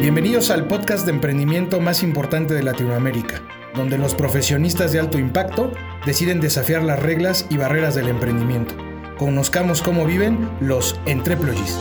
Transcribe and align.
Bienvenidos 0.00 0.50
al 0.50 0.68
podcast 0.68 1.04
de 1.06 1.10
emprendimiento 1.10 1.80
más 1.80 2.04
importante 2.04 2.54
de 2.54 2.62
Latinoamérica, 2.62 3.42
donde 3.74 3.98
los 3.98 4.14
profesionistas 4.14 4.92
de 4.92 5.00
alto 5.00 5.18
impacto 5.18 5.72
deciden 6.06 6.40
desafiar 6.40 6.84
las 6.84 7.00
reglas 7.02 7.46
y 7.50 7.56
barreras 7.56 7.96
del 7.96 8.06
emprendimiento. 8.06 8.76
Conozcamos 9.18 9.82
cómo 9.82 10.06
viven 10.06 10.48
los 10.60 11.00
entreployees. 11.06 11.76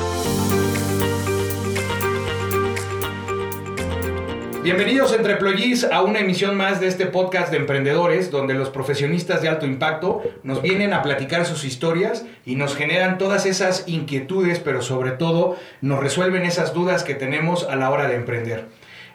Bienvenidos 4.67 5.13
Entreployees 5.13 5.85
a 5.85 6.01
una 6.01 6.19
emisión 6.19 6.57
más 6.57 6.81
de 6.81 6.89
este 6.89 7.05
podcast 7.05 7.51
de 7.51 7.55
emprendedores 7.55 8.31
donde 8.31 8.53
los 8.53 8.67
profesionistas 8.69 9.41
de 9.41 9.47
alto 9.47 9.65
impacto 9.65 10.23
nos 10.43 10.61
vienen 10.61 10.91
a 10.91 11.03
platicar 11.03 11.45
sus 11.45 11.63
historias 11.63 12.25
y 12.45 12.55
nos 12.55 12.75
generan 12.75 13.17
todas 13.17 13.45
esas 13.45 13.85
inquietudes, 13.87 14.59
pero 14.59 14.81
sobre 14.81 15.11
todo 15.11 15.55
nos 15.79 16.01
resuelven 16.01 16.43
esas 16.43 16.73
dudas 16.73 17.05
que 17.05 17.15
tenemos 17.15 17.63
a 17.63 17.77
la 17.77 17.89
hora 17.89 18.09
de 18.09 18.15
emprender. 18.15 18.67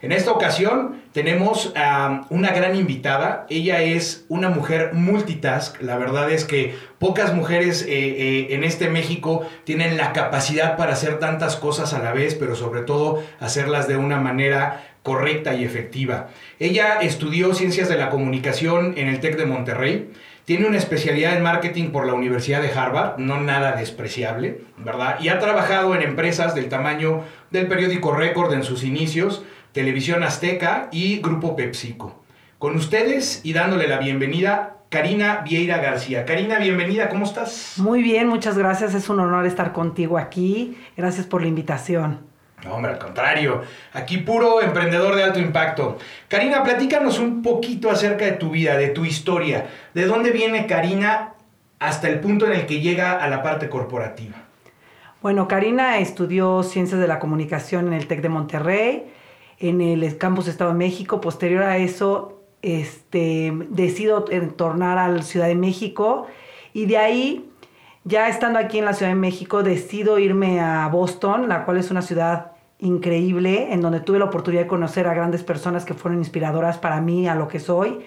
En 0.02 0.10
esta 0.10 0.32
ocasión 0.32 1.02
tenemos 1.12 1.72
a 1.76 2.22
una 2.28 2.50
gran 2.50 2.74
invitada. 2.74 3.46
Ella 3.48 3.82
es 3.82 4.24
una 4.28 4.48
mujer 4.48 4.94
multitask. 4.94 5.80
La 5.80 5.96
verdad 5.96 6.28
es 6.32 6.44
que 6.44 6.74
pocas 6.98 7.32
mujeres 7.34 7.82
eh, 7.82 7.88
eh, 7.90 8.46
en 8.50 8.64
este 8.64 8.88
México 8.88 9.46
tienen 9.62 9.96
la 9.96 10.12
capacidad 10.12 10.76
para 10.76 10.94
hacer 10.94 11.20
tantas 11.20 11.54
cosas 11.54 11.94
a 11.94 12.02
la 12.02 12.12
vez, 12.12 12.34
pero 12.34 12.56
sobre 12.56 12.80
todo 12.80 13.22
hacerlas 13.38 13.86
de 13.86 13.96
una 13.96 14.18
manera 14.18 14.91
correcta 15.02 15.54
y 15.54 15.64
efectiva. 15.64 16.28
Ella 16.58 17.00
estudió 17.00 17.54
ciencias 17.54 17.88
de 17.88 17.96
la 17.96 18.10
comunicación 18.10 18.94
en 18.96 19.08
el 19.08 19.20
TEC 19.20 19.36
de 19.36 19.46
Monterrey. 19.46 20.10
Tiene 20.44 20.66
una 20.66 20.78
especialidad 20.78 21.36
en 21.36 21.42
marketing 21.42 21.90
por 21.90 22.06
la 22.06 22.14
Universidad 22.14 22.62
de 22.62 22.72
Harvard, 22.72 23.18
no 23.18 23.40
nada 23.40 23.72
despreciable, 23.72 24.62
¿verdad? 24.76 25.18
Y 25.20 25.28
ha 25.28 25.38
trabajado 25.38 25.94
en 25.94 26.02
empresas 26.02 26.54
del 26.54 26.68
tamaño 26.68 27.22
del 27.50 27.68
periódico 27.68 28.12
Record 28.12 28.52
en 28.52 28.64
sus 28.64 28.82
inicios, 28.82 29.44
Televisión 29.72 30.22
Azteca 30.22 30.88
y 30.90 31.20
Grupo 31.20 31.54
PepsiCo. 31.54 32.22
Con 32.58 32.76
ustedes 32.76 33.40
y 33.44 33.52
dándole 33.52 33.88
la 33.88 33.98
bienvenida, 33.98 34.76
Karina 34.88 35.42
Vieira 35.44 35.78
García. 35.78 36.24
Karina, 36.26 36.58
bienvenida, 36.58 37.08
¿cómo 37.08 37.24
estás? 37.24 37.74
Muy 37.78 38.02
bien, 38.02 38.28
muchas 38.28 38.58
gracias. 38.58 38.94
Es 38.94 39.08
un 39.08 39.20
honor 39.20 39.46
estar 39.46 39.72
contigo 39.72 40.18
aquí. 40.18 40.76
Gracias 40.96 41.26
por 41.26 41.40
la 41.40 41.48
invitación. 41.48 42.31
No, 42.64 42.74
hombre, 42.74 42.92
al 42.92 42.98
contrario. 42.98 43.62
Aquí 43.92 44.18
puro 44.18 44.62
emprendedor 44.62 45.16
de 45.16 45.24
alto 45.24 45.40
impacto. 45.40 45.98
Karina, 46.28 46.62
platícanos 46.62 47.18
un 47.18 47.42
poquito 47.42 47.90
acerca 47.90 48.24
de 48.24 48.32
tu 48.32 48.50
vida, 48.50 48.76
de 48.76 48.88
tu 48.88 49.04
historia. 49.04 49.68
¿De 49.94 50.06
dónde 50.06 50.30
viene 50.30 50.66
Karina 50.66 51.34
hasta 51.78 52.08
el 52.08 52.20
punto 52.20 52.46
en 52.46 52.52
el 52.52 52.66
que 52.66 52.80
llega 52.80 53.22
a 53.22 53.28
la 53.28 53.42
parte 53.42 53.68
corporativa? 53.68 54.36
Bueno, 55.20 55.48
Karina 55.48 55.98
estudió 55.98 56.62
Ciencias 56.62 57.00
de 57.00 57.08
la 57.08 57.18
Comunicación 57.18 57.88
en 57.88 57.92
el 57.94 58.06
TEC 58.06 58.22
de 58.22 58.28
Monterrey 58.28 59.12
en 59.62 59.80
el 59.80 60.18
Campus 60.18 60.48
Estado 60.48 60.72
de 60.72 60.78
México. 60.78 61.20
Posterior 61.20 61.62
a 61.62 61.78
eso, 61.78 62.42
este, 62.60 63.52
decido 63.70 64.24
tornar 64.24 64.98
a 64.98 65.08
la 65.08 65.22
Ciudad 65.22 65.46
de 65.46 65.54
México 65.54 66.26
y 66.72 66.86
de 66.86 66.98
ahí, 66.98 67.48
ya 68.04 68.28
estando 68.28 68.58
aquí 68.58 68.78
en 68.78 68.84
la 68.84 68.94
Ciudad 68.94 69.12
de 69.12 69.18
México, 69.18 69.62
decido 69.62 70.18
irme 70.18 70.60
a 70.60 70.88
Boston, 70.88 71.48
la 71.48 71.64
cual 71.64 71.76
es 71.76 71.90
una 71.90 72.02
ciudad 72.02 72.51
increíble, 72.82 73.72
en 73.72 73.80
donde 73.80 74.00
tuve 74.00 74.18
la 74.18 74.26
oportunidad 74.26 74.62
de 74.62 74.68
conocer 74.68 75.06
a 75.06 75.14
grandes 75.14 75.42
personas 75.42 75.84
que 75.84 75.94
fueron 75.94 76.18
inspiradoras 76.18 76.78
para 76.78 77.00
mí, 77.00 77.28
a 77.28 77.34
lo 77.34 77.48
que 77.48 77.60
soy. 77.60 78.00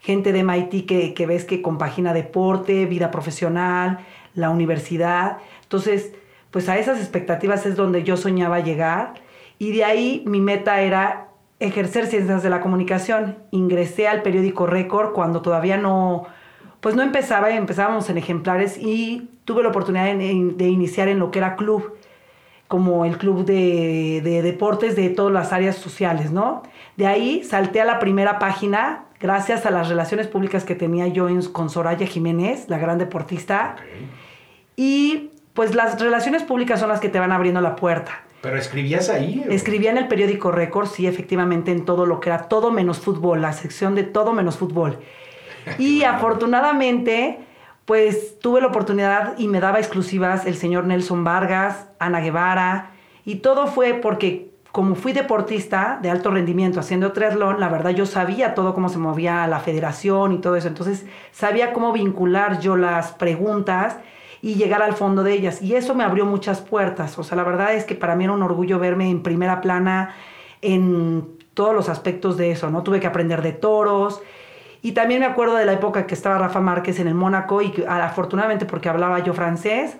Gente 0.00 0.32
de 0.32 0.42
MIT 0.42 0.86
que, 0.86 1.26
ves 1.26 1.44
que 1.44 1.62
compagina 1.62 2.12
deporte, 2.12 2.86
vida 2.86 3.10
profesional, 3.10 4.00
la 4.34 4.50
universidad. 4.50 5.38
Entonces, 5.62 6.12
pues 6.50 6.68
a 6.68 6.76
esas 6.76 7.00
expectativas 7.00 7.64
es 7.66 7.76
donde 7.76 8.04
yo 8.04 8.16
soñaba 8.16 8.60
llegar 8.60 9.14
y 9.58 9.72
de 9.72 9.84
ahí 9.84 10.22
mi 10.26 10.40
meta 10.40 10.80
era 10.80 11.28
ejercer 11.58 12.06
ciencias 12.06 12.42
de 12.42 12.50
la 12.50 12.60
comunicación. 12.60 13.38
Ingresé 13.50 14.06
al 14.08 14.22
periódico 14.22 14.66
Récord 14.66 15.12
cuando 15.12 15.40
todavía 15.40 15.76
no, 15.78 16.26
pues 16.80 16.94
no 16.94 17.02
empezaba, 17.02 17.50
empezábamos 17.50 18.10
en 18.10 18.18
ejemplares 18.18 18.78
y 18.78 19.30
tuve 19.44 19.62
la 19.62 19.70
oportunidad 19.70 20.04
de, 20.04 20.68
iniciar 20.68 21.08
en 21.08 21.18
lo 21.18 21.30
que 21.30 21.38
era 21.38 21.56
club, 21.56 21.94
como 22.68 23.04
el 23.04 23.18
club 23.18 23.44
de, 23.44 24.20
deportes 24.42 24.96
de 24.96 25.08
todas 25.10 25.32
las 25.32 25.52
áreas 25.52 25.76
sociales, 25.76 26.30
¿no? 26.32 26.62
De 26.96 27.06
ahí 27.06 27.44
salté 27.44 27.80
a 27.80 27.84
la 27.84 27.98
primera 27.98 28.38
página 28.38 29.04
gracias 29.20 29.66
a 29.66 29.70
las 29.70 29.88
relaciones 29.88 30.26
públicas 30.26 30.64
que 30.64 30.74
tenía 30.74 31.06
yo 31.06 31.28
con 31.52 31.70
Soraya 31.70 32.06
Jiménez, 32.06 32.68
la 32.68 32.78
gran 32.78 32.98
deportista. 32.98 33.76
Y 34.76 35.30
pues 35.54 35.74
las 35.74 36.00
relaciones 36.00 36.42
públicas 36.42 36.80
son 36.80 36.88
las 36.88 37.00
que 37.00 37.08
te 37.08 37.18
van 37.18 37.32
abriendo 37.32 37.60
la 37.60 37.76
puerta. 37.76 38.22
¿Pero 38.42 38.58
escribías 38.58 39.08
ahí? 39.08 39.44
Escribía 39.48 39.90
en 39.90 39.98
el 39.98 40.08
periódico 40.08 40.52
Récord, 40.52 40.86
sí, 40.86 41.06
efectivamente, 41.06 41.72
en 41.72 41.84
todo 41.84 42.06
lo 42.06 42.20
que 42.20 42.28
era 42.28 42.48
todo 42.48 42.70
menos 42.70 43.00
fútbol, 43.00 43.42
la 43.42 43.52
sección 43.52 43.94
de 43.94 44.04
todo 44.04 44.32
menos 44.32 44.56
fútbol. 44.56 44.98
Y 45.78 46.04
afortunadamente, 46.04 47.40
pues 47.86 48.38
tuve 48.40 48.60
la 48.60 48.66
oportunidad 48.66 49.38
y 49.38 49.48
me 49.48 49.60
daba 49.60 49.78
exclusivas 49.78 50.44
el 50.44 50.56
señor 50.56 50.84
Nelson 50.84 51.24
Vargas, 51.24 51.88
Ana 51.98 52.20
Guevara, 52.20 52.90
y 53.24 53.36
todo 53.36 53.68
fue 53.68 53.94
porque 53.94 54.50
como 54.72 54.94
fui 54.94 55.14
deportista 55.14 55.98
de 56.02 56.10
alto 56.10 56.30
rendimiento 56.30 56.80
haciendo 56.80 57.12
triatlón, 57.12 57.60
la 57.60 57.70
verdad 57.70 57.92
yo 57.92 58.04
sabía 58.04 58.54
todo 58.54 58.74
cómo 58.74 58.90
se 58.90 58.98
movía 58.98 59.46
la 59.46 59.60
federación 59.60 60.32
y 60.32 60.38
todo 60.38 60.56
eso, 60.56 60.68
entonces 60.68 61.06
sabía 61.32 61.72
cómo 61.72 61.92
vincular 61.92 62.60
yo 62.60 62.76
las 62.76 63.12
preguntas 63.12 63.96
y 64.42 64.56
llegar 64.56 64.82
al 64.82 64.92
fondo 64.92 65.22
de 65.22 65.32
ellas. 65.32 65.62
Y 65.62 65.76
eso 65.76 65.94
me 65.94 66.04
abrió 66.04 66.26
muchas 66.26 66.60
puertas. 66.60 67.18
O 67.18 67.24
sea, 67.24 67.36
la 67.36 67.42
verdad 67.42 67.74
es 67.74 67.84
que 67.84 67.94
para 67.94 68.16
mí 68.16 68.24
era 68.24 68.32
un 68.32 68.42
orgullo 68.42 68.78
verme 68.78 69.08
en 69.10 69.22
primera 69.22 69.60
plana 69.60 70.14
en 70.62 71.26
todos 71.54 71.74
los 71.74 71.88
aspectos 71.88 72.36
de 72.36 72.50
eso, 72.50 72.70
¿no? 72.70 72.82
Tuve 72.82 73.00
que 73.00 73.06
aprender 73.06 73.42
de 73.42 73.52
toros. 73.52 74.20
Y 74.86 74.92
también 74.92 75.18
me 75.18 75.26
acuerdo 75.26 75.56
de 75.56 75.64
la 75.64 75.72
época 75.72 76.06
que 76.06 76.14
estaba 76.14 76.38
Rafa 76.38 76.60
Márquez 76.60 77.00
en 77.00 77.08
el 77.08 77.14
Mónaco 77.16 77.60
y 77.60 77.74
afortunadamente 77.88 78.66
porque 78.66 78.88
hablaba 78.88 79.18
yo 79.18 79.34
francés, 79.34 79.96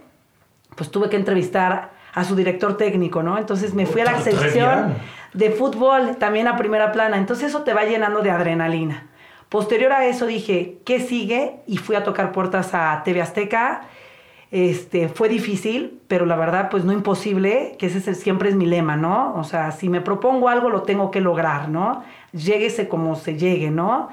pues 0.76 0.92
tuve 0.92 1.08
que 1.10 1.16
entrevistar 1.16 1.90
a 2.14 2.22
su 2.22 2.36
director 2.36 2.76
técnico, 2.76 3.20
¿no? 3.20 3.36
Entonces 3.36 3.74
me 3.74 3.84
fui 3.84 4.02
a 4.02 4.04
la 4.04 4.20
sección 4.20 4.94
de 5.32 5.50
fútbol, 5.50 6.18
también 6.18 6.46
a 6.46 6.56
primera 6.56 6.92
plana. 6.92 7.16
Entonces 7.16 7.48
eso 7.48 7.62
te 7.62 7.74
va 7.74 7.82
llenando 7.82 8.22
de 8.22 8.30
adrenalina. 8.30 9.08
Posterior 9.48 9.90
a 9.90 10.06
eso 10.06 10.24
dije, 10.24 10.78
¿qué 10.84 11.00
sigue? 11.00 11.56
Y 11.66 11.78
fui 11.78 11.96
a 11.96 12.04
tocar 12.04 12.30
puertas 12.30 12.72
a 12.72 13.02
TV 13.04 13.20
Azteca 13.20 13.88
este, 14.52 15.08
fue 15.08 15.28
difícil, 15.28 16.00
pero 16.06 16.24
la 16.24 16.36
verdad, 16.36 16.68
pues 16.70 16.84
no 16.84 16.92
imposible, 16.92 17.74
que 17.78 17.86
ese 17.86 18.14
siempre 18.14 18.48
es 18.48 18.54
mi 18.54 18.66
lema, 18.66 18.96
¿no? 18.96 19.34
O 19.34 19.42
sea, 19.42 19.72
si 19.72 19.88
me 19.88 20.00
propongo 20.00 20.48
algo, 20.48 20.70
lo 20.70 20.82
tengo 20.82 21.10
que 21.10 21.20
lograr, 21.20 21.68
¿no? 21.68 22.04
Lléguese 22.32 22.88
como 22.88 23.16
se 23.16 23.36
llegue, 23.36 23.70
¿no? 23.70 24.08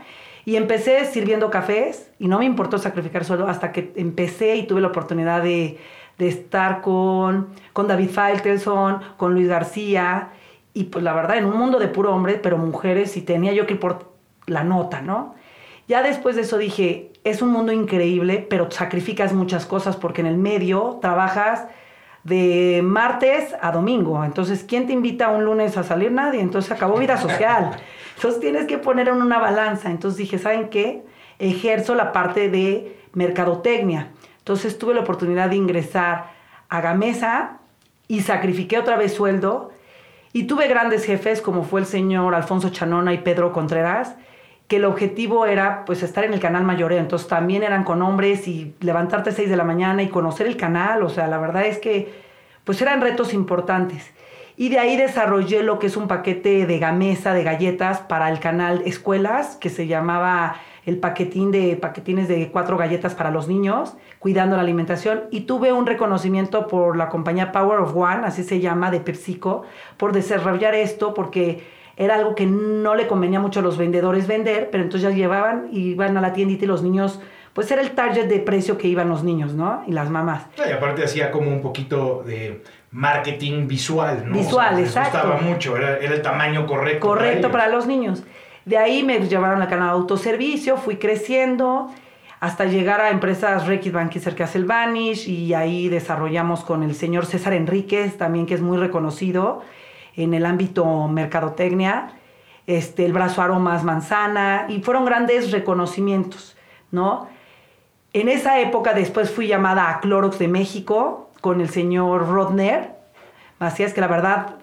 Y 0.46 0.56
empecé 0.56 1.06
sirviendo 1.06 1.50
cafés 1.50 2.12
y 2.20 2.28
no 2.28 2.40
me 2.40 2.46
importó 2.46 2.78
sacrificar 2.78 3.24
solo 3.24 3.48
hasta 3.48 3.72
que 3.72 3.94
empecé 3.96 4.56
y 4.56 4.68
tuve 4.68 4.82
la 4.82 4.90
oportunidad 4.90 5.42
de, 5.42 5.78
estar 6.20 6.82
con, 6.82 7.50
con 7.74 7.88
David 7.88 8.10
Faitelson, 8.10 9.02
con 9.18 9.34
Luis 9.34 9.48
García, 9.48 10.30
y 10.74 10.86
pues 10.86 11.04
la 11.04 11.14
verdad, 11.14 11.38
en 11.38 11.46
un 11.46 11.58
mundo 11.58 11.80
de 11.80 11.88
puro 11.88 12.14
hombre, 12.14 12.40
pero 12.42 12.58
mujeres, 12.58 13.16
y 13.18 13.22
tenía 13.22 13.54
yo 13.54 13.68
que 13.68 13.74
ir 13.74 13.80
por 13.80 14.14
la 14.48 14.64
nota, 14.64 15.02
¿no? 15.02 15.36
Ya 15.88 16.02
después 16.02 16.36
de 16.36 16.44
eso 16.44 16.58
dije, 16.58 17.12
es 17.24 17.42
un 17.42 17.50
mundo 17.50 17.72
increíble, 17.72 18.46
pero 18.50 18.72
sacrificas 18.72 19.34
muchas 19.34 19.66
cosas 19.66 19.96
porque 19.96 20.22
en 20.22 20.28
el 20.28 20.38
medio 20.38 21.00
trabajas 21.02 21.68
de 22.24 22.82
martes 22.84 23.56
a 23.62 23.72
domingo. 23.72 24.24
Entonces, 24.24 24.64
¿quién 24.68 24.88
te 24.88 24.94
invita 24.94 25.30
un 25.30 25.46
lunes 25.46 25.78
a 25.78 25.84
salir? 25.84 26.12
Nadie. 26.12 26.42
Entonces, 26.42 26.72
acabó 26.72 26.98
vida 26.98 27.18
social. 27.18 27.72
Entonces, 28.16 28.40
tienes 28.40 28.66
que 28.66 28.78
poner 28.78 29.10
en 29.10 29.16
una 29.16 29.40
balanza. 29.40 29.90
Entonces, 29.90 30.18
dije, 30.18 30.38
¿saben 30.38 30.70
qué? 30.70 31.04
Ejerzo 31.40 31.96
la 31.96 32.12
parte 32.12 32.50
de 32.50 32.98
mercadotecnia. 33.14 34.12
Entonces, 34.40 34.78
tuve 34.78 34.94
la 34.94 35.02
oportunidad 35.02 35.50
de 35.50 35.58
ingresar 35.58 36.32
a 36.70 36.82
Gamesa 36.82 37.60
y 38.08 38.22
sacrifiqué 38.22 38.78
otra 38.78 38.96
vez 38.96 39.14
sueldo. 39.14 39.72
Y 40.34 40.44
tuve 40.44 40.68
grandes 40.68 41.06
jefes 41.06 41.42
como 41.42 41.64
fue 41.64 41.82
el 41.82 41.86
señor 41.86 42.34
Alfonso 42.34 42.70
Chanona 42.70 43.14
y 43.14 43.20
Pedro 43.20 43.54
Contreras, 43.54 44.16
que 44.68 44.78
el 44.78 44.86
objetivo 44.86 45.46
era 45.46 45.86
pues 45.86 46.02
estar 46.02 46.24
en 46.24 46.34
el 46.34 46.40
canal 46.40 46.64
mayoreo, 46.64 46.98
entonces 46.98 47.28
también 47.28 47.62
eran 47.62 47.84
con 47.84 48.02
hombres 48.02 48.48
y 48.48 48.74
levantarte 48.80 49.30
a 49.30 49.34
6 49.34 49.50
de 49.50 49.58
la 49.58 49.64
mañana 49.64 50.02
y 50.02 50.10
conocer 50.10 50.48
el 50.48 50.58
canal, 50.58 51.04
o 51.04 51.10
sea, 51.10 51.28
la 51.28 51.38
verdad 51.38 51.66
es 51.66 51.78
que 51.78 52.23
pues 52.64 52.82
eran 52.82 53.02
retos 53.02 53.34
importantes. 53.34 54.12
Y 54.56 54.70
de 54.70 54.80
ahí 54.80 54.98
desarrollé 54.98 55.64
lo 55.64 55.80
que 55.80 55.88
es 55.88 55.98
un 55.98 56.08
paquete 56.08 56.68
de 56.68 56.80
gamesa 56.80 57.34
de 57.34 57.44
galletas 57.44 58.00
para 58.02 58.30
el 58.30 58.40
canal 58.40 58.84
Escuelas, 58.86 59.56
que 59.56 59.70
se 59.70 59.88
llamaba 59.88 60.58
el 60.86 60.98
paquetín 60.98 61.50
de 61.52 61.76
paquetines 61.76 62.28
de 62.28 62.50
cuatro 62.52 62.78
galletas 62.78 63.16
para 63.16 63.32
los 63.32 63.48
niños, 63.48 63.96
cuidando 64.20 64.56
la 64.56 64.62
alimentación. 64.62 65.24
Y 65.32 65.42
tuve 65.42 65.74
un 65.74 65.88
reconocimiento 65.88 66.68
por 66.68 66.98
la 66.98 67.10
compañía 67.10 67.52
Power 67.52 67.80
of 67.80 67.96
One, 67.96 68.26
así 68.26 68.44
se 68.44 68.60
llama, 68.60 68.92
de 68.92 69.00
PepsiCo, 69.00 69.64
por 69.98 70.12
desarrollar 70.12 70.76
esto, 70.76 71.14
porque 71.14 71.64
era 71.96 72.16
algo 72.16 72.36
que 72.36 72.46
no 72.46 72.96
le 72.96 73.08
convenía 73.08 73.40
mucho 73.40 73.60
a 73.60 73.64
los 73.64 73.78
vendedores 73.78 74.28
vender, 74.28 74.70
pero 74.72 74.84
entonces 74.84 75.10
ya 75.10 75.16
llevaban 75.16 75.70
y 75.72 75.92
iban 75.92 76.18
a 76.18 76.22
la 76.22 76.34
tiendita 76.34 76.66
y 76.66 76.68
los 76.68 76.84
niños 76.84 77.22
pues 77.54 77.70
era 77.72 77.82
el 77.82 77.92
target 77.92 78.28
de 78.28 78.40
precio 78.40 78.78
que 78.78 78.88
iban 78.88 79.10
los 79.10 79.24
niños, 79.24 79.54
¿no? 79.54 79.84
Y 79.88 79.92
las 79.92 80.10
mamás. 80.10 80.48
Y 80.58 80.72
aparte 80.72 81.04
hacía 81.04 81.32
como 81.32 81.50
un 81.50 81.62
poquito 81.62 82.24
de 82.26 82.64
marketing 82.92 83.68
visual, 83.68 84.24
¿no? 84.28 84.38
Visual, 84.38 84.80
exacto. 84.80 85.18
Les 85.18 85.26
gustaba 85.26 85.42
mucho, 85.42 85.78
era, 85.78 85.98
el 85.98 86.22
tamaño 86.22 86.66
correcto. 86.66 87.08
Correcto 87.08 87.52
para, 87.52 87.68
los 87.68 87.86
niños. 87.86 88.24
De 88.66 88.78
ahí 88.78 89.04
me 89.04 89.20
llevaron 89.20 89.62
a 89.62 89.68
canal 89.68 89.88
de 89.88 89.94
autoservicio, 89.94 90.78
fui 90.78 90.98
creciendo 90.98 91.92
hasta 92.40 92.66
llegar 92.66 93.00
a 93.02 93.10
empresas 93.10 93.68
Requis 93.68 93.94
Banquiser 93.94 94.36
Vanish 94.66 95.30
y 95.30 95.54
ahí 95.54 95.88
desarrollamos 95.90 96.64
con 96.64 96.84
el 96.84 96.94
señor 96.96 97.26
César 97.26 97.54
Enríquez, 97.54 98.18
también 98.18 98.46
que 98.46 98.54
es 98.54 98.62
muy 98.62 98.78
reconocido 98.78 99.62
en 100.16 100.34
el 100.34 100.46
ámbito 100.46 101.08
mercadotecnia, 101.08 102.14
este, 102.68 103.06
el 103.06 103.14
brazo 103.14 103.42
aromas 103.42 103.84
manzana, 103.84 104.66
y 104.70 104.82
fueron 104.82 105.06
grandes 105.06 105.52
reconocimientos, 105.52 106.56
¿no? 106.92 107.28
En 108.14 108.30
esa 108.30 108.60
época 108.60 108.94
después 108.94 109.32
fui 109.32 109.48
llamada 109.48 109.90
a 109.90 110.00
Clorox 110.00 110.38
de 110.38 110.48
México 110.48 111.32
con 111.42 111.62
el 111.62 111.70
señor 111.70 112.30
Rodner, 112.30 112.92
así 113.58 113.82
es 113.82 113.92
que 113.96 114.02
la 114.02 114.08
verdad 114.08 114.58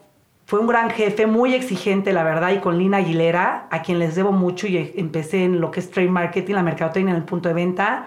fue 0.46 0.60
un 0.60 0.68
gran 0.68 0.90
jefe, 0.90 1.26
muy 1.26 1.54
exigente, 1.54 2.12
la 2.12 2.22
verdad, 2.22 2.52
y 2.52 2.58
con 2.58 2.78
Lina 2.78 2.98
Aguilera, 2.98 3.66
a 3.70 3.82
quien 3.82 3.98
les 3.98 4.14
debo 4.14 4.30
mucho 4.30 4.68
y 4.68 4.92
empecé 4.96 5.44
en 5.44 5.60
lo 5.60 5.72
que 5.72 5.80
es 5.80 5.90
trade 5.90 6.08
marketing, 6.08 6.54
la 6.54 6.62
mercadotecnia 6.62 7.10
en 7.10 7.16
el 7.16 7.24
punto 7.24 7.48
de 7.48 7.54
venta. 7.56 8.06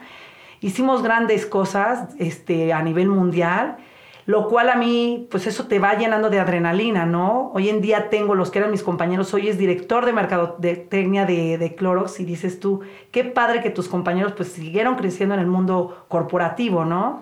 Hicimos 0.61 1.03
grandes 1.03 1.45
cosas 1.45 2.15
este, 2.19 2.71
a 2.71 2.81
nivel 2.81 3.09
mundial 3.09 3.77
lo 4.25 4.47
cual 4.47 4.69
a 4.69 4.75
mí, 4.75 5.27
pues 5.29 5.47
eso 5.47 5.67
te 5.67 5.79
va 5.79 5.95
llenando 5.95 6.29
de 6.29 6.39
adrenalina, 6.39 7.05
¿no? 7.05 7.51
Hoy 7.53 7.69
en 7.69 7.81
día 7.81 8.09
tengo 8.09 8.35
los 8.35 8.51
que 8.51 8.59
eran 8.59 8.71
mis 8.71 8.83
compañeros, 8.83 9.33
hoy 9.33 9.49
es 9.49 9.57
director 9.57 10.05
de 10.05 10.13
mercadotecnia 10.13 11.25
de, 11.25 11.75
Clorox 11.77 12.19
y 12.19 12.25
dices 12.25 12.59
tú, 12.59 12.81
qué 13.11 13.25
padre 13.25 13.61
que 13.61 13.69
tus 13.69 13.89
compañeros 13.89 14.33
pues 14.33 14.49
siguieron 14.49 14.95
creciendo 14.95 15.35
en 15.35 15.41
el 15.41 15.47
mundo 15.47 16.05
corporativo, 16.07 16.85
¿no? 16.85 17.21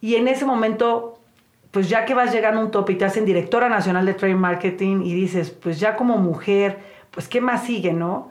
Y 0.00 0.14
en 0.14 0.28
ese 0.28 0.46
momento, 0.46 1.18
pues 1.72 1.90
ya 1.90 2.06
que 2.06 2.14
vas 2.14 2.32
llegando 2.32 2.60
a 2.60 2.64
un 2.64 2.70
tope 2.70 2.94
y 2.94 2.96
te 2.96 3.04
hacen 3.04 3.26
directora 3.26 3.68
nacional 3.68 4.06
de 4.06 4.14
trade 4.14 4.34
marketing 4.34 5.02
y 5.04 5.12
dices, 5.12 5.50
pues 5.50 5.78
ya 5.78 5.96
como 5.96 6.16
mujer, 6.16 6.78
pues 7.10 7.28
qué 7.28 7.42
más 7.42 7.64
sigue, 7.64 7.92
¿no? 7.92 8.30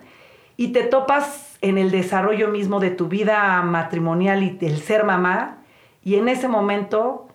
Y 0.55 0.69
te 0.69 0.81
topas 0.83 1.57
en 1.61 1.77
el 1.77 1.91
desarrollo 1.91 2.47
mismo 2.47 2.79
de 2.79 2.89
tu 2.89 3.07
vida 3.07 3.61
matrimonial 3.61 4.41
y 4.41 4.49
del 4.49 4.77
ser 4.77 5.03
mamá 5.03 5.57
y 6.03 6.15
en 6.15 6.29
ese 6.29 6.47
momento 6.47 7.26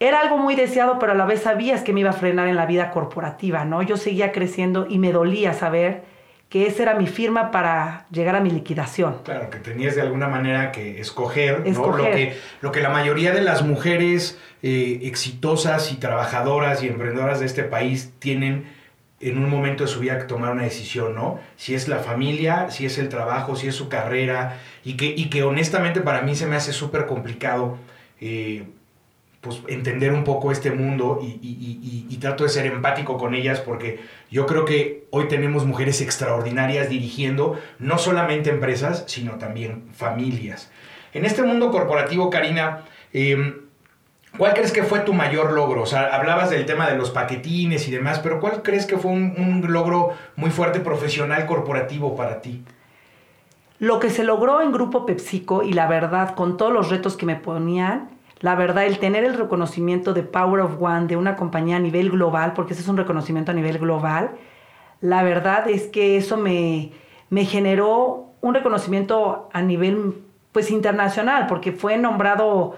era 0.00 0.20
algo 0.20 0.38
muy 0.38 0.56
deseado, 0.56 0.98
pero 0.98 1.12
a 1.12 1.14
la 1.14 1.26
vez 1.26 1.42
sabías 1.42 1.82
que 1.82 1.92
me 1.92 2.00
iba 2.00 2.10
a 2.10 2.14
frenar 2.14 2.48
en 2.48 2.56
la 2.56 2.64
vida 2.64 2.90
corporativa, 2.90 3.66
¿no? 3.66 3.82
Yo 3.82 3.98
seguía 3.98 4.32
creciendo 4.32 4.86
y 4.88 4.98
me 4.98 5.12
dolía 5.12 5.52
saber 5.52 6.02
que 6.48 6.66
esa 6.66 6.82
era 6.82 6.94
mi 6.94 7.06
firma 7.06 7.50
para 7.50 8.06
llegar 8.10 8.34
a 8.34 8.40
mi 8.40 8.50
liquidación. 8.50 9.18
Claro, 9.24 9.50
que 9.50 9.58
tenías 9.58 9.94
de 9.94 10.00
alguna 10.00 10.26
manera 10.26 10.72
que 10.72 11.00
escoger, 11.00 11.68
¿no? 11.68 11.96
Lo 11.96 12.10
que, 12.10 12.34
lo 12.62 12.72
que 12.72 12.80
la 12.80 12.88
mayoría 12.88 13.32
de 13.32 13.42
las 13.42 13.62
mujeres 13.62 14.38
eh, 14.62 15.00
exitosas 15.02 15.92
y 15.92 15.96
trabajadoras 15.96 16.82
y 16.82 16.88
emprendedoras 16.88 17.38
de 17.38 17.46
este 17.46 17.62
país 17.62 18.12
tienen 18.18 18.64
en 19.20 19.36
un 19.36 19.50
momento 19.50 19.84
de 19.84 19.90
su 19.90 20.00
vida 20.00 20.18
que 20.18 20.24
tomar 20.24 20.50
una 20.52 20.62
decisión, 20.62 21.14
¿no? 21.14 21.38
Si 21.56 21.74
es 21.74 21.88
la 21.88 21.98
familia, 21.98 22.70
si 22.70 22.86
es 22.86 22.96
el 22.96 23.10
trabajo, 23.10 23.54
si 23.54 23.68
es 23.68 23.74
su 23.74 23.90
carrera, 23.90 24.58
y 24.82 24.94
que, 24.96 25.04
y 25.14 25.28
que 25.28 25.42
honestamente 25.42 26.00
para 26.00 26.22
mí 26.22 26.34
se 26.34 26.46
me 26.46 26.56
hace 26.56 26.72
súper 26.72 27.04
complicado. 27.04 27.76
Eh, 28.18 28.64
pues, 29.40 29.62
entender 29.68 30.12
un 30.12 30.24
poco 30.24 30.52
este 30.52 30.70
mundo 30.70 31.18
y, 31.22 32.16
trato 32.20 32.44
de 32.44 32.50
ser 32.50 32.66
empático 32.66 33.16
con 33.16 33.34
ellas 33.34 33.60
porque 33.60 34.00
yo 34.30 34.44
creo 34.44 34.66
que 34.66 35.06
hoy 35.08 35.26
tenemos 35.26 35.64
mujeres 35.64 36.02
extraordinarias 36.02 36.90
dirigiendo 36.90 37.58
no 37.78 37.96
solamente 37.96 38.50
empresas, 38.50 39.04
sino 39.06 39.36
también 39.36 39.84
familias. 39.94 40.70
En 41.14 41.24
este 41.24 41.42
mundo 41.42 41.70
corporativo, 41.70 42.28
Karina, 42.28 42.82
em, 43.14 43.60
¿cuál 44.36 44.52
crees 44.52 44.70
que 44.70 44.82
fue 44.82 45.00
tu 45.00 45.14
mayor 45.14 45.52
logro? 45.52 45.80
O 45.80 45.86
sea, 45.86 46.14
hablabas 46.14 46.50
del 46.50 46.66
tema 46.66 46.90
de 46.90 46.98
los 46.98 47.08
paquetines 47.10 47.88
y 47.88 47.90
demás, 47.90 48.18
pero 48.18 48.38
¿cuál 48.38 48.60
crees 48.62 48.84
que 48.84 48.98
fue 48.98 49.10
un, 49.10 49.34
un 49.38 49.72
logro 49.72 50.10
muy 50.36 50.50
fuerte 50.50 50.80
profesional 50.80 51.46
corporativo 51.46 52.14
para 52.14 52.42
ti? 52.42 52.62
Lo 53.78 53.98
que 53.98 54.10
se 54.10 54.24
logró 54.24 54.60
en 54.60 54.72
Grupo 54.72 55.06
PepsiCo 55.06 55.62
y 55.62 55.72
la 55.72 55.86
verdad, 55.86 56.34
con 56.34 56.58
todos 56.58 56.70
los 56.70 56.90
retos 56.90 57.16
que 57.16 57.24
me 57.24 57.36
ponían, 57.36 58.10
la 58.40 58.54
verdad, 58.54 58.86
el 58.86 58.98
tener 58.98 59.24
el 59.24 59.34
reconocimiento 59.34 60.14
de 60.14 60.22
Power 60.22 60.62
of 60.62 60.80
One 60.80 61.06
de 61.06 61.16
una 61.16 61.36
compañía 61.36 61.76
a 61.76 61.80
nivel 61.80 62.10
global, 62.10 62.54
porque 62.54 62.72
ese 62.72 62.82
es 62.82 62.88
un 62.88 62.96
reconocimiento 62.96 63.52
a 63.52 63.54
nivel 63.54 63.78
global, 63.78 64.32
la 65.00 65.22
verdad 65.22 65.68
es 65.68 65.86
que 65.86 66.16
eso 66.16 66.36
me, 66.36 66.92
me 67.28 67.44
generó 67.44 68.30
un 68.40 68.54
reconocimiento 68.54 69.48
a 69.52 69.62
nivel 69.62 70.14
pues 70.52 70.70
internacional, 70.70 71.46
porque 71.46 71.72
fue 71.72 71.96
nombrado 71.96 72.76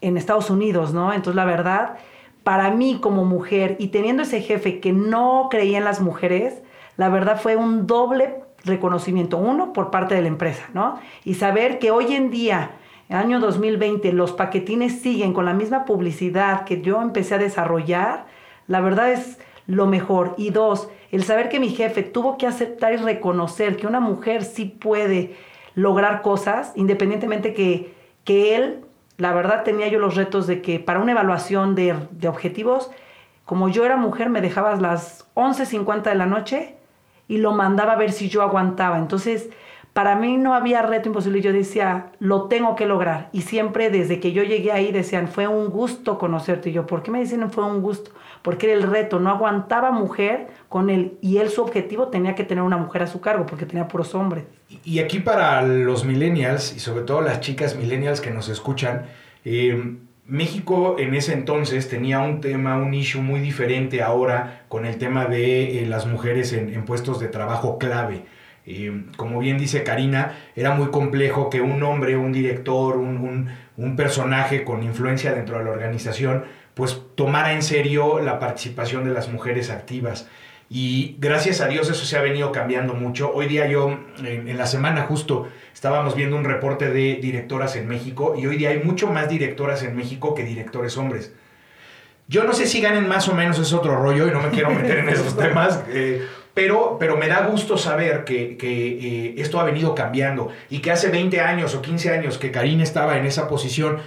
en 0.00 0.16
Estados 0.16 0.50
Unidos, 0.50 0.92
¿no? 0.92 1.12
Entonces, 1.12 1.34
la 1.34 1.44
verdad, 1.44 1.96
para 2.44 2.70
mí 2.70 2.98
como 3.00 3.24
mujer 3.24 3.76
y 3.78 3.88
teniendo 3.88 4.22
ese 4.22 4.40
jefe 4.40 4.80
que 4.80 4.92
no 4.92 5.48
creía 5.50 5.78
en 5.78 5.84
las 5.84 6.00
mujeres, 6.00 6.62
la 6.96 7.08
verdad 7.08 7.40
fue 7.40 7.56
un 7.56 7.86
doble 7.86 8.42
reconocimiento, 8.64 9.38
uno 9.38 9.72
por 9.72 9.90
parte 9.90 10.14
de 10.14 10.22
la 10.22 10.28
empresa, 10.28 10.68
¿no? 10.74 10.98
Y 11.24 11.34
saber 11.34 11.78
que 11.78 11.90
hoy 11.90 12.14
en 12.14 12.30
día 12.30 12.72
año 13.10 13.40
2020 13.40 14.12
los 14.12 14.32
paquetines 14.32 15.00
siguen 15.00 15.32
con 15.32 15.44
la 15.44 15.54
misma 15.54 15.84
publicidad 15.84 16.64
que 16.64 16.80
yo 16.80 17.02
empecé 17.02 17.34
a 17.34 17.38
desarrollar, 17.38 18.26
la 18.66 18.80
verdad 18.80 19.12
es 19.12 19.38
lo 19.66 19.86
mejor. 19.86 20.34
Y 20.36 20.50
dos, 20.50 20.88
el 21.10 21.24
saber 21.24 21.48
que 21.48 21.60
mi 21.60 21.70
jefe 21.70 22.02
tuvo 22.02 22.38
que 22.38 22.46
aceptar 22.46 22.92
y 22.92 22.96
reconocer 22.96 23.76
que 23.76 23.86
una 23.86 24.00
mujer 24.00 24.44
sí 24.44 24.64
puede 24.64 25.36
lograr 25.74 26.22
cosas, 26.22 26.72
independientemente 26.76 27.54
que, 27.54 27.94
que 28.24 28.56
él, 28.56 28.84
la 29.16 29.32
verdad 29.32 29.64
tenía 29.64 29.88
yo 29.88 29.98
los 29.98 30.16
retos 30.16 30.46
de 30.46 30.62
que 30.62 30.78
para 30.78 31.00
una 31.00 31.12
evaluación 31.12 31.74
de, 31.74 31.96
de 32.10 32.28
objetivos, 32.28 32.90
como 33.44 33.68
yo 33.68 33.84
era 33.84 33.96
mujer, 33.96 34.30
me 34.30 34.40
dejabas 34.40 34.80
las 34.80 35.26
11.50 35.34 36.02
de 36.02 36.14
la 36.14 36.26
noche 36.26 36.76
y 37.26 37.38
lo 37.38 37.52
mandaba 37.52 37.92
a 37.92 37.96
ver 37.96 38.12
si 38.12 38.28
yo 38.28 38.42
aguantaba. 38.42 38.98
Entonces, 38.98 39.50
para 39.92 40.14
mí 40.14 40.36
no 40.36 40.54
había 40.54 40.82
reto 40.82 41.08
imposible. 41.08 41.40
Yo 41.40 41.52
decía, 41.52 42.12
lo 42.20 42.44
tengo 42.44 42.76
que 42.76 42.86
lograr. 42.86 43.28
Y 43.32 43.42
siempre 43.42 43.90
desde 43.90 44.20
que 44.20 44.32
yo 44.32 44.42
llegué 44.42 44.72
ahí 44.72 44.92
decían, 44.92 45.28
fue 45.28 45.48
un 45.48 45.68
gusto 45.68 46.18
conocerte. 46.18 46.70
Y 46.70 46.72
yo, 46.72 46.86
¿por 46.86 47.02
qué 47.02 47.10
me 47.10 47.20
dicen 47.20 47.50
fue 47.50 47.64
un 47.64 47.82
gusto? 47.82 48.12
Porque 48.42 48.70
era 48.70 48.78
el 48.78 48.84
reto. 48.84 49.18
No 49.18 49.30
aguantaba 49.30 49.90
mujer 49.90 50.48
con 50.68 50.90
él. 50.90 51.18
Y 51.20 51.38
él 51.38 51.50
su 51.50 51.62
objetivo 51.62 52.08
tenía 52.08 52.34
que 52.34 52.44
tener 52.44 52.62
una 52.62 52.76
mujer 52.76 53.02
a 53.02 53.06
su 53.06 53.20
cargo 53.20 53.46
porque 53.46 53.66
tenía 53.66 53.88
puros 53.88 54.14
hombres. 54.14 54.44
Y 54.84 55.00
aquí 55.00 55.18
para 55.18 55.62
los 55.62 56.04
millennials 56.04 56.74
y 56.76 56.80
sobre 56.80 57.04
todo 57.04 57.20
las 57.20 57.40
chicas 57.40 57.74
millennials 57.74 58.20
que 58.20 58.30
nos 58.30 58.48
escuchan, 58.48 59.06
eh, 59.44 59.96
México 60.24 60.94
en 61.00 61.16
ese 61.16 61.32
entonces 61.32 61.88
tenía 61.88 62.20
un 62.20 62.40
tema, 62.40 62.76
un 62.76 62.94
issue 62.94 63.20
muy 63.20 63.40
diferente 63.40 64.00
ahora 64.00 64.64
con 64.68 64.86
el 64.86 64.96
tema 64.98 65.26
de 65.26 65.82
eh, 65.82 65.86
las 65.86 66.06
mujeres 66.06 66.52
en 66.52 66.84
puestos 66.84 67.18
de 67.18 67.26
trabajo 67.26 67.78
clave 67.78 68.22
como 69.16 69.38
bien 69.38 69.58
dice 69.58 69.82
Karina, 69.82 70.38
era 70.54 70.74
muy 70.74 70.88
complejo 70.88 71.50
que 71.50 71.60
un 71.60 71.82
hombre, 71.82 72.16
un 72.16 72.32
director, 72.32 72.96
un, 72.96 73.48
personaje 73.96 74.62
con 74.64 74.82
influencia 74.82 75.32
dentro 75.32 75.58
de 75.58 75.64
la 75.64 75.70
organización, 75.70 76.44
pues 76.74 77.00
tomara 77.14 77.54
en 77.54 77.62
serio 77.62 78.20
la 78.20 78.38
participación 78.38 79.04
de 79.04 79.12
las 79.12 79.28
mujeres 79.28 79.70
activas. 79.70 80.28
Y 80.68 81.16
gracias 81.18 81.60
a 81.60 81.66
Dios 81.66 81.90
eso 81.90 82.04
se 82.04 82.16
ha 82.16 82.22
venido 82.22 82.52
cambiando 82.52 82.94
mucho. 82.94 83.32
Hoy 83.32 83.46
día 83.46 83.66
yo, 83.66 83.98
en, 84.22 84.56
la 84.56 84.66
semana 84.66 85.02
justo, 85.02 85.48
estábamos 85.72 86.14
viendo 86.14 86.36
un 86.36 86.44
reporte 86.44 86.90
de 86.90 87.16
directoras 87.16 87.74
en 87.76 87.88
México 87.88 88.34
y 88.38 88.46
hoy 88.46 88.56
día 88.56 88.70
hay 88.70 88.78
mucho 88.78 89.08
más 89.08 89.28
directoras 89.28 89.82
en 89.82 89.96
México 89.96 90.34
que 90.34 90.44
directores 90.44 90.96
hombres. 90.96 91.32
Yo 92.28 92.44
no 92.44 92.52
sé 92.52 92.66
si 92.66 92.80
ganen 92.80 93.08
más 93.08 93.26
o 93.28 93.34
menos, 93.34 93.58
es 93.58 93.72
otro 93.72 93.96
rollo 93.96 94.28
y 94.28 94.30
no 94.30 94.40
me 94.40 94.50
quiero 94.50 94.70
meter 94.70 94.98
en 94.98 95.08
esos 95.08 95.36
temas. 95.36 95.82
Eh, 95.88 96.24
pero, 96.54 96.96
pero 96.98 97.16
me 97.16 97.28
da 97.28 97.46
gusto 97.46 97.76
saber 97.78 98.24
que, 98.24 98.56
eh, 98.60 99.34
esto 99.38 99.60
ha 99.60 99.64
venido 99.64 99.94
cambiando 99.94 100.48
y 100.68 100.80
que 100.80 100.90
hace 100.90 101.08
20 101.08 101.40
años 101.40 101.74
o 101.74 101.82
15 101.82 102.10
años 102.10 102.38
que 102.38 102.50
Karina 102.50 102.82
estaba 102.82 103.16
en 103.18 103.26
esa 103.26 103.48
posición, 103.48 103.98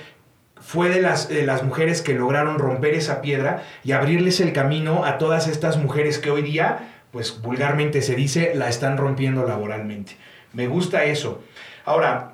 fue 0.60 0.90
de 0.90 1.02
las, 1.02 1.28
de 1.28 1.46
las 1.46 1.64
mujeres 1.64 2.02
que 2.02 2.14
lograron 2.14 2.58
romper 2.58 2.94
esa 2.94 3.22
piedra 3.22 3.64
y 3.84 3.92
abrirles 3.92 4.40
el 4.40 4.54
camino 4.54 5.04
a 5.04 5.18
todas 5.18 5.48
estas 5.48 5.78
mujeres 5.78 6.20
que 6.20 6.32
hoy 6.32 6.42
día, 6.42 7.02
pues 7.12 7.42
vulgarmente 7.42 8.02
se 8.02 8.16
dice, 8.16 8.54
la 8.56 8.70
están 8.70 8.98
rompiendo 8.98 9.46
laboralmente. 9.46 10.16
Me 10.54 10.68
gusta 10.68 11.04
eso. 11.04 11.44
Ahora, 11.84 12.34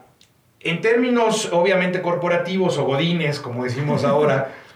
en 0.59 0.81
términos 0.81 1.49
obviamente 1.51 2.01
corporativos 2.01 2.77
o 2.77 2.85
godines, 2.85 3.39
como 3.39 3.63
decimos 3.63 4.03
ahora, 4.03 4.51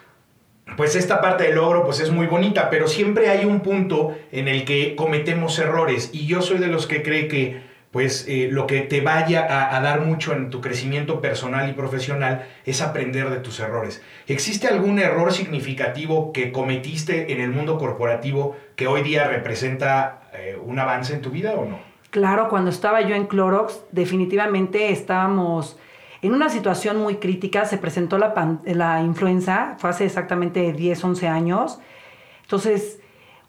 pues 0.78 0.96
esta 0.96 1.22
parte 1.22 1.46
del 1.46 1.56
logro 1.56 1.84
pues 1.86 2.00
es 2.00 2.12
muy 2.12 2.28
bonita, 2.28 2.70
pero 2.70 2.88
siempre 2.88 3.30
hay 3.30 3.46
un 3.46 3.62
punto 3.62 4.18
en 4.32 4.48
el 4.48 4.66
que 4.66 4.96
cometemos 4.96 5.58
errores 5.60 6.10
y 6.14 6.26
yo 6.26 6.42
soy 6.42 6.58
de 6.58 6.68
los 6.68 6.88
que 6.88 7.04
cree 7.04 7.28
que 7.28 7.74
pues 7.94 8.26
eh, 8.28 8.50
lo 8.52 8.66
que 8.66 8.82
te 8.82 9.02
vaya 9.02 9.76
a, 9.76 9.80
dar 9.80 10.02
mucho 10.02 10.34
en 10.34 10.50
tu 10.50 10.62
crecimiento 10.62 11.22
personal 11.22 11.70
y 11.70 11.74
profesional 11.74 12.48
es 12.66 12.82
aprender 12.82 13.30
de 13.30 13.38
tus 13.38 13.60
errores. 13.60 14.02
¿Existe 14.26 14.68
algún 14.68 14.98
error 14.98 15.32
significativo 15.32 16.34
que 16.34 16.52
cometiste 16.52 17.32
en 17.32 17.40
el 17.40 17.52
mundo 17.52 17.78
corporativo 17.78 18.58
que 18.76 18.88
hoy 18.88 19.04
día 19.04 19.28
representa 19.28 20.24
eh, 20.34 20.58
un 20.60 20.80
avance 20.80 21.14
en 21.14 21.22
tu 21.22 21.30
vida 21.30 21.54
o 21.54 21.66
no? 21.66 21.78
Claro, 22.10 22.50
cuando 22.50 22.72
estaba 22.72 23.02
yo 23.02 23.14
en 23.16 23.28
Clorox, 23.28 23.84
definitivamente 23.92 24.92
estábamos 24.92 25.78
en 26.24 26.34
una 26.34 26.50
situación 26.50 26.98
muy 26.98 27.18
crítica. 27.18 27.66
Se 27.66 27.78
presentó 27.78 28.18
la, 28.18 28.60
la 28.66 29.02
influenza, 29.02 29.76
fue 29.78 29.90
hace 29.90 30.06
exactamente 30.06 30.74
10, 30.74 31.04
11 31.04 31.28
años. 31.28 31.80
Entonces, 32.42 33.00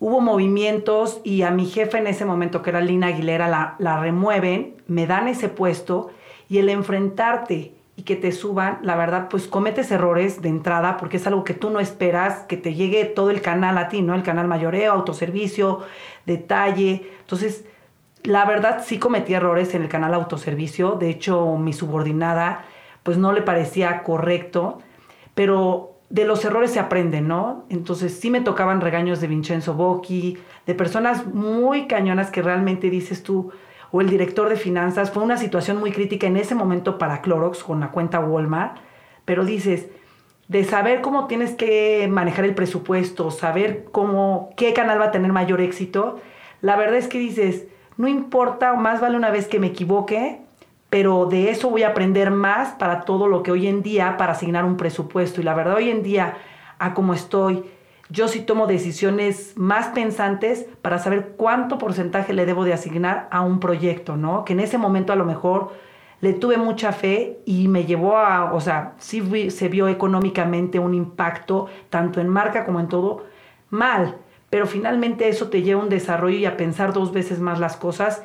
hubo 0.01 0.21
movimientos 0.21 1.21
y 1.25 1.43
a 1.43 1.51
mi 1.51 1.67
jefe 1.67 1.99
en 1.99 2.09
ese 2.09 2.25
momento, 2.25 2.63
que 2.63 2.71
era 2.71 2.81
Lina 2.81 3.07
Aguilera, 3.07 3.49
la, 3.49 3.77
la 3.79 4.01
remueven, 4.01 4.75
me 4.89 5.07
dan 5.07 5.29
ese 5.29 5.49
puesto 5.49 6.11
y 6.49 6.59
el 6.59 6.69
enfrentarte 6.69 7.75
y 7.97 8.03
que 8.03 8.17
te 8.17 8.33
suban, 8.33 8.81
la 8.83 8.97
verdad, 8.97 9.29
pues 9.31 9.47
cometes 9.47 9.93
errores 9.93 10.43
de 10.43 10.49
entrada 10.49 10.97
porque 10.97 11.19
es 11.19 11.27
algo 11.29 11.45
que 11.45 11.55
tú 11.55 11.71
no 11.71 11.79
esperas, 11.79 12.41
que 12.41 12.57
te 12.57 12.75
llegue 12.75 13.05
todo 13.05 13.31
el 13.31 13.41
canal 13.41 13.79
a 13.79 13.89
ti, 13.89 14.03
¿no? 14.03 14.17
El 14.17 14.25
canal 14.25 14.49
mayoreo, 14.49 14.93
autoservicio, 14.93 15.83
detalle. 16.27 17.09
Entonces, 17.21 17.65
la 18.25 18.47
verdad 18.47 18.83
sí 18.85 18.99
cometí 18.99 19.35
errores 19.35 19.75
en 19.75 19.83
el 19.83 19.89
canal 19.89 20.15
autoservicio. 20.15 20.93
De 20.93 21.11
hecho, 21.11 21.57
mi 21.57 21.73
subordinada, 21.73 22.65
pues 23.03 23.19
no 23.19 23.33
le 23.33 23.43
parecía 23.43 24.03
correcto, 24.03 24.79
pero 25.35 25.93
de 26.09 26.25
los 26.25 26.45
errores 26.45 26.71
se 26.71 26.81
aprende, 26.81 27.21
¿no? 27.21 27.65
Entonces 27.69 28.19
sí 28.19 28.31
me 28.31 28.41
tocaban 28.41 28.81
regaños 28.81 29.21
de 29.21 29.27
Vincenzo 29.27 29.75
Bocchi, 29.75 30.39
de 30.67 30.75
personas 30.75 31.27
muy 31.27 31.87
cañonas 31.87 32.31
que 32.31 32.43
realmente 32.43 32.89
dices 32.89 33.23
tú, 33.23 33.53
o 33.91 34.01
el 34.01 34.09
director 34.09 34.49
de 34.49 34.57
finanzas. 34.57 35.11
Fue 35.11 35.23
una 35.23 35.37
situación 35.37 35.79
muy 35.79 35.93
crítica 35.93 36.27
en 36.27 36.37
ese 36.37 36.55
momento 36.55 36.99
para 36.99 37.21
Clorox 37.21 37.63
con 37.63 37.81
la 37.81 37.91
cuenta 37.91 38.21
Walmart, 38.21 38.79
pero 39.25 39.45
dices, 39.45 39.89
de 40.49 40.65
saber 40.65 41.01
cómo 41.03 41.27
tienes 41.27 41.53
que 41.55 42.07
manejar 42.11 42.45
el 42.45 42.55
presupuesto, 42.55 43.31
saber 43.31 43.85
cómo, 43.93 44.51
qué 44.57 44.73
canal 44.73 45.01
va 45.01 45.07
a 45.07 45.11
tener 45.11 45.33
mayor 45.33 45.61
éxito, 45.61 46.21
la 46.61 46.77
verdad 46.77 46.97
es 46.97 47.09
que 47.09 47.19
dices, 47.19 47.67
no 47.97 48.09
importa, 48.09 48.75
más 48.75 49.01
vale 49.01 49.17
una 49.17 49.31
vez 49.31 49.47
que 49.47 49.61
me 49.61 49.69
equivoque, 49.69 50.41
pero 50.91 51.27
de 51.27 51.51
eso 51.51 51.71
voy 51.71 51.83
a 51.83 51.89
aprender 51.89 52.31
más 52.31 52.71
para 52.75 53.01
todo 53.03 53.27
lo 53.27 53.43
que 53.43 53.51
hoy 53.51 53.67
en 53.67 53.83
día, 53.83 54.17
para 54.17 54.33
asignar 54.33 54.65
un 54.65 54.77
presupuesto. 54.77 55.41
Y 55.41 55.45
la 55.45 55.55
verdad, 55.55 55.77
hoy 55.77 55.91
en 55.91 56.03
día, 56.03 56.35
a 56.79 56.95
cómo 56.95 57.15
estoy, 57.15 57.65
yo 58.11 58.29
sí 58.29 58.41
tomo 58.41 58.67
decisiones 58.67 59.55
más 59.57 59.89
pensantes 59.89 60.67
para 60.83 60.99
saber 60.99 61.35
cuánto 61.37 61.79
porcentaje 61.79 62.33
le 62.33 62.47
debo 62.47 62.65
de 62.65 62.75
asignar 62.75 63.29
a 63.31 63.41
un 63.41 63.61
proyecto, 63.61 64.17
¿no? 64.17 64.45
Que 64.45 64.53
en 64.53 64.61
ese 64.61 64.79
momento 64.79 65.13
a 65.13 65.17
lo 65.17 65.25
mejor 65.25 65.73
le 66.21 66.33
tuve 66.33 66.57
mucha 66.57 66.93
fe 66.93 67.41
y 67.45 67.69
me 67.69 67.85
llevó 67.85 68.17
a, 68.17 68.53
o 68.55 68.61
sea, 68.61 68.95
sí 68.99 69.51
se 69.51 69.69
vio 69.69 69.89
económicamente 69.89 70.79
un 70.79 70.95
impacto, 70.95 71.67
tanto 71.91 72.21
en 72.21 72.29
marca 72.29 72.65
como 72.65 72.81
en 72.81 72.89
todo, 72.89 73.25
mal, 73.71 74.17
pero 74.55 74.69
finalmente 74.69 75.29
eso 75.29 75.49
te 75.49 75.63
lleva 75.63 75.81
a 75.81 75.83
un 75.83 75.91
desarrollo 75.91 76.37
y 76.37 76.47
a 76.47 76.57
pensar 76.57 76.93
dos 76.93 77.13
veces 77.13 77.41
más 77.41 77.59
las 77.59 77.77
cosas 77.77 78.23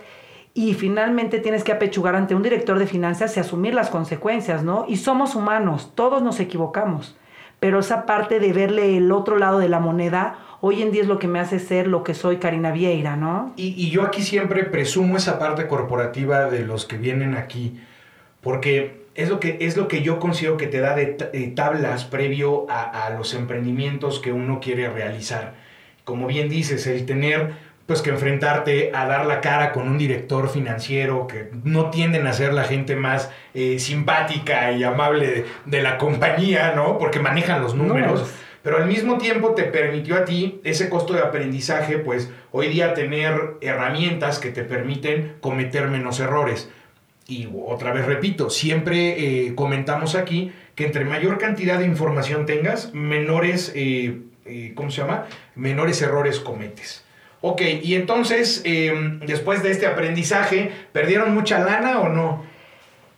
y 0.53 0.75
finalmente 0.75 1.39
tienes 1.39 1.63
que 1.63 1.71
apechugar 1.71 2.15
ante 2.15 2.35
un 2.35 2.43
director 2.43 2.77
de 2.77 2.85
finanzas 2.85 3.35
y 3.35 3.39
asumir 3.39 3.73
las 3.73 3.89
consecuencias, 3.89 4.61
¿no? 4.61 4.85
Y 4.87 4.97
somos 4.97 5.33
humanos, 5.33 5.91
todos 5.95 6.21
nos 6.21 6.39
equivocamos 6.39 7.15
pero 7.59 7.79
esa 7.79 8.05
parte 8.05 8.39
de 8.39 8.53
verle 8.53 8.95
el 8.95 9.11
otro 9.11 9.39
lado 9.39 9.57
de 9.57 9.69
la 9.69 9.79
moneda, 9.79 10.37
hoy 10.61 10.83
en 10.83 10.91
día 10.91 11.01
es 11.01 11.07
lo 11.07 11.17
que 11.17 11.27
me 11.27 11.39
hace 11.39 11.57
ser 11.57 11.87
lo 11.87 12.03
que 12.03 12.13
soy 12.13 12.37
Karina 12.37 12.71
Vieira, 12.71 13.15
¿no? 13.15 13.51
Y, 13.57 13.89
yo 13.89 14.03
aquí 14.03 14.21
siempre 14.21 14.63
presumo 14.65 15.17
esa 15.17 15.39
parte 15.39 15.67
corporativa 15.67 16.45
de 16.45 16.63
los 16.63 16.85
que 16.85 16.97
vienen 16.97 17.35
aquí, 17.35 17.79
porque 18.41 19.07
es 19.15 19.29
lo 19.29 19.39
que, 19.39 19.57
es 19.61 19.75
lo 19.75 19.87
que 19.87 20.03
yo 20.03 20.19
considero 20.19 20.57
que 20.57 20.67
te 20.67 20.79
da 20.79 20.95
de, 20.95 21.07
tablas 21.55 22.05
previo 22.05 22.69
a, 22.69 23.07
a 23.07 23.09
los 23.09 23.33
emprendimientos 23.33 24.19
que 24.19 24.31
uno 24.31 24.59
quiere 24.61 24.87
realizar. 24.89 25.67
Como 26.09 26.25
bien 26.25 26.49
dices, 26.49 26.87
el 26.87 27.05
tener 27.05 27.51
pues 27.85 28.01
que 28.01 28.09
enfrentarte 28.09 28.89
a 28.95 29.05
dar 29.05 29.27
la 29.27 29.41
cara 29.41 29.71
con 29.71 29.87
un 29.87 29.99
director 29.99 30.49
financiero 30.49 31.27
que 31.27 31.51
no 31.63 31.91
tienden 31.91 32.25
a 32.25 32.33
ser 32.33 32.51
la 32.51 32.63
gente 32.63 32.95
más 32.95 33.29
eh, 33.53 33.77
simpática 33.77 34.71
y 34.71 34.83
amable 34.83 35.45
de, 35.65 35.81
la 35.83 35.99
compañía, 35.99 36.73
¿no? 36.75 36.97
Porque 36.97 37.19
manejan 37.19 37.61
los 37.61 37.75
números. 37.75 38.27
Pero 38.63 38.77
al 38.77 38.87
mismo 38.87 39.19
tiempo 39.19 39.53
te 39.53 39.65
permitió 39.65 40.15
a 40.15 40.25
ti 40.25 40.59
ese 40.63 40.89
costo 40.89 41.13
de 41.13 41.21
aprendizaje, 41.21 41.99
pues 41.99 42.31
hoy 42.51 42.69
día 42.69 42.95
tener 42.95 43.57
herramientas 43.61 44.39
que 44.39 44.49
te 44.49 44.63
permiten 44.63 45.35
cometer 45.41 45.89
menos 45.89 46.19
errores. 46.19 46.71
Y 47.27 47.47
otra 47.67 47.93
vez 47.93 48.07
repito, 48.07 48.49
siempre 48.49 49.45
eh, 49.47 49.53
comentamos 49.53 50.15
aquí 50.15 50.51
que 50.73 50.87
entre 50.87 51.05
mayor 51.05 51.37
cantidad 51.37 51.77
de 51.77 51.85
información 51.85 52.47
tengas, 52.47 52.91
menores, 52.95 53.71
eh, 53.75 54.21
¿cómo 54.75 54.91
se 54.91 55.01
llama? 55.01 55.25
Menores 55.55 56.01
errores 56.01 56.39
cometes. 56.39 57.05
Ok, 57.41 57.61
y 57.81 57.95
entonces, 57.95 58.61
em, 58.65 59.19
después 59.21 59.63
de 59.63 59.71
este 59.71 59.87
aprendizaje, 59.87 60.71
¿perdieron 60.91 61.33
mucha 61.33 61.59
lana 61.59 61.99
o 61.99 62.09
no? 62.09 62.43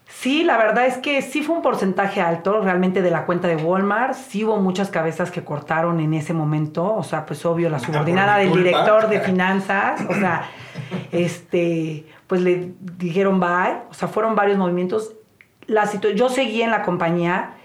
Sí, 0.08 0.44
la 0.44 0.58
verdad 0.58 0.86
es 0.86 0.98
que 0.98 1.22
sí 1.24 1.42
fue 1.42 1.56
un 1.56 1.62
porcentaje 1.64 2.22
alto 2.22 2.62
realmente 2.62 3.02
de 3.02 3.10
la 3.10 3.26
cuenta 3.26 3.48
de 3.48 3.56
Walmart. 3.56 4.14
Sí 4.14 4.44
hubo 4.44 4.58
muchas 4.58 4.92
cabezas 4.92 5.32
que 5.32 5.44
cortaron 5.44 6.00
en 6.00 6.14
ese 6.14 6.34
momento. 6.34 6.94
O 6.94 7.04
sea, 7.04 7.26
pues 7.26 7.44
obvio, 7.46 7.70
la 7.70 7.78
ah, 7.78 7.80
subordinada 7.80 8.38
del 8.38 8.52
director 8.52 9.10
de 9.10 9.20
finanzas. 9.22 10.02
O 10.08 10.14
sea, 10.14 10.44
este, 11.12 12.06
pues 12.28 12.42
le 12.42 12.74
dijeron 12.80 13.40
bye. 13.40 13.78
O 13.90 13.94
sea, 13.94 14.08
fueron 14.08 14.36
varios 14.36 14.58
movimientos. 14.58 15.16
La 15.66 15.90
yo 16.14 16.30
seguí 16.30 16.62
en 16.62 16.70
la 16.70 16.84
compañía. 16.84 17.56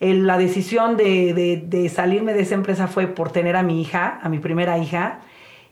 La 0.00 0.38
decisión 0.38 0.96
de, 0.96 1.64
de 1.66 1.88
salirme 1.88 2.34
de 2.34 2.42
esa 2.42 2.54
empresa 2.54 2.86
fue 2.86 3.06
por 3.06 3.30
tener 3.30 3.56
a 3.56 3.62
mi 3.62 3.80
hija, 3.80 4.18
a 4.22 4.28
mi 4.28 4.38
primera 4.38 4.78
hija 4.78 5.20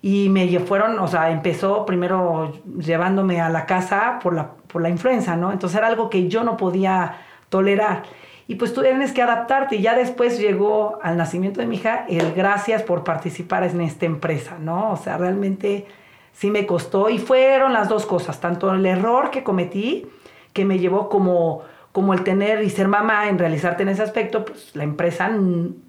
y 0.07 0.29
me 0.29 0.47
fueron, 0.61 0.99
o 0.99 1.09
sea, 1.09 1.31
empezó 1.31 1.87
primero 1.87 2.53
llevándome 2.79 3.41
a 3.41 3.49
la 3.49 3.65
casa 3.65 4.19
por 4.23 4.35
la, 4.35 4.51
por 4.51 4.83
la 4.83 4.91
influenza, 4.91 5.35
¿no? 5.35 5.51
Entonces 5.51 5.79
era 5.79 5.87
algo 5.87 6.11
que 6.11 6.29
yo 6.29 6.45
no 6.45 6.59
podía 6.59 7.21
tolerar. 7.49 8.03
Y 8.47 8.57
pues 8.57 8.75
tú 8.75 8.83
tienes 8.83 9.13
que 9.13 9.23
adaptarte. 9.23 9.77
Y 9.77 9.81
ya 9.81 9.95
después 9.95 10.39
llegó 10.39 10.99
al 11.03 11.17
nacimiento 11.17 11.63
de 11.63 11.67
mi 11.67 11.77
hija 11.77 12.05
el 12.07 12.35
gracias 12.35 12.83
por 12.83 13.03
participar 13.03 13.65
en 13.65 13.81
esta 13.81 14.05
empresa, 14.05 14.59
¿no? 14.61 14.93
O 14.93 14.99
sea, 14.99 15.17
realmente 15.17 15.87
sí 16.35 16.51
me 16.51 16.67
costó. 16.67 17.09
Y 17.09 17.17
fueron 17.17 17.73
las 17.73 17.89
dos 17.89 18.05
cosas, 18.05 18.39
tanto 18.41 18.75
el 18.75 18.85
error 18.85 19.31
que 19.31 19.43
cometí, 19.43 20.07
que 20.53 20.67
me 20.67 20.79
llevó 20.79 21.09
como, 21.09 21.63
como 21.95 22.13
el 22.13 22.25
tener 22.25 22.63
y 22.63 22.69
ser 22.69 22.89
mamá 22.89 23.31
en 23.31 23.39
realizarte 23.39 23.85
en 23.85 23.89
ese 23.89 24.03
aspecto, 24.03 24.45
pues 24.45 24.75
la 24.75 24.85
empresa 24.85 25.31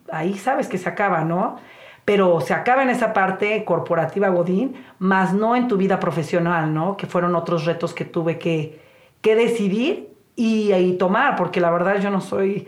ahí 0.09 0.37
sabes 0.37 0.69
que 0.69 0.77
se 0.77 0.87
acaba, 0.87 1.25
¿no? 1.25 1.57
pero 2.05 2.39
se 2.39 2.53
acaba 2.53 2.83
en 2.83 2.89
esa 2.89 3.13
parte 3.13 3.65
corporativa 3.65 4.29
Godín, 4.29 4.75
más 4.99 5.33
no 5.33 5.55
en 5.55 5.67
tu 5.67 5.75
vida 5.75 5.99
profesional, 5.99 6.71
¿no? 6.71 6.95
Que 6.95 7.07
fueron 7.07 7.35
otros 7.35 7.65
retos 7.65 7.95
que 7.95 8.05
tuve 8.05 8.37
que, 8.37 8.79
que 9.21 9.35
decidir 9.35 10.09
y, 10.35 10.93
tomar, 10.99 11.35
porque 11.35 11.59
la 11.59 11.71
verdad 11.71 11.99
yo 11.99 12.11
no 12.11 12.21
soy 12.21 12.67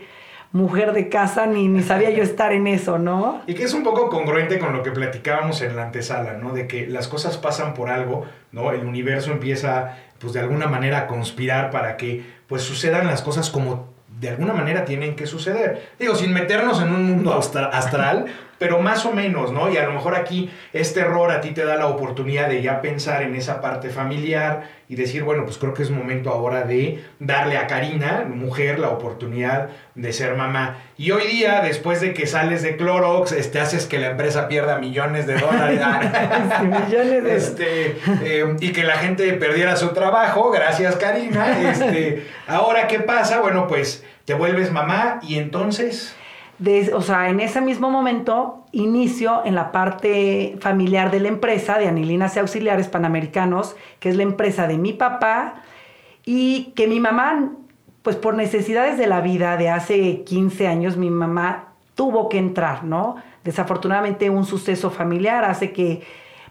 mujer 0.50 0.92
de 0.92 1.08
casa 1.08 1.46
ni, 1.46 1.68
ni 1.68 1.82
sabía 1.82 2.10
yo 2.10 2.22
estar 2.22 2.52
en 2.52 2.66
eso, 2.66 2.98
¿no? 2.98 3.42
Y 3.46 3.54
que 3.54 3.62
es 3.62 3.74
un 3.74 3.84
poco 3.84 4.08
congruente 4.08 4.58
con 4.58 4.72
lo 4.72 4.82
que 4.82 4.90
platicábamos 4.90 5.62
en 5.62 5.76
la 5.76 5.84
antesala, 5.84 6.32
¿no? 6.32 6.52
De 6.52 6.66
que 6.66 6.88
las 6.88 7.06
cosas 7.06 7.36
pasan 7.36 7.74
por 7.74 7.90
algo, 7.90 8.24
¿no? 8.50 8.72
El 8.72 8.86
universo 8.86 9.30
empieza, 9.30 9.98
pues 10.18 10.32
de 10.32 10.40
alguna 10.40 10.66
manera 10.66 11.00
a 11.00 11.06
conspirar 11.06 11.70
para 11.70 11.96
que, 11.96 12.24
pues 12.48 12.62
sucedan 12.62 13.06
las 13.06 13.22
cosas 13.22 13.50
como 13.50 13.88
de 14.18 14.30
alguna 14.30 14.52
manera 14.52 14.84
tienen 14.84 15.14
que 15.14 15.26
suceder. 15.26 15.90
Digo, 15.98 16.14
sin 16.14 16.32
meternos 16.32 16.82
en 16.82 16.90
un 16.92 17.04
mundo 17.04 17.32
astral, 17.34 18.26
pero 18.58 18.80
más 18.80 19.06
o 19.06 19.12
menos, 19.12 19.52
¿no? 19.52 19.70
Y 19.70 19.76
a 19.76 19.84
lo 19.84 19.92
mejor 19.92 20.14
aquí 20.14 20.50
este 20.72 21.00
error 21.00 21.30
a 21.30 21.40
ti 21.40 21.50
te 21.50 21.64
da 21.64 21.76
la 21.76 21.86
oportunidad 21.86 22.48
de 22.48 22.60
ya 22.62 22.80
pensar 22.80 23.22
en 23.22 23.34
esa 23.36 23.60
parte 23.60 23.90
familiar 23.90 24.68
y 24.88 24.96
decir, 24.96 25.22
bueno, 25.22 25.44
pues 25.44 25.58
creo 25.58 25.74
que 25.74 25.82
es 25.82 25.90
momento 25.90 26.30
ahora 26.30 26.62
de 26.62 27.04
darle 27.18 27.58
a 27.58 27.66
Karina, 27.66 28.26
mujer, 28.28 28.78
la 28.78 28.88
oportunidad 28.88 29.68
de 29.94 30.12
ser 30.12 30.34
mamá. 30.34 30.78
Y 30.96 31.10
hoy 31.10 31.26
día, 31.26 31.60
después 31.62 32.00
de 32.00 32.14
que 32.14 32.26
sales 32.26 32.62
de 32.62 32.76
Clorox, 32.76 33.32
este, 33.32 33.60
haces 33.60 33.86
que 33.86 33.98
la 33.98 34.08
empresa 34.08 34.48
pierda 34.48 34.78
millones 34.78 35.26
de 35.26 35.36
dólares. 35.36 35.80
millones 36.62 37.24
de... 37.24 37.36
Este, 37.36 37.98
eh, 38.24 38.56
y 38.60 38.72
que 38.72 38.82
la 38.82 38.96
gente 38.96 39.30
perdiera 39.34 39.76
su 39.76 39.88
trabajo, 39.88 40.50
gracias 40.50 40.96
Karina. 40.96 41.56
Este, 41.68 42.26
ahora, 42.46 42.86
¿qué 42.86 43.00
pasa? 43.00 43.40
Bueno, 43.40 43.66
pues 43.66 44.04
te 44.24 44.34
vuelves 44.34 44.72
mamá 44.72 45.20
y 45.22 45.38
entonces 45.38 46.16
o 46.92 47.02
sea, 47.02 47.28
en 47.28 47.38
ese 47.40 47.60
mismo 47.60 47.90
momento 47.90 48.64
inicio 48.72 49.42
en 49.44 49.54
la 49.54 49.70
parte 49.70 50.56
familiar 50.60 51.10
de 51.10 51.20
la 51.20 51.28
empresa 51.28 51.78
de 51.78 51.86
Anilinas 51.86 52.34
y 52.34 52.40
Auxiliares 52.40 52.88
Panamericanos, 52.88 53.76
que 54.00 54.08
es 54.08 54.16
la 54.16 54.24
empresa 54.24 54.66
de 54.66 54.76
mi 54.76 54.92
papá 54.92 55.62
y 56.24 56.72
que 56.74 56.88
mi 56.88 56.98
mamá, 56.98 57.52
pues 58.02 58.16
por 58.16 58.34
necesidades 58.34 58.98
de 58.98 59.06
la 59.06 59.20
vida 59.20 59.56
de 59.56 59.70
hace 59.70 60.24
15 60.24 60.66
años, 60.66 60.96
mi 60.96 61.10
mamá 61.10 61.68
tuvo 61.94 62.28
que 62.28 62.38
entrar, 62.38 62.82
¿no? 62.82 63.16
Desafortunadamente 63.44 64.28
un 64.28 64.44
suceso 64.44 64.90
familiar 64.90 65.44
hace 65.44 65.72
que, 65.72 66.02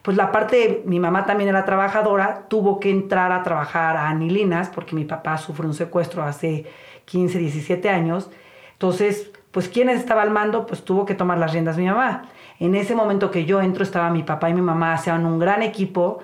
pues 0.03 0.15
la 0.15 0.31
parte, 0.31 0.83
mi 0.85 0.99
mamá 0.99 1.25
también 1.25 1.49
era 1.49 1.65
trabajadora, 1.65 2.45
tuvo 2.47 2.79
que 2.79 2.89
entrar 2.89 3.33
a 3.33 3.43
trabajar 3.43 3.97
a 3.97 4.07
Anilinas 4.07 4.69
porque 4.69 4.95
mi 4.95 5.03
papá 5.03 5.37
sufrió 5.37 5.67
un 5.67 5.75
secuestro 5.75 6.23
hace 6.23 6.65
15, 7.05 7.39
17 7.39 7.89
años. 7.89 8.29
Entonces, 8.71 9.31
pues 9.57 9.69
¿quién 9.69 9.89
estaba 9.89 10.21
al 10.21 10.29
mando? 10.29 10.67
Pues 10.67 10.85
tuvo 10.85 11.03
que 11.03 11.15
tomar 11.15 11.39
las 11.39 11.51
riendas 11.51 11.77
mi 11.77 11.87
mamá. 11.87 12.29
En 12.59 12.75
ese 12.75 12.93
momento 12.93 13.31
que 13.31 13.45
yo 13.45 13.59
entro 13.59 13.83
estaba 13.83 14.11
mi 14.11 14.21
papá 14.21 14.51
y 14.51 14.53
mi 14.53 14.61
mamá, 14.61 14.93
hacían 14.93 15.25
un 15.25 15.39
gran 15.39 15.63
equipo 15.63 16.19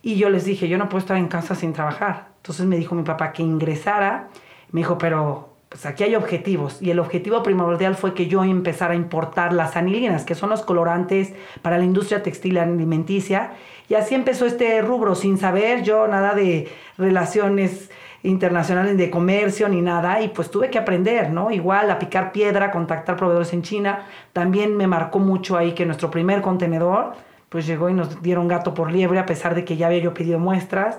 Y 0.00 0.16
yo 0.16 0.30
les 0.30 0.46
dije, 0.46 0.66
yo 0.70 0.78
no 0.78 0.88
puedo 0.88 1.00
estar 1.00 1.18
en 1.18 1.28
casa 1.28 1.54
sin 1.54 1.74
trabajar. 1.74 2.28
Entonces 2.38 2.64
me 2.64 2.78
dijo 2.78 2.94
mi 2.94 3.02
papá 3.02 3.34
que 3.34 3.42
ingresara. 3.42 4.30
Me 4.70 4.80
dijo, 4.80 4.96
pero 4.96 5.50
pues 5.68 5.84
aquí 5.84 6.04
hay 6.04 6.14
objetivos. 6.14 6.80
Y 6.80 6.90
el 6.90 6.98
objetivo 6.98 7.42
primordial 7.42 7.94
fue 7.94 8.14
que 8.14 8.26
yo 8.26 8.42
empezara 8.42 8.94
a 8.94 8.96
importar 8.96 9.52
las 9.52 9.76
anilinas, 9.76 10.24
que 10.24 10.34
son 10.34 10.48
los 10.48 10.62
colorantes 10.62 11.34
para 11.60 11.76
la 11.76 11.84
industria 11.84 12.22
textil 12.22 12.56
alimenticia. 12.56 13.52
Y 13.90 13.96
así 13.96 14.14
empezó 14.14 14.46
este 14.46 14.80
rubro, 14.80 15.14
sin 15.14 15.36
saber 15.36 15.82
yo 15.82 16.08
nada 16.08 16.34
de 16.34 16.72
relaciones 16.96 17.90
internacionales 18.22 18.96
de 18.96 19.10
comercio 19.10 19.68
ni 19.68 19.80
nada 19.80 20.20
y 20.20 20.28
pues 20.28 20.50
tuve 20.50 20.70
que 20.70 20.78
aprender, 20.78 21.30
¿no? 21.30 21.50
Igual 21.50 21.90
a 21.90 21.98
picar 21.98 22.32
piedra, 22.32 22.70
contactar 22.70 23.16
proveedores 23.16 23.52
en 23.52 23.62
China. 23.62 24.06
También 24.32 24.76
me 24.76 24.86
marcó 24.86 25.18
mucho 25.18 25.56
ahí 25.56 25.72
que 25.72 25.86
nuestro 25.86 26.10
primer 26.10 26.40
contenedor 26.40 27.14
pues 27.48 27.66
llegó 27.66 27.90
y 27.90 27.94
nos 27.94 28.22
dieron 28.22 28.48
gato 28.48 28.72
por 28.74 28.90
liebre 28.90 29.18
a 29.18 29.26
pesar 29.26 29.54
de 29.54 29.64
que 29.64 29.76
ya 29.76 29.88
había 29.88 29.98
yo 29.98 30.14
pedido 30.14 30.38
muestras. 30.38 30.98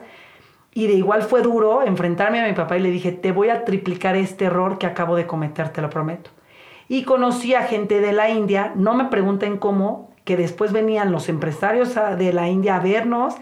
Y 0.73 0.87
de 0.87 0.93
igual 0.93 1.23
fue 1.23 1.41
duro 1.41 1.83
enfrentarme 1.83 2.41
a 2.41 2.47
mi 2.47 2.53
papá 2.53 2.77
y 2.77 2.81
le 2.81 2.89
dije, 2.89 3.11
te 3.11 3.31
voy 3.31 3.49
a 3.49 3.63
triplicar 3.63 4.15
este 4.15 4.45
error 4.45 4.77
que 4.77 4.85
acabo 4.85 5.15
de 5.15 5.25
cometer, 5.25 5.69
te 5.69 5.81
lo 5.81 5.89
prometo. 5.89 6.31
Y 6.87 7.03
conocí 7.03 7.53
a 7.53 7.63
gente 7.63 8.01
de 8.01 8.11
la 8.11 8.29
India, 8.29 8.73
no 8.75 8.93
me 8.93 9.05
pregunten 9.05 9.57
cómo, 9.57 10.11
que 10.25 10.35
después 10.37 10.71
venían 10.71 11.11
los 11.11 11.29
empresarios 11.29 11.95
de 12.17 12.33
la 12.33 12.49
India 12.49 12.75
a 12.75 12.79
vernos 12.79 13.35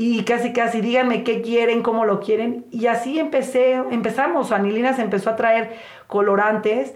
y 0.00 0.24
casi 0.24 0.54
casi 0.54 0.80
díganme 0.80 1.24
qué 1.24 1.42
quieren, 1.42 1.82
cómo 1.82 2.06
lo 2.06 2.20
quieren. 2.20 2.64
Y 2.70 2.86
así 2.86 3.18
empecé, 3.18 3.74
empezamos, 3.74 4.50
Anilinas 4.50 4.98
empezó 4.98 5.28
a 5.28 5.36
traer 5.36 5.76
colorantes 6.06 6.94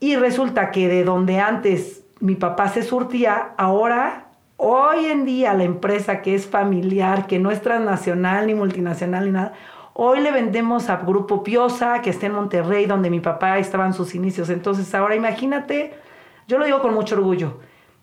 y 0.00 0.16
resulta 0.16 0.70
que 0.70 0.88
de 0.88 1.04
donde 1.04 1.38
antes 1.38 2.02
mi 2.18 2.36
papá 2.36 2.68
se 2.68 2.82
surtía, 2.82 3.52
ahora 3.58 4.30
Hoy 4.62 5.06
en 5.06 5.24
día 5.24 5.54
la 5.54 5.64
empresa 5.64 6.20
que 6.20 6.34
es 6.34 6.46
familiar, 6.46 7.26
que 7.26 7.38
no 7.38 7.50
es 7.50 7.62
transnacional 7.62 8.46
ni 8.46 8.54
multinacional 8.54 9.24
ni 9.24 9.30
nada, 9.30 9.54
hoy 9.94 10.20
le 10.20 10.32
vendemos 10.32 10.90
a 10.90 10.98
Grupo 10.98 11.42
Piosa, 11.42 12.02
que 12.02 12.10
está 12.10 12.26
en 12.26 12.34
Monterrey, 12.34 12.84
donde 12.84 13.08
mi 13.08 13.20
papá 13.20 13.58
estaba 13.58 13.86
en 13.86 13.94
sus 13.94 14.14
inicios. 14.14 14.50
Entonces 14.50 14.94
ahora 14.94 15.14
imagínate, 15.14 15.94
yo 16.46 16.58
lo 16.58 16.66
digo 16.66 16.82
con 16.82 16.92
mucho 16.92 17.14
orgullo, 17.14 17.60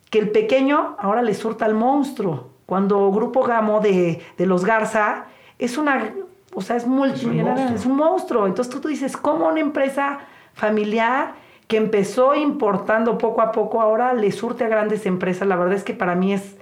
que 0.10 0.18
el 0.18 0.32
pequeño 0.32 0.96
ahora 0.98 1.22
le 1.22 1.36
surta 1.36 1.66
al 1.66 1.76
monstruo. 1.76 2.57
Cuando 2.68 3.12
Grupo 3.12 3.44
Gamo 3.44 3.80
de, 3.80 4.22
los 4.38 4.64
Garza 4.64 5.26
es 5.58 5.80
una, 5.80 6.14
o 6.54 6.62
sea, 6.62 6.76
es 6.76 6.86
multimillonaria, 6.86 7.74
es 7.74 7.88
un 7.88 7.96
monstruo. 7.96 8.46
Entonces 8.46 8.72
tú, 8.72 8.80
tú 8.80 8.90
dices, 8.90 9.18
¿cómo 9.18 9.48
una 9.48 9.62
empresa 9.62 10.20
familiar 10.54 11.34
que 11.68 11.78
empezó 11.78 12.34
importando 12.34 13.18
poco 13.18 13.42
a 13.42 13.52
poco, 13.52 13.82
ahora 13.82 14.14
le 14.14 14.32
surte 14.32 14.64
a 14.64 14.70
grandes 14.70 15.06
empresas. 15.06 15.48
La 15.48 15.56
verdad 15.56 15.76
es 15.76 15.84
que 15.84 15.94
para 15.94 16.16
mí 16.16 16.34
es 16.34 16.56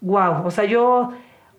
wow. 0.00 0.44
O 0.44 0.50
sea, 0.50 0.64
yo 0.64 1.12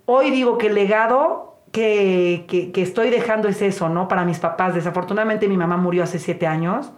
hoy 0.05 0.31
digo 0.31 0.57
que 0.57 0.67
el 0.67 0.75
legado 0.75 1.55
que, 1.71 2.45
que, 2.47 2.81
estoy 2.81 3.09
dejando 3.09 3.47
es 3.47 3.62
eso, 3.62 3.89
¿no? 3.89 4.07
Para 4.07 4.25
mis 4.25 4.39
papás. 4.39 4.75
Desafortunadamente 4.75 5.47
mi 5.47 5.57
mamá 5.57 5.77
murió 5.77 6.03
hace 6.03 6.19
siete 6.19 6.45
años. 6.45 6.91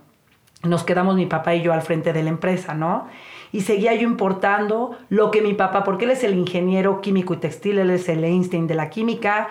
Nos 0.64 0.84
quedamos 0.84 1.16
mi 1.16 1.26
papá 1.26 1.56
y 1.56 1.62
yo 1.62 1.72
al 1.72 1.82
frente 1.82 2.14
de 2.14 2.24
la 2.24 2.30
empresa, 2.30 2.74
¿no? 2.74 3.08
Y 3.52 3.62
seguía 3.62 3.96
yo 3.96 4.08
importando 4.08 4.98
lo 5.10 5.32
que 5.32 5.42
mi 5.42 5.54
papá, 5.54 5.84
porque 5.84 6.06
él 6.06 6.12
es 6.12 6.24
el 6.24 6.36
ingeniero 6.36 7.02
químico 7.02 7.34
y 7.34 7.38
textil, 7.38 7.80
él 7.80 7.90
es 7.90 8.08
el 8.10 8.24
Einstein 8.24 8.68
de 8.68 8.76
la 8.76 8.90
química. 8.90 9.50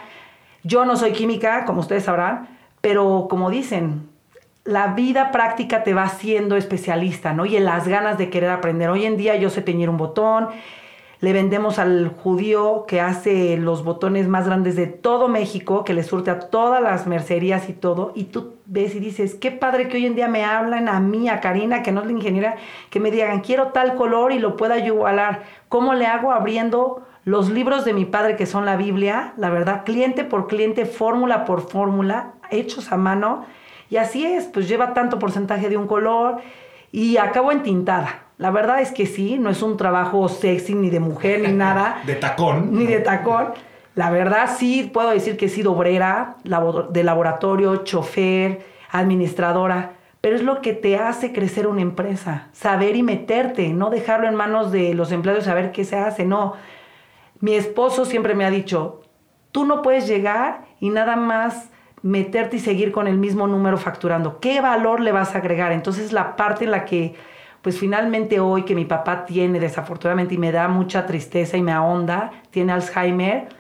Yo 0.62 0.85
no 0.85 0.97
soy 0.97 1.12
química, 1.12 1.64
como 1.64 1.81
ustedes 1.81 2.05
sabrán, 2.05 2.49
pero 2.81 3.26
como 3.28 3.50
dicen, 3.50 4.09
la 4.64 4.88
vida 4.88 5.33
práctica 5.33 5.83
te 5.83 5.95
va 5.95 6.05
haciendo 6.05 6.57
especialista, 6.57 7.33
¿no? 7.33 7.47
Y 7.47 7.57
en 7.57 7.64
las 7.64 7.88
ganas 7.88 8.19
de 8.19 8.28
querer 8.28 8.50
aprender. 8.50 8.90
Hoy 8.90 9.07
en 9.07 9.17
día 9.17 9.35
yo 9.37 9.50
sé 9.50 9.62
teñir 9.62 9.88
un 9.88 9.97
botón, 9.97 10.49
le 11.21 11.33
vendemos 11.33 11.78
al 11.78 12.09
judío 12.09 12.85
que 12.87 13.00
hace 13.00 13.57
los 13.57 13.83
botones 13.83 14.28
más 14.28 14.47
grandes 14.47 14.76
de 14.76 14.87
todo 14.87 15.26
México, 15.26 15.85
que 15.85 15.95
le 15.95 16.05
surte 16.05 16.31
a 16.31 16.38
todas 16.38 16.83
las 16.83 17.07
mercerías 17.07 17.69
y 17.69 17.73
todo, 17.73 18.12
y 18.14 18.25
tú 18.25 18.57
ves 18.70 18.94
y 18.94 19.00
dices, 19.00 19.34
qué 19.34 19.50
padre 19.50 19.88
que 19.88 19.96
hoy 19.96 20.06
en 20.06 20.14
día 20.14 20.28
me 20.28 20.44
hablan 20.44 20.88
a 20.88 21.00
mí, 21.00 21.28
a 21.30 21.40
Karina, 21.40 21.82
que 21.82 21.90
no 21.90 22.02
es 22.02 22.06
la 22.06 22.12
ingeniera, 22.12 22.56
que 22.90 23.00
me 23.00 23.10
digan, 23.10 23.40
quiero 23.40 23.68
tal 23.68 23.94
color 23.94 24.30
y 24.32 24.38
lo 24.38 24.56
pueda 24.56 24.78
yo 24.78 24.94
igualar. 24.94 25.42
¿Cómo 25.70 25.94
le 25.94 26.06
hago 26.06 26.32
abriendo 26.32 27.02
los 27.25 27.49
libros 27.50 27.86
de 27.86 27.95
mi 27.95 28.04
padre, 28.04 28.36
que 28.36 28.45
son 28.45 28.66
la 28.66 28.76
Biblia, 28.76 29.32
la 29.38 29.49
verdad, 29.49 29.84
cliente 29.84 30.23
por 30.23 30.47
cliente, 30.47 30.84
fórmula 30.84 31.47
por 31.47 31.69
fórmula, 31.69 32.32
hechos 32.50 32.93
a 32.93 32.99
mano? 32.99 33.47
Y 33.88 33.97
así 33.97 34.26
es, 34.26 34.45
pues 34.45 34.69
lleva 34.69 34.93
tanto 34.93 35.19
porcentaje 35.19 35.71
de 35.71 35.78
un 35.78 35.86
color 35.86 36.36
y 36.93 37.16
acabo 37.16 37.52
entintada. 37.52 38.21
La 38.36 38.50
verdad 38.50 38.82
es 38.82 38.93
que 38.93 39.06
sí, 39.06 39.38
no 39.38 39.49
es 39.49 39.62
un 39.62 39.78
trabajo 39.78 40.28
sexy 40.28 40.75
ni 40.75 40.90
de 40.90 41.00
mujer 41.00 41.40
ni 41.40 41.52
nada. 41.54 42.02
de 42.04 42.14
tacón. 42.16 42.73
Ni 42.73 42.86
de 42.86 43.00
tacón. 43.00 43.49
La 43.99 44.11
verdad 44.11 44.49
sí 44.56 44.89
puedo 44.95 45.11
decir 45.11 45.37
que 45.37 45.47
he 45.47 45.49
sido 45.49 45.73
obrera, 45.73 46.37
de 46.45 47.02
laboratorio, 47.02 47.78
chofer, 47.78 48.65
administradora, 48.93 49.95
pero 50.21 50.37
es 50.37 50.45
lo 50.45 50.63
que 50.63 50.73
te 50.73 50.97
hace 50.97 51.32
crecer 51.32 51.67
una 51.67 51.80
empresa, 51.80 52.47
saber 52.52 52.95
y 52.95 53.02
meterte, 53.02 53.71
no 53.71 53.91
dejarlo 53.91 54.28
en 54.28 54.37
manos 54.37 54.71
de 54.71 54.95
los 54.95 55.11
empleados 55.11 55.47
saber 55.47 55.73
qué 55.73 55.84
se 55.84 55.97
hace, 55.97 56.25
no. 56.25 56.52
Mi 57.41 57.54
esposo 57.54 58.04
siempre 58.04 58.37
me 58.37 58.45
ha 58.45 58.50
dicho, 58.50 59.00
tú 59.50 59.65
no 59.65 59.82
puedes 59.82 60.06
llegar 60.06 60.67
y 60.78 60.91
nada 60.91 61.17
más 61.17 61.69
meterte 62.02 62.58
y 62.58 62.61
seguir 62.61 62.93
con 62.93 63.08
el 63.08 63.19
mismo 63.19 63.49
número 63.49 63.78
facturando. 63.78 64.39
¿Qué 64.39 64.61
valor 64.61 65.00
le 65.00 65.11
vas 65.11 65.34
a 65.34 65.39
agregar? 65.39 65.73
Entonces 65.73 66.13
la 66.13 66.37
parte 66.37 66.67
en 66.67 66.71
la 66.71 66.84
que, 66.84 67.17
pues 67.63 67.76
finalmente 67.80 68.39
hoy 68.39 68.63
que 68.63 68.76
mi 68.76 68.84
papá 68.84 69.25
tiene 69.25 69.58
desafortunadamente 69.58 70.37
y 70.37 70.39
me 70.39 70.52
da 70.52 70.69
mucha 70.69 71.04
tristeza 71.04 71.56
y 71.56 71.63
me 71.63 71.73
ahonda, 71.73 72.30
tiene 72.52 72.71
Alzheimer, 72.71 73.57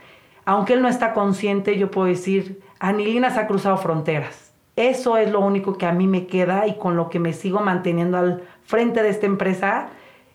aunque 0.48 0.72
él 0.72 0.80
no 0.80 0.88
está 0.88 1.12
consciente, 1.12 1.76
yo 1.76 1.90
puedo 1.90 2.06
decir, 2.06 2.62
Anilinas 2.78 3.36
ha 3.36 3.46
cruzado 3.46 3.76
fronteras. 3.76 4.54
Eso 4.76 5.18
es 5.18 5.30
lo 5.30 5.40
único 5.40 5.76
que 5.76 5.84
a 5.84 5.92
mí 5.92 6.06
me 6.06 6.26
queda 6.26 6.66
y 6.66 6.78
con 6.78 6.96
lo 6.96 7.10
que 7.10 7.18
me 7.18 7.34
sigo 7.34 7.60
manteniendo 7.60 8.16
al 8.16 8.42
frente 8.64 9.02
de 9.02 9.10
esta 9.10 9.26
empresa, 9.26 9.90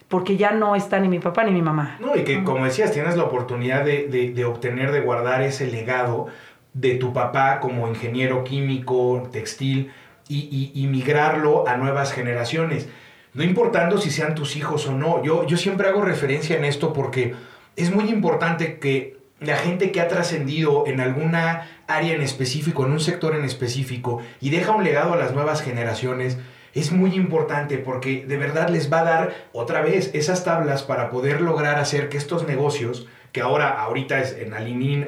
porque 0.09 0.37
ya 0.37 0.51
no 0.51 0.75
está 0.75 0.99
ni 0.99 1.07
mi 1.07 1.17
papá 1.17 1.43
ni 1.45 1.49
mi 1.49 1.63
mamá. 1.63 1.97
No, 1.99 2.15
y 2.15 2.23
que 2.23 2.43
como 2.43 2.63
decías, 2.63 2.91
tienes 2.91 3.17
la 3.17 3.23
oportunidad 3.23 3.83
de, 3.85 4.07
de 4.07 4.45
obtener, 4.45 4.91
de 4.91 5.01
guardar 5.01 5.41
ese 5.41 5.65
legado 5.65 6.27
de 6.75 6.93
tu 6.93 7.11
papá 7.11 7.59
como 7.59 7.87
ingeniero 7.87 8.43
químico, 8.43 9.27
textil, 9.31 9.91
y, 10.29 10.87
migrarlo 10.91 11.67
a 11.67 11.75
nuevas 11.75 12.13
generaciones. 12.13 12.87
No 13.33 13.43
importando 13.43 13.97
si 13.97 14.11
sean 14.11 14.35
tus 14.35 14.57
hijos 14.57 14.85
o 14.85 14.91
no. 14.91 15.23
Yo, 15.23 15.47
yo 15.47 15.57
siempre 15.57 15.87
hago 15.87 16.01
referencia 16.01 16.55
en 16.55 16.65
esto 16.65 16.93
porque 16.93 17.33
es 17.75 17.91
muy 17.91 18.09
importante 18.11 18.77
que 18.77 19.22
la 19.45 19.57
gente 19.57 19.91
que 19.91 20.01
ha 20.01 20.07
trascendido 20.07 20.85
en 20.87 20.99
alguna 20.99 21.69
área 21.87 22.13
en 22.13 22.21
específico, 22.21 22.85
en 22.85 22.91
un 22.91 22.99
sector 22.99 23.35
en 23.35 23.45
específico, 23.45 24.21
y 24.41 24.49
deja 24.49 24.71
un 24.71 24.83
legado 24.83 25.13
a 25.13 25.17
las 25.17 25.33
nuevas 25.33 25.61
generaciones, 25.61 26.37
es 26.73 26.91
muy 26.91 27.13
importante 27.15 27.77
porque 27.77 28.25
de 28.25 28.37
verdad 28.37 28.69
les 28.69 28.91
va 28.91 29.01
a 29.01 29.03
dar 29.03 29.35
otra 29.51 29.81
vez 29.81 30.09
esas 30.13 30.43
tablas 30.43 30.83
para 30.83 31.09
poder 31.09 31.41
lograr 31.41 31.77
hacer 31.77 32.09
que 32.09 32.17
estos 32.17 32.47
negocios 32.47 33.07
que 33.31 33.41
ahora, 33.41 33.81
ahorita 33.81 34.19
es 34.19 34.37
en 34.37 34.53
alinin, 34.53 35.07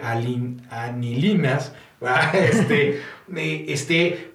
anilinas, 0.69 1.73
este, 2.33 3.01
eh, 3.35 3.65
esté 3.69 4.34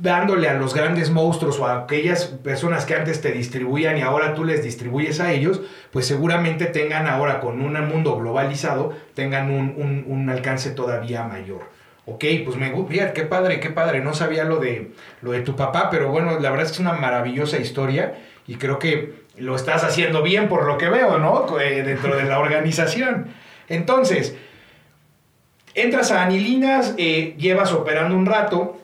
dándole 0.00 0.48
a 0.48 0.54
los 0.54 0.74
grandes 0.74 1.10
monstruos 1.10 1.58
o 1.58 1.66
a 1.66 1.82
aquellas 1.82 2.26
personas 2.26 2.84
que 2.84 2.94
antes 2.94 3.20
te 3.20 3.32
distribuían 3.32 3.96
y 3.98 4.02
ahora 4.02 4.34
tú 4.34 4.44
les 4.44 4.62
distribuyes 4.62 5.20
a 5.20 5.32
ellos, 5.32 5.60
pues 5.90 6.06
seguramente 6.06 6.66
tengan 6.66 7.06
ahora 7.06 7.40
con 7.40 7.60
un 7.60 7.88
mundo 7.88 8.16
globalizado, 8.16 8.94
tengan 9.14 9.50
un, 9.50 10.28
alcance 10.30 10.70
todavía 10.70 11.24
mayor. 11.24 11.70
Ok, 12.04 12.24
pues 12.44 12.56
me 12.56 12.70
gusta, 12.70 13.12
qué 13.12 13.22
padre, 13.22 13.58
qué 13.58 13.70
padre, 13.70 14.00
no 14.00 14.14
sabía 14.14 14.44
lo 14.44 14.58
de, 14.58 14.92
lo 15.22 15.32
de 15.32 15.40
tu 15.40 15.56
papá, 15.56 15.90
pero 15.90 16.10
bueno, 16.10 16.38
la 16.38 16.50
verdad 16.50 16.66
es 16.66 16.70
que 16.70 16.74
es 16.74 16.80
una 16.80 16.92
maravillosa 16.92 17.58
historia 17.58 18.14
y 18.46 18.56
creo 18.56 18.78
que 18.78 19.26
lo 19.38 19.56
estás 19.56 19.82
haciendo 19.84 20.22
bien 20.22 20.48
por 20.48 20.66
lo 20.66 20.78
que 20.78 20.88
veo, 20.88 21.18
¿no? 21.18 21.58
Eh, 21.58 21.82
dentro 21.82 22.16
de 22.16 22.24
la 22.24 22.38
organización. 22.38 23.28
Entonces, 23.68 24.36
entras 25.74 26.10
a 26.10 26.24
Anilinas, 26.24 26.94
eh, 26.96 27.34
llevas 27.38 27.72
operando 27.72 28.16
un 28.16 28.26
rato, 28.26 28.80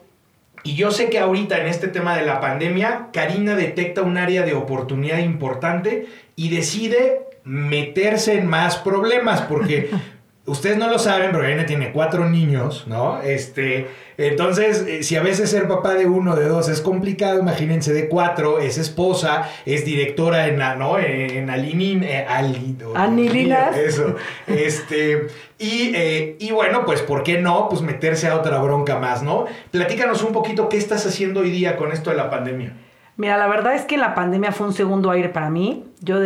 y 0.64 0.74
yo 0.74 0.90
sé 0.90 1.10
que 1.10 1.18
ahorita 1.18 1.58
en 1.58 1.66
este 1.66 1.88
tema 1.88 2.16
de 2.16 2.24
la 2.24 2.40
pandemia, 2.40 3.08
Karina 3.12 3.56
detecta 3.56 4.02
un 4.02 4.16
área 4.16 4.42
de 4.42 4.54
oportunidad 4.54 5.18
importante 5.18 6.06
y 6.36 6.50
decide 6.50 7.22
meterse 7.44 8.38
en 8.38 8.46
más 8.46 8.76
problemas, 8.76 9.42
porque 9.42 9.90
Ustedes 10.44 10.76
no 10.76 10.88
lo 10.88 10.98
saben, 10.98 11.30
pero 11.30 11.44
Karina 11.44 11.66
tiene 11.66 11.92
cuatro 11.92 12.28
niños, 12.28 12.88
¿no? 12.88 13.22
Este, 13.22 13.86
entonces, 14.18 14.84
eh, 14.88 15.04
si 15.04 15.14
a 15.14 15.22
veces 15.22 15.48
ser 15.50 15.68
papá 15.68 15.94
de 15.94 16.06
uno, 16.06 16.34
de 16.34 16.48
dos 16.48 16.68
es 16.68 16.80
complicado, 16.80 17.38
imagínense 17.38 17.92
de 17.92 18.08
cuatro, 18.08 18.58
es 18.58 18.76
esposa, 18.76 19.48
es 19.66 19.84
directora 19.84 20.48
en 20.48 20.58
la, 20.58 20.74
¿no? 20.74 20.98
En, 20.98 21.48
Alinin, 21.48 22.02
eh, 22.02 22.26
Anilinas. 22.28 23.76
Eso. 23.76 24.16
Este, 24.48 25.28
y, 25.60 25.92
eh, 25.94 26.36
y 26.40 26.50
bueno, 26.50 26.84
pues, 26.86 27.02
¿por 27.02 27.22
qué 27.22 27.38
no? 27.38 27.68
Pues 27.68 27.80
meterse 27.80 28.26
a 28.26 28.34
otra 28.34 28.58
bronca 28.58 28.98
más, 28.98 29.22
¿no? 29.22 29.44
Platícanos 29.70 30.24
un 30.24 30.32
poquito 30.32 30.68
qué 30.68 30.76
estás 30.76 31.06
haciendo 31.06 31.40
hoy 31.40 31.50
día 31.50 31.76
con 31.76 31.92
esto 31.92 32.10
de 32.10 32.16
la 32.16 32.30
pandemia. 32.30 32.72
Mira, 33.16 33.36
la 33.38 33.46
verdad 33.46 33.76
es 33.76 33.82
que 33.82 33.96
la 33.96 34.16
pandemia 34.16 34.50
fue 34.50 34.66
un 34.66 34.72
segundo 34.72 35.08
aire 35.12 35.28
para 35.28 35.50
mí. 35.50 35.84
Yo, 36.00 36.16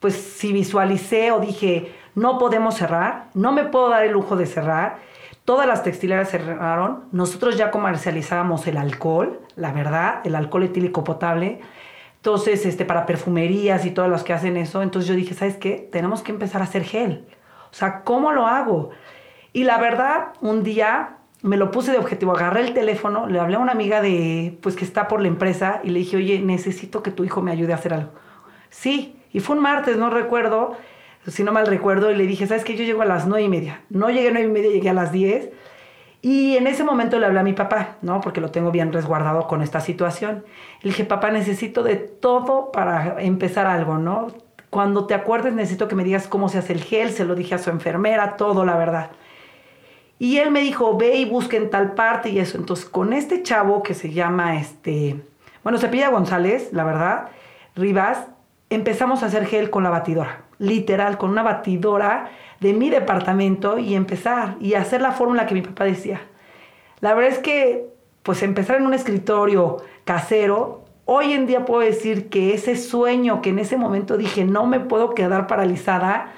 pues, 0.00 0.16
si 0.16 0.52
visualicé 0.52 1.30
o 1.30 1.38
dije 1.38 1.92
no 2.16 2.38
podemos 2.38 2.74
cerrar, 2.74 3.26
no 3.34 3.52
me 3.52 3.64
puedo 3.64 3.90
dar 3.90 4.04
el 4.04 4.12
lujo 4.12 4.36
de 4.36 4.46
cerrar. 4.46 4.96
Todas 5.44 5.66
las 5.68 5.84
textileras 5.84 6.30
cerraron. 6.30 7.04
Nosotros 7.12 7.56
ya 7.56 7.70
comercializábamos 7.70 8.66
el 8.66 8.78
alcohol, 8.78 9.40
la 9.54 9.70
verdad, 9.72 10.22
el 10.24 10.34
alcohol 10.34 10.64
etílico 10.64 11.04
potable. 11.04 11.60
Entonces, 12.16 12.64
este, 12.64 12.86
para 12.86 13.04
perfumerías 13.04 13.84
y 13.84 13.90
todos 13.90 14.08
los 14.08 14.24
que 14.24 14.32
hacen 14.32 14.56
eso, 14.56 14.82
entonces 14.82 15.08
yo 15.08 15.14
dije, 15.14 15.34
¿sabes 15.34 15.58
qué? 15.58 15.88
Tenemos 15.92 16.22
que 16.22 16.32
empezar 16.32 16.62
a 16.62 16.64
hacer 16.64 16.84
gel. 16.84 17.26
O 17.70 17.74
sea, 17.74 18.02
¿cómo 18.02 18.32
lo 18.32 18.46
hago? 18.46 18.90
Y 19.52 19.64
la 19.64 19.76
verdad, 19.76 20.28
un 20.40 20.64
día 20.64 21.18
me 21.42 21.58
lo 21.58 21.70
puse 21.70 21.92
de 21.92 21.98
objetivo, 21.98 22.32
agarré 22.34 22.62
el 22.62 22.72
teléfono, 22.72 23.26
le 23.26 23.38
hablé 23.38 23.56
a 23.56 23.58
una 23.58 23.72
amiga 23.72 24.00
de, 24.00 24.58
pues 24.62 24.74
que 24.74 24.86
está 24.86 25.06
por 25.06 25.20
la 25.20 25.28
empresa 25.28 25.80
y 25.84 25.90
le 25.90 25.98
dije, 25.98 26.16
oye, 26.16 26.40
necesito 26.40 27.02
que 27.02 27.10
tu 27.10 27.24
hijo 27.24 27.42
me 27.42 27.52
ayude 27.52 27.72
a 27.72 27.76
hacer 27.76 27.92
algo. 27.92 28.12
Sí, 28.70 29.20
y 29.32 29.40
fue 29.40 29.54
un 29.54 29.62
martes, 29.62 29.98
no 29.98 30.08
recuerdo, 30.08 30.76
si 31.26 31.42
no 31.44 31.52
mal 31.52 31.66
recuerdo, 31.66 32.10
y 32.10 32.16
le 32.16 32.26
dije, 32.26 32.46
¿sabes 32.46 32.64
qué? 32.64 32.76
Yo 32.76 32.84
llego 32.84 33.02
a 33.02 33.06
las 33.06 33.26
nueve 33.26 33.44
y 33.44 33.48
media. 33.48 33.82
No 33.90 34.10
llegué 34.10 34.28
a 34.28 34.32
nueve 34.32 34.48
y 34.48 34.52
media, 34.52 34.70
llegué 34.70 34.90
a 34.90 34.94
las 34.94 35.12
diez. 35.12 35.50
Y 36.22 36.56
en 36.56 36.66
ese 36.66 36.82
momento 36.82 37.18
le 37.18 37.26
hablé 37.26 37.40
a 37.40 37.44
mi 37.44 37.52
papá, 37.52 37.96
¿no? 38.02 38.20
Porque 38.20 38.40
lo 38.40 38.50
tengo 38.50 38.70
bien 38.70 38.92
resguardado 38.92 39.46
con 39.46 39.62
esta 39.62 39.80
situación. 39.80 40.44
Le 40.82 40.90
dije, 40.90 41.04
papá, 41.04 41.30
necesito 41.30 41.82
de 41.82 41.96
todo 41.96 42.72
para 42.72 43.20
empezar 43.22 43.66
algo, 43.66 43.98
¿no? 43.98 44.28
Cuando 44.70 45.06
te 45.06 45.14
acuerdes, 45.14 45.54
necesito 45.54 45.88
que 45.88 45.94
me 45.94 46.04
digas 46.04 46.26
cómo 46.26 46.48
se 46.48 46.58
hace 46.58 46.72
el 46.72 46.82
gel. 46.82 47.10
Se 47.10 47.24
lo 47.24 47.34
dije 47.34 47.54
a 47.54 47.58
su 47.58 47.70
enfermera, 47.70 48.36
todo, 48.36 48.64
la 48.64 48.76
verdad. 48.76 49.10
Y 50.18 50.38
él 50.38 50.50
me 50.50 50.60
dijo, 50.60 50.96
ve 50.96 51.16
y 51.16 51.24
busca 51.26 51.56
en 51.56 51.70
tal 51.70 51.94
parte 51.94 52.30
y 52.30 52.38
eso. 52.38 52.56
Entonces, 52.56 52.86
con 52.86 53.12
este 53.12 53.42
chavo 53.42 53.82
que 53.82 53.94
se 53.94 54.12
llama, 54.12 54.58
este, 54.58 55.22
bueno, 55.62 55.78
se 55.78 55.88
pilla 55.88 56.08
González, 56.08 56.70
la 56.72 56.84
verdad, 56.84 57.28
Rivas, 57.74 58.26
empezamos 58.70 59.22
a 59.22 59.26
hacer 59.26 59.46
gel 59.46 59.70
con 59.70 59.82
la 59.82 59.90
batidora. 59.90 60.45
Literal, 60.58 61.18
con 61.18 61.30
una 61.30 61.42
batidora 61.42 62.30
de 62.60 62.72
mi 62.72 62.90
departamento 62.90 63.78
y 63.78 63.94
empezar 63.94 64.56
y 64.60 64.74
hacer 64.74 65.02
la 65.02 65.12
fórmula 65.12 65.46
que 65.46 65.54
mi 65.54 65.62
papá 65.62 65.84
decía. 65.84 66.20
La 67.00 67.14
verdad 67.14 67.32
es 67.32 67.38
que, 67.38 67.88
pues 68.22 68.42
empezar 68.42 68.76
en 68.76 68.86
un 68.86 68.94
escritorio 68.94 69.78
casero, 70.04 70.84
hoy 71.04 71.32
en 71.32 71.46
día 71.46 71.64
puedo 71.64 71.80
decir 71.80 72.28
que 72.28 72.54
ese 72.54 72.76
sueño 72.76 73.42
que 73.42 73.50
en 73.50 73.58
ese 73.58 73.76
momento 73.76 74.16
dije, 74.16 74.44
no 74.44 74.66
me 74.66 74.80
puedo 74.80 75.14
quedar 75.14 75.46
paralizada, 75.46 76.32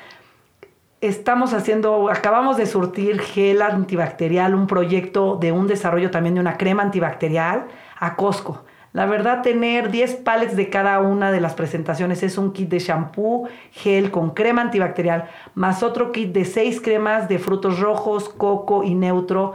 estamos 1.01 1.55
haciendo, 1.55 2.11
acabamos 2.11 2.57
de 2.57 2.67
surtir 2.67 3.21
gel 3.21 3.63
antibacterial, 3.63 4.55
un 4.55 4.67
proyecto 4.67 5.37
de 5.37 5.53
un 5.53 5.69
desarrollo 5.69 6.11
también 6.11 6.35
de 6.35 6.41
una 6.41 6.57
crema 6.57 6.83
antibacterial 6.83 7.67
a 7.99 8.17
Costco. 8.17 8.65
La 8.93 9.07
verdad, 9.07 9.43
tener 9.43 9.91
10 9.91 10.17
palets 10.17 10.57
de 10.57 10.71
cada 10.71 10.99
una 11.01 11.31
de 11.31 11.41
las 11.41 11.55
presentaciones 11.55 12.23
es 12.23 12.39
un 12.39 12.53
kit 12.53 12.71
de 12.71 12.79
shampoo, 12.79 13.49
gel 13.71 14.11
con 14.11 14.31
crema 14.31 14.63
antibacterial, 14.63 15.29
más 15.55 15.83
otro 15.83 16.11
kit 16.11 16.33
de 16.33 16.45
6 16.45 16.81
cremas 16.81 17.29
de 17.29 17.39
frutos 17.39 17.81
rojos, 17.81 18.29
coco 18.31 18.83
y 18.85 18.95
neutro 18.95 19.55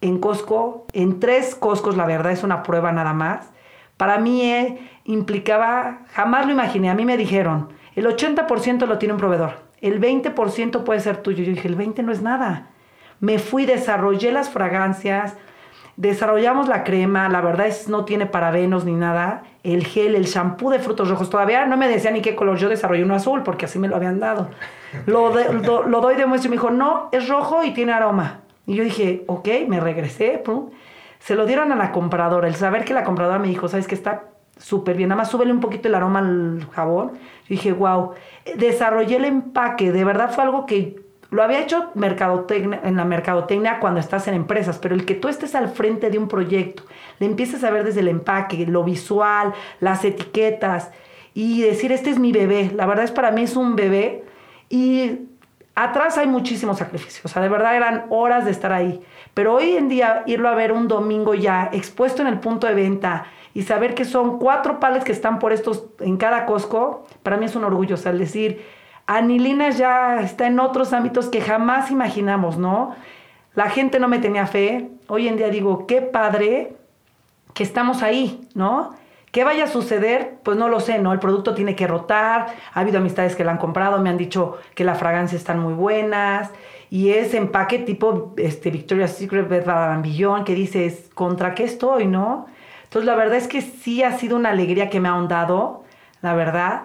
en 0.00 0.18
Costco. 0.18 0.86
En 0.92 1.18
tres 1.18 1.54
Costcos, 1.54 1.96
la 1.96 2.06
verdad, 2.06 2.32
es 2.32 2.44
una 2.44 2.62
prueba 2.62 2.92
nada 2.92 3.12
más. 3.12 3.50
Para 3.96 4.18
mí 4.18 4.42
eh, 4.42 4.78
implicaba, 5.04 6.04
jamás 6.12 6.46
lo 6.46 6.52
imaginé, 6.52 6.88
a 6.88 6.94
mí 6.94 7.04
me 7.04 7.16
dijeron, 7.16 7.70
el 7.96 8.06
80% 8.06 8.86
lo 8.86 8.98
tiene 8.98 9.14
un 9.14 9.18
proveedor, 9.18 9.58
el 9.80 10.00
20% 10.00 10.84
puede 10.84 11.00
ser 11.00 11.16
tuyo. 11.18 11.42
Yo 11.42 11.50
dije, 11.50 11.66
el 11.66 11.76
20% 11.76 12.04
no 12.04 12.12
es 12.12 12.22
nada. 12.22 12.68
Me 13.18 13.40
fui, 13.40 13.66
desarrollé 13.66 14.30
las 14.30 14.50
fragancias, 14.50 15.36
Desarrollamos 15.98 16.68
la 16.68 16.84
crema, 16.84 17.28
la 17.28 17.40
verdad 17.40 17.66
es 17.66 17.88
no 17.88 18.04
tiene 18.04 18.24
parabenos 18.24 18.84
ni 18.84 18.92
nada. 18.92 19.42
El 19.64 19.84
gel, 19.84 20.14
el 20.14 20.26
shampoo 20.26 20.70
de 20.70 20.78
frutos 20.78 21.10
rojos, 21.10 21.28
todavía 21.28 21.66
no 21.66 21.76
me 21.76 21.88
decía 21.88 22.12
ni 22.12 22.20
qué 22.20 22.36
color. 22.36 22.56
Yo 22.56 22.68
desarrollé 22.68 23.02
uno 23.02 23.16
azul 23.16 23.42
porque 23.42 23.64
así 23.64 23.80
me 23.80 23.88
lo 23.88 23.96
habían 23.96 24.20
dado. 24.20 24.48
Lo, 25.06 25.32
lo, 25.34 26.00
doy 26.00 26.14
de 26.14 26.24
muestra 26.24 26.46
y 26.46 26.50
me 26.50 26.54
dijo, 26.54 26.70
no, 26.70 27.08
es 27.10 27.28
rojo 27.28 27.64
y 27.64 27.72
tiene 27.72 27.92
aroma. 27.92 28.42
Y 28.64 28.76
yo 28.76 28.84
dije, 28.84 29.24
ok, 29.26 29.48
me 29.66 29.80
regresé. 29.80 30.40
Se 31.18 31.34
lo 31.34 31.46
dieron 31.46 31.72
a 31.72 31.74
la 31.74 31.90
compradora. 31.90 32.46
El 32.46 32.54
saber 32.54 32.84
que 32.84 32.94
la 32.94 33.02
compradora 33.02 33.40
me 33.40 33.48
dijo, 33.48 33.66
¿sabes 33.66 33.88
que 33.88 33.96
Está 33.96 34.22
súper 34.56 34.96
bien. 34.96 35.08
Nada 35.08 35.22
más 35.22 35.30
súbele 35.32 35.50
un 35.52 35.58
poquito 35.58 35.88
el 35.88 35.96
aroma 35.96 36.20
al 36.20 36.64
jabón. 36.70 37.14
Yo 37.14 37.48
dije, 37.48 37.72
wow. 37.72 38.12
Desarrollé 38.56 39.16
el 39.16 39.24
empaque. 39.24 39.90
De 39.90 40.04
verdad 40.04 40.30
fue 40.30 40.44
algo 40.44 40.64
que 40.64 41.07
lo 41.30 41.42
había 41.42 41.60
hecho 41.60 41.90
en 41.94 42.96
la 42.96 43.04
mercadotecnia 43.04 43.80
cuando 43.80 44.00
estás 44.00 44.28
en 44.28 44.34
empresas, 44.34 44.78
pero 44.78 44.94
el 44.94 45.04
que 45.04 45.14
tú 45.14 45.28
estés 45.28 45.54
al 45.54 45.68
frente 45.68 46.10
de 46.10 46.18
un 46.18 46.26
proyecto, 46.26 46.84
le 47.18 47.26
empieces 47.26 47.62
a 47.64 47.70
ver 47.70 47.84
desde 47.84 48.00
el 48.00 48.08
empaque, 48.08 48.66
lo 48.66 48.82
visual, 48.82 49.52
las 49.80 50.04
etiquetas 50.04 50.90
y 51.34 51.62
decir, 51.62 51.92
este 51.92 52.10
es 52.10 52.18
mi 52.18 52.32
bebé. 52.32 52.72
La 52.74 52.86
verdad 52.86 53.04
es 53.04 53.12
para 53.12 53.30
mí 53.30 53.42
es 53.42 53.56
un 53.56 53.76
bebé 53.76 54.24
y 54.70 55.20
atrás 55.74 56.16
hay 56.16 56.26
muchísimos 56.26 56.78
sacrificios. 56.78 57.24
O 57.24 57.28
sea, 57.28 57.42
de 57.42 57.48
verdad 57.48 57.76
eran 57.76 58.06
horas 58.08 58.44
de 58.46 58.50
estar 58.50 58.72
ahí. 58.72 59.00
Pero 59.34 59.54
hoy 59.54 59.76
en 59.76 59.88
día 59.88 60.22
irlo 60.26 60.48
a 60.48 60.54
ver 60.54 60.72
un 60.72 60.88
domingo 60.88 61.34
ya 61.34 61.68
expuesto 61.72 62.22
en 62.22 62.28
el 62.28 62.40
punto 62.40 62.66
de 62.66 62.74
venta 62.74 63.26
y 63.54 63.62
saber 63.62 63.94
que 63.94 64.04
son 64.04 64.38
cuatro 64.38 64.80
pales 64.80 65.04
que 65.04 65.12
están 65.12 65.38
por 65.38 65.52
estos 65.52 65.86
en 66.00 66.16
cada 66.16 66.46
Costco, 66.46 67.06
para 67.22 67.36
mí 67.36 67.46
es 67.46 67.54
un 67.54 67.64
orgullo. 67.64 67.94
O 67.94 67.98
sea, 67.98 68.12
el 68.12 68.18
decir, 68.18 68.64
Anilina 69.08 69.70
ya 69.70 70.20
está 70.20 70.46
en 70.46 70.60
otros 70.60 70.92
ámbitos 70.92 71.30
que 71.30 71.40
jamás 71.40 71.90
imaginamos, 71.90 72.58
¿no? 72.58 72.94
La 73.54 73.70
gente 73.70 73.98
no 73.98 74.06
me 74.06 74.18
tenía 74.18 74.46
fe. 74.46 74.90
Hoy 75.06 75.28
en 75.28 75.38
día 75.38 75.48
digo, 75.48 75.86
qué 75.86 76.02
padre 76.02 76.76
que 77.54 77.62
estamos 77.62 78.02
ahí, 78.02 78.46
¿no? 78.54 78.94
¿Qué 79.32 79.44
vaya 79.44 79.64
a 79.64 79.66
suceder? 79.66 80.34
Pues 80.42 80.58
no 80.58 80.68
lo 80.68 80.78
sé, 80.78 80.98
¿no? 80.98 81.14
El 81.14 81.20
producto 81.20 81.54
tiene 81.54 81.74
que 81.74 81.86
rotar. 81.86 82.48
Ha 82.74 82.80
habido 82.80 82.98
amistades 82.98 83.34
que 83.34 83.44
la 83.44 83.52
han 83.52 83.56
comprado, 83.56 83.98
me 83.98 84.10
han 84.10 84.18
dicho 84.18 84.58
que 84.74 84.84
la 84.84 84.94
fragancia 84.94 85.38
están 85.38 85.58
muy 85.58 85.72
buenas. 85.72 86.50
Y 86.90 87.12
es 87.12 87.32
empaque 87.32 87.78
tipo 87.78 88.34
este, 88.36 88.70
Victoria's 88.70 89.12
Secret 89.12 89.48
Billón 90.02 90.44
que 90.44 90.54
dices, 90.54 91.08
¿contra 91.14 91.54
qué 91.54 91.64
estoy, 91.64 92.06
no? 92.06 92.44
Entonces, 92.84 93.06
la 93.06 93.14
verdad 93.14 93.38
es 93.38 93.48
que 93.48 93.62
sí 93.62 94.02
ha 94.02 94.12
sido 94.18 94.36
una 94.36 94.50
alegría 94.50 94.90
que 94.90 95.00
me 95.00 95.08
ha 95.08 95.12
ahondado, 95.12 95.84
la 96.20 96.34
verdad 96.34 96.82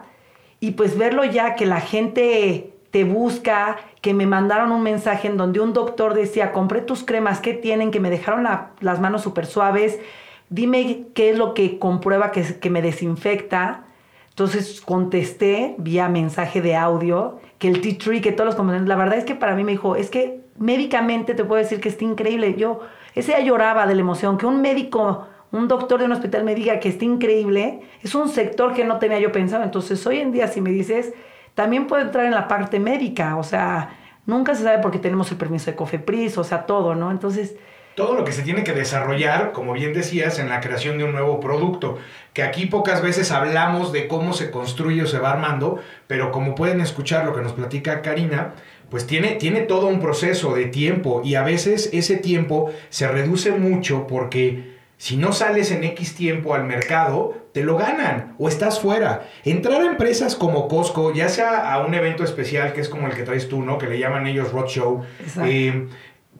y 0.63 0.71
pues 0.71 0.97
verlo 0.97 1.26
ya 1.26 1.56
que 1.56 1.65
la 1.65 1.82
gente 1.82 2.71
te 2.89 3.04
busca, 3.04 3.80
que 3.99 4.13
me 4.13 4.26
mandaron 4.26 4.71
un 4.71 4.82
mensaje 4.82 5.28
en 5.28 5.36
donde 5.36 5.60
un 5.60 5.73
doctor 5.73 6.13
decía, 6.13 6.54
compré 6.54 6.80
tus 6.80 7.04
cremas, 7.04 7.41
¿qué 7.41 7.54
tienen? 7.54 7.91
Que 7.91 7.99
me 7.99 8.10
dejaron 8.10 8.47
las 8.80 9.02
manos 9.02 9.23
súper 9.23 9.45
suaves, 9.45 9.99
dime 10.47 11.08
qué 11.13 11.32
es 11.32 11.38
lo 11.38 11.54
que 11.54 11.80
comprueba 11.80 12.32
que, 12.32 12.60
que 12.62 12.69
me 12.69 12.82
desinfecta. 12.82 13.84
Entonces 14.30 14.80
contesté 14.80 15.76
vía 15.80 16.08
mensaje 16.08 16.62
de 16.62 16.78
audio 16.78 17.41
que 17.60 17.67
el 17.67 17.82
tea 17.82 17.97
tree, 17.97 18.21
que 18.21 18.32
todos 18.32 18.45
los 18.45 18.56
componentes, 18.56 18.88
la 18.88 18.95
verdad 18.95 19.17
es 19.17 19.26
que 19.26 19.36
para 19.36 19.56
mí 19.56 19.65
me 19.65 19.73
dijo, 19.73 19.97
es 19.97 20.10
que 20.10 20.39
médicamente 20.58 21.34
te 21.34 21.43
puedo 21.43 21.62
decir 21.62 21.82
que 21.82 21.89
está 21.89 22.06
increíble. 22.06 22.56
Yo, 22.58 22.80
ese 23.15 23.34
ya 23.34 23.41
lloraba 23.41 23.86
de 23.86 23.95
la 23.95 23.99
emoción, 23.99 24.38
que 24.38 24.45
un 24.45 24.62
médico 24.62 25.28
un 25.54 25.68
doctor 25.68 26.00
de 26.00 26.06
un 26.06 26.12
hospital 26.12 26.44
me 26.44 26.56
diga 26.56 26.80
que 26.80 26.89
está 26.89 27.06
increíble, 27.06 27.82
es 28.02 28.16
un 28.16 28.28
sector 28.28 28.74
que 28.74 28.84
no 28.84 28.98
tenía 28.98 29.20
yo 29.20 29.32
pensado. 29.32 29.63
Entonces, 29.63 30.06
hoy 30.08 30.20
en 30.20 30.32
día, 30.32 30.48
si 30.48 30.62
me 30.62 30.72
dices, 30.72 31.13
también 31.54 31.86
puede 31.86 32.04
entrar 32.04 32.26
en 32.26 32.32
la 32.32 32.48
parte 32.48 32.80
médica, 32.80 33.38
o 33.38 33.44
sea, 33.44 33.96
nunca 34.26 34.56
se 34.56 34.63
sabe 34.63 34.80
por 34.80 34.92
qué 34.92 34.98
tenemos 34.98 35.30
el 35.32 35.38
permiso 35.38 35.70
de 35.70 35.78
COFEPRIS, 35.78 36.39
o 36.39 36.44
sea, 36.44 36.66
todo, 36.66 36.96
¿no? 36.96 37.12
Entonces... 37.12 37.56
Todo 37.94 38.16
lo 38.16 38.26
que 38.26 38.32
se 38.32 38.42
tiene 38.42 38.63
que 38.63 38.74
desarrollar, 38.74 39.52
como 39.52 39.74
bien 39.74 39.94
decías, 39.94 40.39
en 40.39 40.50
la 40.50 40.60
creación 40.60 40.98
de 40.98 41.04
un 41.04 41.12
nuevo 41.12 41.39
producto, 41.39 42.00
que 42.34 42.42
aquí 42.42 42.66
pocas 42.66 43.04
veces 43.04 43.32
hablamos 43.32 43.94
de 43.94 44.08
cómo 44.08 44.34
se 44.34 44.50
construye 44.50 45.04
o 45.04 45.06
se 45.06 45.20
va 45.20 45.34
armando, 45.34 45.78
pero 46.08 46.32
como 46.32 46.56
pueden 46.56 46.82
escuchar 46.82 47.26
lo 47.26 47.36
que 47.36 47.44
nos 47.44 47.54
platica 47.54 48.02
Karina, 48.02 48.56
pues 48.89 49.06
tiene, 49.06 49.34
tiene 49.34 49.62
todo 49.62 49.86
un 49.86 50.00
proceso 50.00 50.56
de 50.56 50.66
tiempo 50.66 51.22
y 51.24 51.36
a 51.36 51.44
veces 51.44 51.92
ese 51.94 52.18
tiempo 52.18 52.72
se 52.89 53.08
reduce 53.08 53.52
mucho 53.52 54.08
porque 54.08 54.72
si 54.97 55.17
no 55.17 55.34
sales 55.34 55.71
en 55.71 55.84
X 55.84 56.15
tiempo 56.15 56.53
al 56.53 56.63
mercado, 56.63 57.34
te 57.53 57.63
lo 57.63 57.77
ganan 57.77 58.36
o 58.38 58.47
estás 58.47 58.79
fuera. 58.79 59.29
Entrar 59.43 59.82
a 59.82 59.86
empresas 59.86 60.36
como 60.36 60.67
Costco, 60.67 61.13
ya 61.13 61.29
sea 61.29 61.73
a 61.73 61.86
un 61.86 61.93
evento 61.93 62.23
especial 62.23 62.73
que 62.73 62.82
es 62.82 62.89
como 62.89 63.08
el 63.08 63.13
que 63.13 63.23
traes 63.23 63.49
tú, 63.49 63.63
¿no? 63.63 63.77
Que 63.77 63.88
le 63.88 63.99
llaman 63.99 64.27
ellos 64.27 64.51
Roadshow. 64.51 65.03
Eh, 65.45 65.88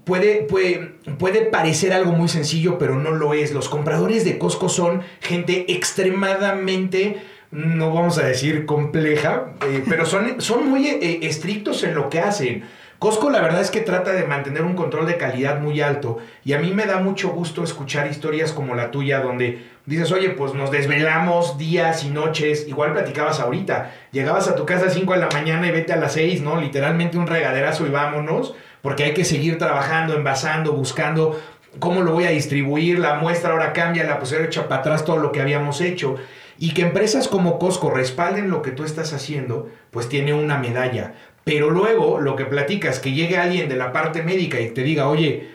puede, 0.06 0.44
puede, 0.44 0.96
puede 1.18 1.42
parecer 1.42 1.94
algo 1.94 2.14
muy 2.14 2.30
sencillo, 2.30 2.78
pero 2.78 2.98
no 2.98 3.12
lo 3.12 3.34
es. 3.34 3.54
Los 3.54 3.70
compradores 3.70 4.26
de 4.26 4.38
Costco 4.38 4.70
son 4.70 5.02
gente 5.20 5.72
extremadamente 5.74 7.22
no 7.54 7.94
vamos 7.94 8.18
a 8.18 8.26
decir 8.26 8.66
compleja, 8.66 9.54
eh, 9.68 9.84
pero 9.88 10.08
son, 10.08 10.42
son 10.42 10.68
muy 10.68 10.88
eh, 10.88 11.20
estrictos 11.22 11.84
en 11.84 11.94
lo 11.94 12.10
que 12.10 12.20
hacen. 12.20 12.64
Costco 13.04 13.30
la 13.30 13.42
verdad 13.42 13.60
es 13.60 13.70
que 13.70 13.82
trata 13.82 14.14
de 14.14 14.24
mantener 14.24 14.62
un 14.62 14.76
control 14.76 15.06
de 15.06 15.18
calidad 15.18 15.60
muy 15.60 15.82
alto 15.82 16.20
y 16.46 16.54
a 16.54 16.60
mí 16.60 16.72
me 16.74 16.86
da 16.86 17.00
mucho 17.00 17.32
gusto 17.32 17.62
escuchar 17.62 18.08
historias 18.08 18.54
como 18.54 18.76
la 18.76 18.92
tuya 18.92 19.20
donde 19.20 19.62
dices, 19.86 20.10
oye, 20.14 20.30
pues 20.30 20.54
nos 20.54 20.72
desvelamos 20.72 21.58
días 21.58 22.06
y 22.06 22.12
noches, 22.12 22.66
igual 22.66 22.94
platicabas 22.94 23.42
ahorita, 23.42 23.92
llegabas 24.14 24.48
a 24.48 24.56
tu 24.56 24.66
casa 24.66 24.86
a 24.86 24.90
5 24.90 25.12
de 25.12 25.20
la 25.20 25.28
mañana 25.34 25.68
y 25.68 25.72
vete 25.72 25.92
a 25.92 25.98
las 25.98 26.14
6, 26.14 26.44
¿no? 26.44 26.62
Literalmente 26.62 27.18
un 27.18 27.28
regaderazo 27.28 27.86
y 27.86 27.90
vámonos, 27.90 28.56
porque 28.82 29.04
hay 29.04 29.14
que 29.14 29.26
seguir 29.26 29.58
trabajando, 29.58 30.16
envasando, 30.16 30.72
buscando 30.72 31.38
cómo 31.80 32.04
lo 32.04 32.14
voy 32.14 32.24
a 32.24 32.30
distribuir, 32.30 33.00
la 33.00 33.16
muestra 33.16 33.52
ahora 33.52 33.74
cambia, 33.74 34.06
la 34.06 34.18
posera 34.18 34.46
echa 34.46 34.70
para 34.70 34.80
atrás 34.80 35.04
todo 35.04 35.18
lo 35.18 35.34
que 35.34 35.42
habíamos 35.42 35.82
hecho. 35.82 36.16
Y 36.60 36.74
que 36.74 36.84
empresas 36.84 37.28
como 37.28 37.60
Costco 37.60 37.90
respalden 37.90 38.50
lo 38.50 38.62
que 38.62 38.72
tú 38.72 38.86
estás 38.86 39.12
haciendo, 39.12 39.70
pues 39.92 40.08
tiene 40.08 40.34
una 40.34 40.58
medalla. 40.58 41.16
Pero 41.44 41.70
luego 41.70 42.20
lo 42.20 42.36
que 42.36 42.46
platicas, 42.46 43.00
que 43.00 43.12
llegue 43.12 43.38
alguien 43.38 43.68
de 43.68 43.76
la 43.76 43.92
parte 43.92 44.24
médica 44.24 44.60
y 44.60 44.70
te 44.70 44.84
diga, 44.84 45.10
oye, 45.10 45.50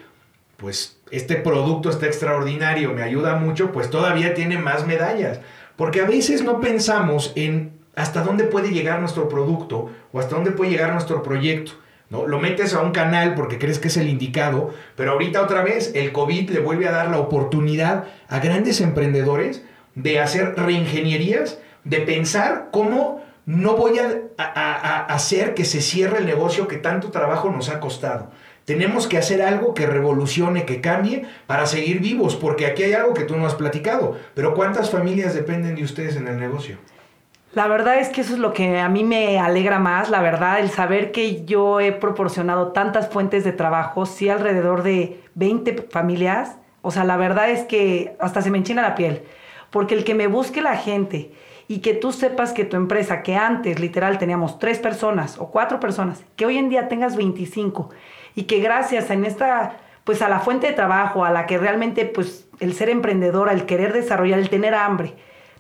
pues 0.57 0.99
este 1.11 1.37
producto 1.37 1.89
está 1.89 2.07
extraordinario, 2.07 2.93
me 2.93 3.03
ayuda 3.03 3.37
mucho, 3.37 3.73
pues 3.73 3.91
todavía 3.91 4.35
tiene 4.35 4.59
más 4.59 4.87
medallas. 4.87 5.41
Porque 5.77 6.01
a 6.01 6.07
veces 6.07 6.43
no 6.43 6.61
pensamos 6.61 7.33
en 7.37 7.79
hasta 7.95 8.23
dónde 8.23 8.45
puede 8.45 8.71
llegar 8.71 9.01
nuestro 9.01 9.29
producto 9.29 9.91
o 10.13 10.21
hasta 10.21 10.37
dónde 10.37 10.53
puede 10.53 10.71
llegar 10.71 10.93
nuestro 10.93 11.23
proyecto. 11.23 11.73
¿no? 12.11 12.27
Lo 12.27 12.39
metes 12.39 12.75
a 12.75 12.83
un 12.83 12.93
canal 12.93 13.35
porque 13.35 13.59
crees 13.59 13.79
que 13.79 13.89
es 13.89 13.97
el 13.97 14.09
indicado, 14.09 14.73
pero 14.97 15.13
ahorita 15.13 15.43
otra 15.43 15.63
vez 15.63 15.93
el 15.95 16.13
COVID 16.13 16.51
le 16.51 16.61
vuelve 16.61 16.89
a 16.89 16.93
dar 16.93 17.11
la 17.11 17.19
oportunidad 17.19 18.05
a 18.29 18.39
grandes 18.39 18.81
emprendedores 18.81 19.65
de 19.95 20.21
hacer 20.21 20.55
reingenierías, 20.57 21.59
de 21.85 22.01
pensar 22.01 22.69
cómo 22.71 23.23
no 23.49 23.77
voy 23.77 23.99
a, 23.99 25.07
hacer 25.07 25.55
que 25.55 25.65
se 25.65 25.81
cierre 25.81 26.19
el 26.19 26.27
negocio 26.27 26.69
que 26.69 26.77
tanto 26.77 27.11
trabajo 27.11 27.49
nos 27.49 27.71
ha 27.71 27.81
costado. 27.81 28.31
Tenemos 28.67 29.07
que 29.07 29.17
hacer 29.17 29.41
algo 29.41 29.73
que 29.73 29.87
revolucione, 29.87 30.67
que 30.67 30.83
cambie 30.83 31.25
para 31.47 31.65
seguir 31.65 32.01
vivos, 32.01 32.37
porque 32.37 32.67
aquí 32.67 32.83
hay 32.83 32.93
algo 32.93 33.15
que 33.15 33.25
tú 33.25 33.37
no 33.37 33.47
has 33.47 33.55
platicado. 33.55 34.19
Pero 34.35 34.53
¿cuántas 34.53 34.91
familias 34.91 35.33
dependen 35.33 35.77
de 35.77 35.85
ustedes 35.85 36.17
en 36.17 36.29
el 36.29 36.39
negocio? 36.39 36.77
La 37.55 37.69
verdad 37.69 37.99
es 37.99 38.11
que 38.11 38.21
eso 38.21 38.35
es 38.35 38.39
lo 38.39 38.53
que 38.53 38.81
a 38.81 38.91
mí 38.91 39.03
me 39.03 39.39
alegra 39.39 39.79
más, 39.79 40.11
la 40.11 40.21
verdad, 40.21 40.61
el 40.61 40.69
saber 40.69 41.11
que 41.11 41.47
yo 41.47 41.81
he 41.81 41.93
proporcionado 41.93 42.73
tantas 42.73 43.09
fuentes 43.09 43.45
de 43.45 43.53
trabajo, 43.53 44.05
sí 44.05 44.29
alrededor 44.29 44.83
de 44.83 45.23
20 45.37 45.89
familias, 45.91 46.59
o 46.83 46.91
sea, 46.91 47.05
la 47.05 47.17
verdad 47.17 47.49
es 47.49 47.65
que 47.65 48.15
hasta 48.21 48.43
se 48.43 48.51
me 48.51 48.59
enchina 48.59 48.83
la 48.83 48.95
piel, 48.95 49.23
porque 49.71 49.95
el 49.95 50.05
que 50.05 50.15
me 50.15 50.27
busque 50.27 50.61
la 50.61 50.77
gente 50.77 51.33
y 51.69 51.81
que 51.81 51.93
tú 51.93 52.13
sepas 52.13 52.53
que 52.53 52.65
tu 52.65 52.77
empresa, 52.77 53.23
que 53.23 53.37
antes 53.37 53.79
literal 53.79 54.19
teníamos 54.19 54.59
tres 54.59 54.79
personas 54.79 55.39
o 55.39 55.51
cuatro 55.51 55.79
personas, 55.79 56.25
que 56.35 56.47
hoy 56.47 56.57
en 56.57 56.71
día 56.71 56.89
tengas 56.89 57.15
25 57.15 57.91
y 58.35 58.45
que 58.45 58.59
gracias 58.61 59.11
en 59.11 59.27
esta, 59.27 59.77
pues 60.05 60.23
a 60.23 60.31
la 60.31 60.41
fuente 60.41 60.67
de 60.67 60.73
trabajo, 60.73 61.27
a 61.27 61.31
la 61.31 61.45
que 61.47 61.59
realmente, 61.59 62.07
pues 62.07 62.49
el 62.59 62.73
ser 62.73 62.89
emprendedora, 62.89 63.53
el 63.53 63.67
querer 63.67 63.93
desarrollar, 63.93 64.39
el 64.39 64.49
tener 64.49 64.75
hambre, 64.75 65.15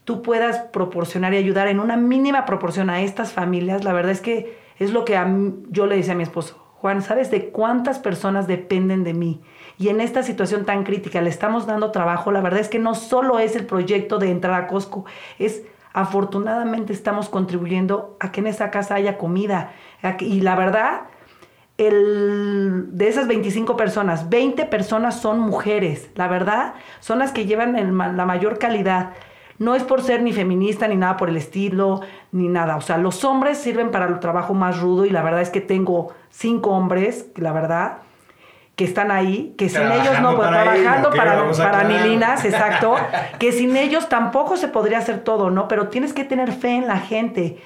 tú 0.05 0.23
puedas 0.23 0.61
proporcionar 0.73 1.35
y 1.35 1.37
ayudar 1.37 1.68
en 1.68 1.79
una 1.79 1.99
mínima 1.99 2.47
proporción 2.47 2.88
a 2.88 3.03
estas 3.03 3.35
familias, 3.35 3.85
la 3.85 3.92
verdad 3.92 4.12
es 4.12 4.23
que 4.23 4.57
es 4.79 4.92
lo 4.92 5.05
que 5.05 5.21
yo 5.68 5.87
le 5.87 5.97
decía 5.97 6.14
a 6.14 6.16
mi 6.16 6.23
esposo. 6.23 6.64
Juan, 6.81 7.03
¿sabes 7.03 7.31
de 7.31 7.51
cuántas 7.51 7.99
personas 7.99 8.47
dependen 8.47 9.03
de 9.03 9.12
mí? 9.12 9.42
Y 9.79 9.88
en 9.88 10.01
esta 10.01 10.23
situación 10.23 10.64
tan 10.64 10.85
crítica 10.85 11.21
le 11.21 11.29
estamos 11.29 11.66
dando 11.66 11.90
trabajo. 11.90 12.31
La 12.31 12.40
verdad 12.40 12.61
es 12.61 12.68
que 12.68 12.79
no 12.79 12.94
solo 12.94 13.40
es 13.40 13.57
el 13.57 13.66
proyecto 13.66 14.18
de 14.18 14.31
entrar 14.31 14.55
a 14.55 14.66
Costco, 14.68 15.05
es 15.40 15.64
afortunadamente 15.92 16.92
estamos 16.92 17.29
contribuyendo 17.29 18.16
a 18.20 18.33
que 18.33 18.40
en 18.40 18.46
esa 18.46 18.70
casa 18.70 18.94
haya 18.94 19.18
comida. 19.18 19.72
Y 20.20 20.40
la 20.40 20.55
verdad, 20.55 21.03
el, 21.77 22.96
de 22.96 23.09
esas 23.09 23.29
25 23.29 23.77
personas, 23.77 24.29
20 24.29 24.66
personas 24.66 25.20
son 25.20 25.40
mujeres. 25.40 26.11
La 26.14 26.29
verdad, 26.29 26.74
son 27.01 27.18
las 27.18 27.33
que 27.33 27.46
llevan 27.46 27.96
la 28.16 28.27
mayor 28.27 28.59
calidad. 28.59 29.12
No 29.59 29.74
es 29.74 29.83
por 29.83 30.03
ser 30.03 30.22
ni 30.22 30.33
feminista 30.33 30.87
ni 30.87 30.96
nada 30.96 31.16
por 31.16 31.29
el 31.29 31.37
estilo, 31.37 32.03
ni 32.31 32.48
nada. 32.48 32.77
O 32.77 32.81
sea, 32.81 32.96
los 32.96 33.24
hombres 33.24 33.59
sirven 33.59 33.90
para 33.90 34.07
el 34.07 34.20
trabajo 34.20 34.55
más 34.55 34.81
rudo 34.81 35.05
y 35.05 35.11
la 35.11 35.22
verdad 35.22 35.40
es 35.40 35.51
que 35.51 35.61
tengo 35.61 36.12
cinco 36.31 36.70
hombres, 36.70 37.31
la 37.35 37.53
verdad, 37.53 37.98
que 38.79 38.85
están 38.85 39.11
ahí, 39.11 39.57
que 39.59 39.69
sin 39.69 39.91
ellos 39.91 40.21
no, 40.23 40.37
pues, 40.37 40.51
trabajando 40.51 41.11
para, 41.11 41.51
para 41.51 41.83
Nilinas, 41.83 42.45
exacto, 42.45 42.95
que 43.41 43.51
sin 43.51 43.77
ellos 43.77 44.09
tampoco 44.09 44.57
se 44.57 44.69
podría 44.69 44.99
hacer 44.99 45.25
todo, 45.25 45.51
¿no? 45.51 45.67
Pero 45.67 45.88
tienes 45.88 46.12
que 46.12 46.23
tener 46.23 46.53
fe 46.53 46.77
en 46.77 46.87
la 46.87 46.99
gente 46.99 47.59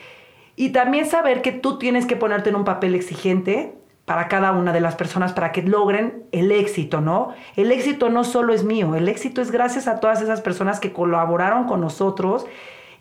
y 0.57 0.71
también 0.71 1.05
saber 1.05 1.43
que 1.43 1.53
tú 1.53 1.77
tienes 1.77 2.07
que 2.07 2.17
ponerte 2.17 2.49
en 2.49 2.57
un 2.57 2.65
papel 2.65 2.95
exigente 2.95 3.75
para 4.07 4.27
cada 4.29 4.53
una 4.53 4.73
de 4.73 4.81
las 4.81 4.95
personas 4.95 5.35
para 5.35 5.53
que 5.53 5.61
logren 5.61 6.25
el 6.33 6.51
éxito, 6.51 7.03
¿no? 7.03 7.35
El 7.57 7.73
éxito 7.73 8.09
no 8.09 8.25
solo 8.25 8.55
es 8.55 8.65
mío, 8.65 8.95
el 8.95 9.07
éxito 9.07 9.43
es 9.43 9.51
gracias 9.51 9.89
a 9.89 10.01
todas 10.01 10.23
esas 10.23 10.41
personas 10.41 10.81
que 10.81 10.95
colaboraron 10.95 11.65
con 11.65 11.83
nosotros 11.83 12.47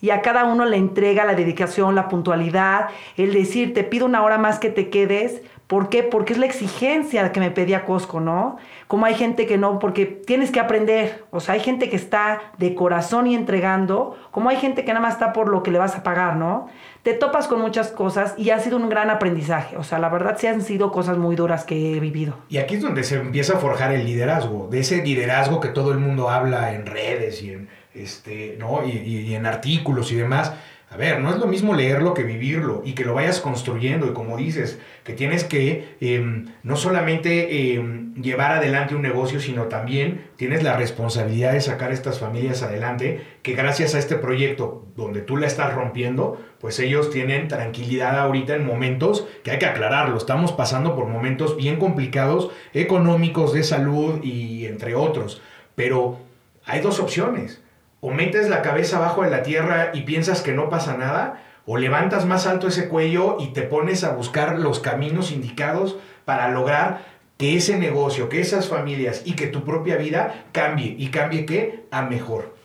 y 0.01 0.09
a 0.09 0.21
cada 0.21 0.43
uno 0.43 0.65
le 0.65 0.75
entrega 0.75 1.23
la 1.23 1.35
dedicación, 1.35 1.95
la 1.95 2.09
puntualidad, 2.09 2.87
el 3.15 3.33
decir, 3.33 3.73
te 3.73 3.85
pido 3.85 4.05
una 4.05 4.23
hora 4.23 4.37
más 4.37 4.59
que 4.59 4.69
te 4.69 4.89
quedes, 4.89 5.43
¿Por 5.71 5.87
qué? 5.87 6.03
Porque 6.03 6.33
es 6.33 6.39
la 6.39 6.47
exigencia 6.47 7.31
que 7.31 7.39
me 7.39 7.49
pedía 7.49 7.85
Costco, 7.85 8.19
¿no? 8.19 8.57
Como 8.89 9.05
hay 9.05 9.13
gente 9.13 9.45
que 9.45 9.57
no, 9.57 9.79
porque 9.79 10.05
tienes 10.05 10.51
que 10.51 10.59
aprender. 10.59 11.23
O 11.31 11.39
sea, 11.39 11.53
hay 11.53 11.61
gente 11.61 11.89
que 11.89 11.95
está 11.95 12.41
de 12.57 12.75
corazón 12.75 13.25
y 13.25 13.35
entregando, 13.35 14.17
como 14.31 14.49
hay 14.49 14.57
gente 14.57 14.83
que 14.83 14.91
nada 14.91 14.99
más 14.99 15.13
está 15.13 15.31
por 15.31 15.47
lo 15.47 15.63
que 15.63 15.71
le 15.71 15.79
vas 15.79 15.95
a 15.95 16.03
pagar, 16.03 16.35
¿no? 16.35 16.67
Te 17.03 17.13
topas 17.13 17.47
con 17.47 17.61
muchas 17.61 17.87
cosas 17.87 18.33
y 18.37 18.49
ha 18.49 18.59
sido 18.59 18.75
un 18.75 18.89
gran 18.89 19.09
aprendizaje. 19.09 19.77
O 19.77 19.83
sea, 19.83 19.97
la 19.99 20.09
verdad 20.09 20.35
sí 20.37 20.47
han 20.47 20.61
sido 20.61 20.91
cosas 20.91 21.17
muy 21.17 21.37
duras 21.37 21.63
que 21.63 21.95
he 21.95 22.01
vivido. 22.01 22.35
Y 22.49 22.57
aquí 22.57 22.75
es 22.75 22.81
donde 22.81 23.05
se 23.05 23.15
empieza 23.15 23.55
a 23.55 23.59
forjar 23.59 23.93
el 23.93 24.03
liderazgo, 24.05 24.67
de 24.69 24.81
ese 24.81 25.01
liderazgo 25.01 25.61
que 25.61 25.69
todo 25.69 25.93
el 25.93 25.99
mundo 25.99 26.29
habla 26.29 26.73
en 26.73 26.85
redes 26.85 27.41
y 27.43 27.53
en, 27.53 27.69
este, 27.93 28.57
¿no? 28.59 28.85
y 28.85 29.33
en 29.33 29.45
artículos 29.45 30.11
y 30.11 30.15
demás 30.15 30.51
a 30.91 30.97
ver, 30.97 31.21
no 31.21 31.29
es 31.29 31.37
lo 31.37 31.47
mismo 31.47 31.73
leerlo 31.73 32.13
que 32.13 32.23
vivirlo 32.23 32.81
y 32.83 32.95
que 32.95 33.05
lo 33.05 33.13
vayas 33.13 33.39
construyendo 33.39 34.07
y 34.07 34.13
como 34.13 34.35
dices, 34.35 34.77
que 35.05 35.13
tienes 35.13 35.45
que 35.45 35.95
em, 36.01 36.47
no 36.63 36.75
solamente 36.75 37.73
em, 37.73 38.13
llevar 38.15 38.51
adelante 38.51 38.93
un 38.93 39.01
negocio, 39.01 39.39
sino 39.39 39.67
también 39.67 40.27
tienes 40.35 40.63
la 40.63 40.75
responsabilidad 40.75 41.53
de 41.53 41.61
sacar 41.61 41.91
a 41.91 41.93
estas 41.93 42.19
familias 42.19 42.61
adelante, 42.61 43.21
que 43.41 43.53
gracias 43.53 43.95
a 43.95 43.99
este 43.99 44.17
proyecto 44.17 44.85
donde 44.97 45.21
tú 45.21 45.37
la 45.37 45.47
estás 45.47 45.73
rompiendo, 45.73 46.37
pues 46.59 46.77
ellos 46.79 47.09
tienen 47.09 47.47
tranquilidad 47.47 48.19
ahorita 48.19 48.55
en 48.55 48.65
momentos 48.65 49.25
que 49.45 49.51
hay 49.51 49.59
que 49.59 49.67
aclararlo, 49.67 50.17
estamos 50.17 50.51
pasando 50.51 50.93
por 50.93 51.07
momentos 51.07 51.55
bien 51.55 51.77
complicados, 51.77 52.51
económicos, 52.73 53.53
de 53.53 53.63
salud 53.63 54.21
y 54.23 54.65
entre 54.65 54.93
otros, 54.95 55.41
pero 55.73 56.17
hay 56.65 56.81
dos 56.81 56.99
opciones 56.99 57.61
o 58.01 58.11
metes 58.11 58.49
la 58.49 58.61
cabeza 58.61 58.97
abajo 58.97 59.23
de 59.23 59.29
la 59.29 59.43
tierra 59.43 59.91
y 59.93 60.01
piensas 60.01 60.41
que 60.41 60.51
no 60.51 60.69
pasa 60.69 60.97
nada, 60.97 61.41
o 61.65 61.77
levantas 61.77 62.25
más 62.25 62.47
alto 62.47 62.67
ese 62.67 62.89
cuello 62.89 63.37
y 63.39 63.53
te 63.53 63.61
pones 63.61 64.03
a 64.03 64.11
buscar 64.11 64.59
los 64.59 64.79
caminos 64.79 65.31
indicados 65.31 65.97
para 66.25 66.49
lograr 66.49 67.05
que 67.37 67.55
ese 67.55 67.77
negocio, 67.77 68.29
que 68.29 68.41
esas 68.41 68.67
familias 68.67 69.21
y 69.25 69.33
que 69.33 69.47
tu 69.47 69.63
propia 69.63 69.95
vida 69.95 70.45
cambie 70.51 70.95
y 70.97 71.09
cambie 71.09 71.45
qué 71.45 71.85
a 71.89 72.01
mejor. 72.03 72.55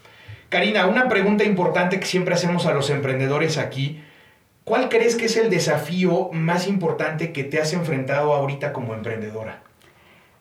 Karina, 0.49 0.87
una 0.87 1.09
pregunta 1.09 1.45
importante 1.45 1.99
que 1.99 2.07
siempre 2.07 2.35
hacemos 2.35 2.67
a 2.67 2.75
los 2.75 2.91
emprendedores 2.91 3.59
aquí. 3.59 4.03
¿Cuál 4.65 4.89
crees 4.89 5.17
que 5.17 5.27
es 5.27 5.37
el 5.37 5.49
desafío 5.49 6.31
más 6.33 6.67
importante 6.67 7.33
que 7.33 7.45
te 7.45 7.61
has 7.61 7.73
enfrentado 7.73 8.35
ahorita 8.35 8.73
como 8.73 8.95
emprendedora? 8.95 9.63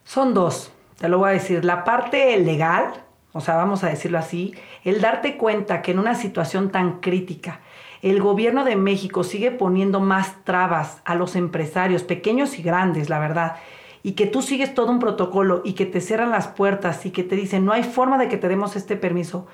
Son 0.03 0.33
dos, 0.33 0.71
te 0.99 1.09
lo 1.09 1.19
voy 1.19 1.29
a 1.29 1.33
decir. 1.33 1.63
La 1.63 1.83
parte 1.83 2.37
legal, 2.39 3.04
o 3.35 3.41
sea, 3.41 3.57
vamos 3.57 3.83
a 3.83 3.89
decirlo 3.89 4.17
así, 4.17 4.53
el 4.85 5.01
darte 5.01 5.35
cuenta 5.35 5.81
que 5.81 5.91
en 5.91 5.99
una 5.99 6.15
situación 6.15 6.71
tan 6.71 7.01
crítica, 7.01 7.59
el 8.01 8.21
gobierno 8.21 8.63
de 8.63 8.77
México 8.77 9.25
sigue 9.25 9.51
poniendo 9.51 9.99
más 9.99 10.45
trabas 10.45 11.01
a 11.03 11.15
los 11.15 11.35
empresarios, 11.35 12.03
pequeños 12.03 12.57
y 12.57 12.63
grandes, 12.63 13.09
la 13.09 13.19
verdad, 13.19 13.57
y 14.03 14.13
que 14.13 14.25
tú 14.25 14.41
sigues 14.41 14.73
todo 14.73 14.89
un 14.89 14.99
protocolo 14.99 15.63
y 15.65 15.73
que 15.73 15.85
te 15.85 15.99
cierran 15.99 16.31
las 16.31 16.47
puertas 16.47 17.05
y 17.05 17.11
que 17.11 17.23
te 17.23 17.35
dicen 17.35 17.65
no 17.65 17.73
hay 17.73 17.83
forma 17.83 18.17
de 18.17 18.29
que 18.29 18.37
te 18.37 18.47
demos 18.47 18.77
este 18.77 18.95
permiso 18.95 19.47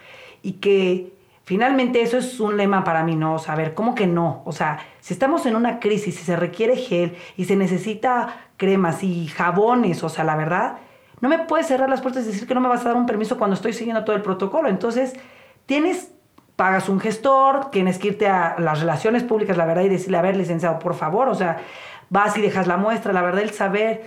y 0.44 0.54
que 0.54 1.14
finalmente 1.44 2.04
eso 2.04 2.20
es 2.20 2.40
un 2.40 2.58
lema 2.58 2.84
para 2.84 3.04
mí, 3.04 3.16
¿no? 3.16 3.34
O 3.34 3.40
sea, 3.40 3.56
a 3.56 3.58
ver, 3.58 3.74
¿cómo 3.74 3.96
que 3.96 4.06
no? 4.06 4.44
O 4.46 4.52
sea, 4.52 4.78
si 5.00 5.16
estamos 5.16 5.48
en 5.48 5.56
una 5.56 5.80
crisis 5.80 6.22
y 6.22 6.24
se 6.24 6.36
requiere 6.36 6.76
gel 6.76 7.16
y 7.36 7.46
se 7.46 7.56
necesita 7.56 8.46
cremas 8.58 9.02
y 9.04 9.26
jabones, 9.26 10.04
o 10.04 10.10
sea, 10.10 10.24
la 10.24 10.36
verdad, 10.36 10.78
no 11.22 11.30
me 11.30 11.40
puedes 11.40 11.68
cerrar 11.68 11.90
las 11.90 12.02
puertas 12.02 12.24
y 12.24 12.28
decir 12.28 12.48
que 12.48 12.56
no 12.56 12.62
me 12.62 12.68
vas 12.68 12.82
a 12.82 12.90
dar 12.90 12.98
un 12.98 13.06
permiso 13.06 13.38
cuando 13.38 13.54
estoy 13.54 13.74
siguiendo 13.74 14.04
todo 14.04 14.16
el 14.16 14.24
protocolo. 14.24 14.68
Entonces, 14.68 15.14
tienes, 15.68 16.12
pagas 16.56 16.90
un 16.90 17.00
gestor, 17.00 17.70
tienes 17.70 18.00
que 18.00 18.10
irte 18.10 18.28
a 18.28 18.56
las 18.60 18.80
relaciones 18.80 19.24
públicas, 19.24 19.56
la 19.56 19.66
verdad, 19.66 19.84
y 19.84 19.90
decirle, 19.90 20.18
a 20.18 20.24
ver, 20.24 20.36
licenciado, 20.36 20.80
por 20.80 20.96
favor, 20.96 21.30
o 21.30 21.36
sea, 21.36 21.60
vas 22.10 22.36
y 22.38 22.42
dejas 22.42 22.68
la 22.68 22.78
muestra, 22.78 23.14
la 23.14 23.22
verdad, 23.22 23.44
el 23.44 23.52
saber 23.52 24.02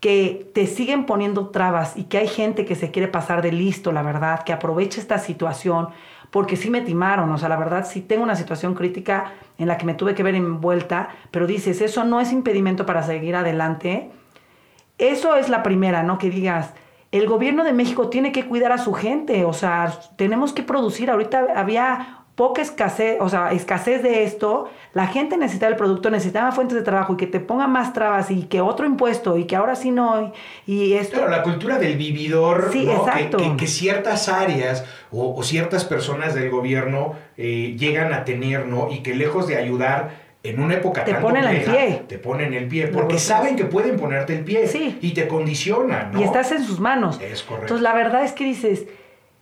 que 0.00 0.50
te 0.54 0.66
siguen 0.66 1.06
poniendo 1.06 1.48
trabas 1.48 1.96
y 1.96 2.04
que 2.04 2.18
hay 2.18 2.28
gente 2.28 2.64
que 2.66 2.74
se 2.74 2.90
quiere 2.90 3.08
pasar 3.08 3.42
de 3.42 3.52
listo, 3.52 3.92
la 3.92 4.02
verdad, 4.02 4.42
que 4.42 4.52
aprovecha 4.52 5.00
esta 5.00 5.18
situación, 5.18 5.88
porque 6.30 6.56
sí 6.56 6.68
me 6.68 6.80
timaron, 6.80 7.30
o 7.30 7.38
sea, 7.38 7.48
la 7.48 7.56
verdad, 7.56 7.86
sí 7.88 8.00
tengo 8.00 8.24
una 8.24 8.34
situación 8.34 8.74
crítica 8.74 9.32
en 9.56 9.68
la 9.68 9.78
que 9.78 9.86
me 9.86 9.94
tuve 9.94 10.14
que 10.14 10.24
ver 10.24 10.34
envuelta, 10.34 11.10
pero 11.30 11.46
dices, 11.46 11.80
eso 11.80 12.04
no 12.04 12.20
es 12.20 12.32
impedimento 12.32 12.84
para 12.84 13.04
seguir 13.04 13.36
adelante 13.36 14.10
eso 14.98 15.36
es 15.36 15.48
la 15.48 15.62
primera, 15.62 16.02
¿no? 16.02 16.18
Que 16.18 16.30
digas, 16.30 16.72
el 17.12 17.26
gobierno 17.26 17.64
de 17.64 17.72
México 17.72 18.08
tiene 18.08 18.32
que 18.32 18.46
cuidar 18.46 18.72
a 18.72 18.78
su 18.78 18.92
gente, 18.92 19.44
o 19.44 19.52
sea, 19.52 19.92
tenemos 20.16 20.52
que 20.52 20.62
producir. 20.62 21.10
Ahorita 21.10 21.46
había 21.54 22.24
poca 22.36 22.60
escasez, 22.60 23.16
o 23.20 23.28
sea, 23.30 23.50
escasez 23.52 24.02
de 24.02 24.22
esto, 24.24 24.68
la 24.92 25.06
gente 25.06 25.38
necesitaba 25.38 25.70
el 25.70 25.76
producto, 25.76 26.10
necesitaba 26.10 26.52
fuentes 26.52 26.76
de 26.76 26.82
trabajo 26.82 27.14
y 27.14 27.16
que 27.16 27.26
te 27.26 27.40
ponga 27.40 27.66
más 27.66 27.94
trabas 27.94 28.30
y 28.30 28.42
que 28.42 28.60
otro 28.60 28.84
impuesto 28.84 29.38
y 29.38 29.44
que 29.44 29.56
ahora 29.56 29.74
sí 29.74 29.90
no. 29.90 30.32
Y 30.66 30.92
esto... 30.92 31.16
Claro, 31.16 31.30
la 31.30 31.42
cultura 31.42 31.78
del 31.78 31.96
vividor, 31.96 32.68
sí, 32.72 32.88
exacto. 32.88 33.38
Que, 33.56 33.66
ciertas 33.66 34.28
áreas 34.28 34.84
o, 35.10 35.42
ciertas 35.42 35.86
personas 35.86 36.34
del 36.34 36.50
gobierno 36.50 37.14
eh, 37.38 37.74
llegan 37.78 38.12
a 38.12 38.24
tener, 38.24 38.66
¿no? 38.66 38.90
Y 38.90 38.98
que 38.98 39.14
lejos 39.14 39.46
de 39.46 39.56
ayudar 39.56 40.25
en 40.48 40.60
una 40.60 40.74
época 40.74 41.04
Te 41.04 41.12
tan 41.12 41.22
ponen 41.22 41.44
el 41.44 41.62
pie. 41.62 42.02
te 42.08 42.18
ponen 42.18 42.52
el 42.54 42.68
pie, 42.68 42.88
porque 42.88 43.18
saben 43.18 43.56
que 43.56 43.64
pueden 43.64 43.96
ponerte 43.96 44.34
el 44.36 44.44
pie 44.44 44.66
Sí. 44.66 44.98
y 45.00 45.12
te 45.14 45.26
condicionan, 45.28 46.12
¿no? 46.12 46.20
Y 46.20 46.24
estás 46.24 46.52
en 46.52 46.62
sus 46.64 46.80
manos. 46.80 47.20
Es 47.20 47.42
correcto. 47.42 47.64
Entonces, 47.74 47.82
la 47.82 47.92
verdad 47.94 48.24
es 48.24 48.32
que 48.32 48.44
dices, 48.44 48.86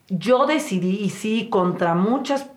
yo 0.09 0.45
decidí, 0.45 0.99
y 1.03 1.09
sí, 1.09 1.49
contra 1.49 1.95
muchas 1.95 2.49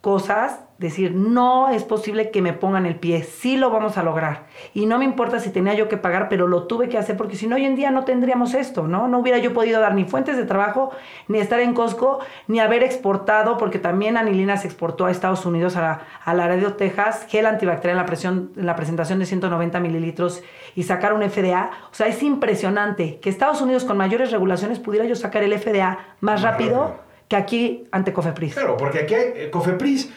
cosas, 0.00 0.60
decir, 0.80 1.14
no 1.14 1.68
es 1.68 1.84
posible 1.84 2.30
que 2.30 2.40
me 2.40 2.52
pongan 2.54 2.86
el 2.86 2.96
pie, 2.96 3.22
sí 3.22 3.56
lo 3.56 3.70
vamos 3.70 3.98
a 3.98 4.02
lograr. 4.02 4.46
Y 4.72 4.86
no 4.86 4.98
me 4.98 5.04
importa 5.04 5.38
si 5.38 5.50
tenía 5.50 5.74
yo 5.74 5.88
que 5.88 5.98
pagar, 5.98 6.28
pero 6.30 6.48
lo 6.48 6.64
tuve 6.64 6.88
que 6.88 6.96
hacer, 6.96 7.16
porque 7.16 7.36
si 7.36 7.46
no, 7.46 7.56
hoy 7.56 7.66
en 7.66 7.76
día 7.76 7.90
no 7.90 8.04
tendríamos 8.04 8.54
esto, 8.54 8.88
¿no? 8.88 9.06
No 9.06 9.18
hubiera 9.18 9.38
yo 9.38 9.52
podido 9.52 9.80
dar 9.80 9.94
ni 9.94 10.04
fuentes 10.04 10.38
de 10.38 10.44
trabajo, 10.44 10.90
ni 11.28 11.38
estar 11.38 11.60
en 11.60 11.74
Costco, 11.74 12.20
ni 12.48 12.60
haber 12.60 12.82
exportado, 12.82 13.58
porque 13.58 13.78
también 13.78 14.16
Anilina 14.16 14.56
se 14.56 14.66
exportó 14.66 15.04
a 15.04 15.10
Estados 15.10 15.44
Unidos, 15.44 15.76
a, 15.76 16.00
a 16.24 16.34
Laredo, 16.34 16.72
Texas, 16.72 17.26
gel 17.28 17.44
antibacterial 17.46 17.98
en 17.98 18.02
la, 18.02 18.06
presión, 18.06 18.52
en 18.56 18.66
la 18.66 18.74
presentación 18.74 19.18
de 19.18 19.26
190 19.26 19.78
mililitros 19.80 20.42
y 20.74 20.84
sacar 20.84 21.12
un 21.12 21.22
FDA. 21.28 21.70
O 21.92 21.94
sea, 21.94 22.06
es 22.06 22.22
impresionante 22.22 23.18
que 23.20 23.28
Estados 23.28 23.60
Unidos 23.60 23.84
con 23.84 23.96
mayores 23.98 24.32
regulaciones 24.32 24.78
pudiera 24.78 25.04
yo 25.04 25.14
sacar 25.14 25.42
el 25.42 25.56
FDA 25.58 25.98
más 26.20 26.40
Más 26.40 26.42
rápido 26.42 26.80
rápido. 26.80 27.00
que 27.28 27.36
aquí 27.36 27.84
ante 27.92 28.12
Cofepris. 28.12 28.54
Claro, 28.54 28.76
porque 28.76 29.00
aquí 29.00 29.14
hay, 29.14 29.32
eh, 29.34 29.50
Cofepris, 29.50 30.12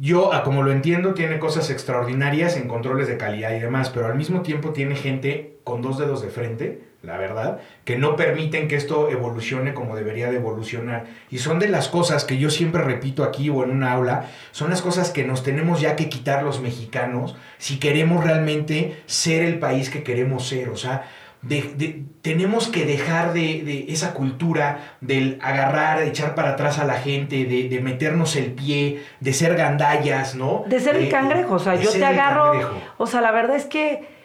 yo, 0.00 0.32
a 0.32 0.44
como 0.44 0.62
lo 0.62 0.70
entiendo, 0.70 1.14
tiene 1.14 1.38
cosas 1.38 1.70
extraordinarias 1.70 2.56
en 2.56 2.68
controles 2.68 3.08
de 3.08 3.16
calidad 3.16 3.52
y 3.52 3.58
demás, 3.58 3.90
pero 3.90 4.06
al 4.06 4.14
mismo 4.14 4.42
tiempo 4.42 4.70
tiene 4.70 4.94
gente 4.94 5.58
con 5.64 5.82
dos 5.82 5.98
dedos 5.98 6.22
de 6.22 6.28
frente, 6.28 6.82
la 7.02 7.16
verdad, 7.16 7.60
que 7.84 7.96
no 7.96 8.16
permiten 8.16 8.68
que 8.68 8.76
esto 8.76 9.10
evolucione 9.10 9.74
como 9.74 9.96
debería 9.96 10.30
de 10.30 10.36
evolucionar. 10.36 11.06
Y 11.30 11.38
son 11.38 11.58
de 11.58 11.68
las 11.68 11.88
cosas 11.88 12.24
que 12.24 12.38
yo 12.38 12.50
siempre 12.50 12.82
repito 12.82 13.24
aquí 13.24 13.50
o 13.50 13.64
en 13.64 13.70
una 13.70 13.92
aula, 13.92 14.30
son 14.52 14.70
las 14.70 14.82
cosas 14.82 15.10
que 15.10 15.24
nos 15.24 15.42
tenemos 15.42 15.80
ya 15.80 15.96
que 15.96 16.08
quitar 16.08 16.42
los 16.42 16.60
mexicanos 16.60 17.36
si 17.58 17.78
queremos 17.78 18.24
realmente 18.24 19.02
ser 19.06 19.44
el 19.44 19.58
país 19.58 19.90
que 19.90 20.02
queremos 20.02 20.46
ser. 20.48 20.70
O 20.70 20.76
sea, 20.76 21.08
de- 21.42 21.72
de- 21.76 22.02
tenemos 22.22 22.68
que 22.68 22.84
dejar 22.84 23.32
de, 23.32 23.62
de 23.62 23.86
esa 23.88 24.12
cultura 24.12 24.96
del 25.00 25.38
agarrar, 25.40 26.00
de 26.00 26.08
echar 26.08 26.34
para 26.34 26.50
atrás 26.50 26.78
a 26.78 26.84
la 26.84 26.94
gente, 26.94 27.44
de, 27.44 27.68
de 27.68 27.80
meternos 27.80 28.34
el 28.36 28.52
pie, 28.52 29.02
de 29.20 29.32
ser 29.32 29.54
gandallas, 29.56 30.34
¿no? 30.34 30.64
De 30.66 30.80
ser 30.80 30.96
el 30.96 31.04
Eh, 31.04 31.08
cangrejo, 31.08 31.54
o 31.54 31.58
sea, 31.58 31.76
yo 31.76 31.90
te 31.90 32.04
agarro, 32.04 32.52
o 32.98 33.06
sea, 33.06 33.20
la 33.20 33.30
verdad 33.30 33.56
es 33.56 33.66
que 33.66 34.16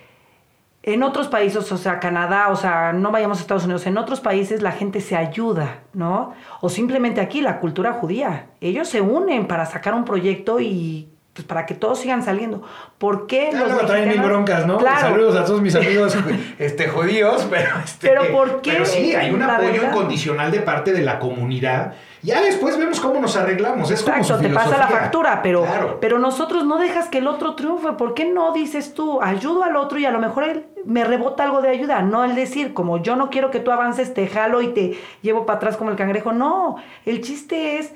en 0.86 1.02
otros 1.02 1.30
países, 1.30 1.72
o 1.72 1.78
sea, 1.78 2.00
Canadá, 2.02 2.50
o 2.50 2.58
sea, 2.58 2.92
no 2.92 3.10
vayamos 3.12 3.38
a 3.38 3.42
Estados 3.42 3.64
Unidos, 3.64 3.86
en 3.88 3.98
otros 3.98 4.20
países 4.20 4.62
la 4.62 4.74
gente 4.74 5.00
se 5.00 5.16
ayuda, 5.16 5.80
¿no? 5.94 6.34
O 6.60 6.68
simplemente 6.68 7.22
aquí 7.22 7.40
la 7.40 7.60
cultura 7.62 7.94
judía, 7.94 8.48
ellos 8.60 8.90
se 8.90 9.00
unen 9.00 9.48
para 9.48 9.66
sacar 9.66 9.94
un 9.94 10.04
proyecto 10.04 10.60
y 10.60 11.08
pues 11.34 11.48
para 11.48 11.66
que 11.66 11.74
todos 11.74 12.00
sigan 12.00 12.22
saliendo. 12.24 12.62
¿Por 13.00 13.26
qué 13.26 13.50
Ya 13.52 13.60
los 13.62 13.72
luego 13.72 13.88
traen 13.88 14.08
mil 14.08 14.18
mexicanos- 14.20 14.30
broncas, 14.32 14.68
¿no? 14.68 14.78
Claro. 14.78 15.00
Saludos 15.00 15.36
a 15.36 15.46
todos 15.46 15.62
mis 15.62 15.76
amigos 15.76 16.16
este, 16.60 16.88
judíos, 16.88 17.48
pero, 17.50 17.70
este, 17.84 18.08
Pero 18.08 18.32
¿por 18.32 18.62
qué? 18.62 18.72
pero 18.74 18.86
sí, 18.86 19.16
hay 19.16 19.32
un 19.32 19.42
apoyo 19.42 19.72
verdad. 19.72 19.90
incondicional 19.90 20.52
de 20.52 20.60
parte 20.60 20.94
de 20.94 21.02
la 21.02 21.18
comunidad. 21.20 21.96
Ya 22.22 22.40
después 22.42 22.78
vemos 22.78 23.00
cómo 23.02 23.20
nos 23.20 23.36
arreglamos. 23.36 23.90
Es 23.92 24.02
como 24.04 24.16
Exacto, 24.16 24.42
su 24.44 24.48
te 24.48 24.54
pasa 24.54 24.78
la 24.78 24.88
factura, 24.88 25.42
pero, 25.42 25.64
Claro. 25.64 25.98
pero 26.00 26.20
nosotros 26.20 26.64
no 26.66 26.78
dejas 26.78 27.10
que 27.10 27.18
el 27.18 27.28
otro 27.28 27.56
triunfe. 27.56 27.94
¿Por 27.94 28.14
qué 28.14 28.26
no 28.32 28.54
dices 28.54 28.94
tú, 28.94 29.20
ayudo 29.22 29.64
al 29.64 29.76
otro 29.76 29.98
y 30.00 30.06
a 30.06 30.12
lo 30.12 30.20
mejor 30.20 30.44
él 30.46 30.66
me 30.86 31.04
rebota 31.04 31.44
algo 31.44 31.62
de 31.62 31.70
ayuda? 31.70 32.02
No 32.04 32.24
el 32.24 32.36
decir, 32.36 32.74
como 32.74 33.02
yo 33.02 33.16
no 33.18 33.30
quiero 33.30 33.50
que 33.52 33.60
tú 33.60 33.72
avances, 33.72 34.14
te 34.14 34.28
jalo 34.28 34.62
y 34.62 34.68
te 34.68 34.98
llevo 35.22 35.46
para 35.46 35.58
atrás 35.58 35.76
como 35.78 35.90
el 35.90 35.98
cangrejo. 35.98 36.32
No, 36.32 36.78
el 37.06 37.20
chiste 37.22 37.80
es 37.80 37.92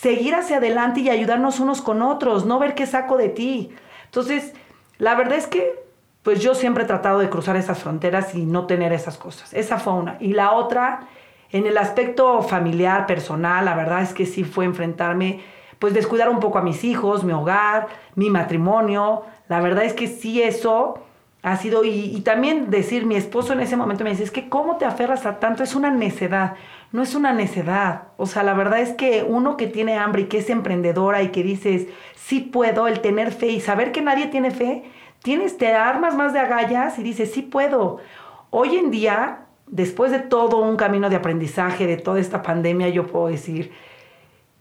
seguir 0.00 0.34
hacia 0.34 0.56
adelante 0.56 1.00
y 1.00 1.10
ayudarnos 1.10 1.60
unos 1.60 1.82
con 1.82 2.02
otros, 2.02 2.46
no 2.46 2.58
ver 2.58 2.74
qué 2.74 2.86
saco 2.86 3.16
de 3.16 3.28
ti. 3.28 3.70
Entonces, 4.06 4.54
la 4.98 5.14
verdad 5.14 5.36
es 5.36 5.46
que, 5.46 5.74
pues 6.22 6.40
yo 6.40 6.54
siempre 6.54 6.84
he 6.84 6.86
tratado 6.86 7.18
de 7.18 7.28
cruzar 7.28 7.56
esas 7.56 7.78
fronteras 7.80 8.34
y 8.34 8.44
no 8.44 8.66
tener 8.66 8.92
esas 8.92 9.18
cosas. 9.18 9.52
Esa 9.52 9.78
fue 9.78 9.92
una. 9.92 10.16
Y 10.20 10.32
la 10.32 10.52
otra, 10.52 11.08
en 11.50 11.66
el 11.66 11.76
aspecto 11.76 12.42
familiar, 12.42 13.06
personal, 13.06 13.64
la 13.64 13.74
verdad 13.74 14.02
es 14.02 14.14
que 14.14 14.26
sí 14.26 14.44
fue 14.44 14.64
enfrentarme, 14.64 15.40
pues 15.78 15.94
descuidar 15.94 16.30
un 16.30 16.40
poco 16.40 16.58
a 16.58 16.62
mis 16.62 16.84
hijos, 16.84 17.24
mi 17.24 17.32
hogar, 17.32 17.88
mi 18.14 18.30
matrimonio. 18.30 19.22
La 19.48 19.60
verdad 19.60 19.84
es 19.84 19.92
que 19.92 20.06
sí 20.06 20.42
eso 20.42 21.02
ha 21.42 21.56
sido, 21.56 21.84
y, 21.84 22.20
también 22.20 22.70
decir, 22.70 23.04
mi 23.04 23.16
esposo 23.16 23.52
en 23.52 23.60
ese 23.60 23.76
momento 23.76 24.04
me 24.04 24.10
dice, 24.10 24.22
es 24.22 24.30
que 24.30 24.48
cómo 24.48 24.76
te 24.76 24.84
aferras 24.84 25.26
a 25.26 25.40
tanto, 25.40 25.64
es 25.64 25.74
una 25.74 25.90
necedad, 25.90 26.54
no 26.92 27.02
es 27.02 27.14
una 27.14 27.32
necedad. 27.32 28.08
O 28.18 28.26
sea, 28.26 28.42
la 28.42 28.54
verdad 28.54 28.80
es 28.80 28.92
que 28.92 29.24
uno 29.26 29.56
que 29.56 29.66
tiene 29.66 29.96
hambre 29.96 30.22
y 30.22 30.26
que 30.26 30.38
es 30.38 30.50
emprendedora 30.50 31.22
y 31.22 31.28
que 31.28 31.42
dices, 31.42 31.88
sí 32.14 32.40
puedo, 32.40 32.86
el 32.86 33.00
tener 33.00 33.32
fe 33.32 33.48
y 33.48 33.60
saber 33.60 33.92
que 33.92 34.02
nadie 34.02 34.26
tiene 34.26 34.50
fe, 34.50 34.84
tienes, 35.22 35.56
te 35.56 35.72
armas 35.72 36.14
más 36.14 36.32
de 36.32 36.40
agallas 36.40 36.98
y 36.98 37.02
dices, 37.02 37.32
sí 37.32 37.42
puedo. 37.42 37.98
Hoy 38.50 38.76
en 38.76 38.90
día, 38.90 39.46
después 39.66 40.12
de 40.12 40.20
todo 40.20 40.58
un 40.58 40.76
camino 40.76 41.08
de 41.08 41.16
aprendizaje, 41.16 41.86
de 41.86 41.96
toda 41.96 42.20
esta 42.20 42.42
pandemia, 42.42 42.90
yo 42.90 43.06
puedo 43.06 43.28
decir, 43.28 43.72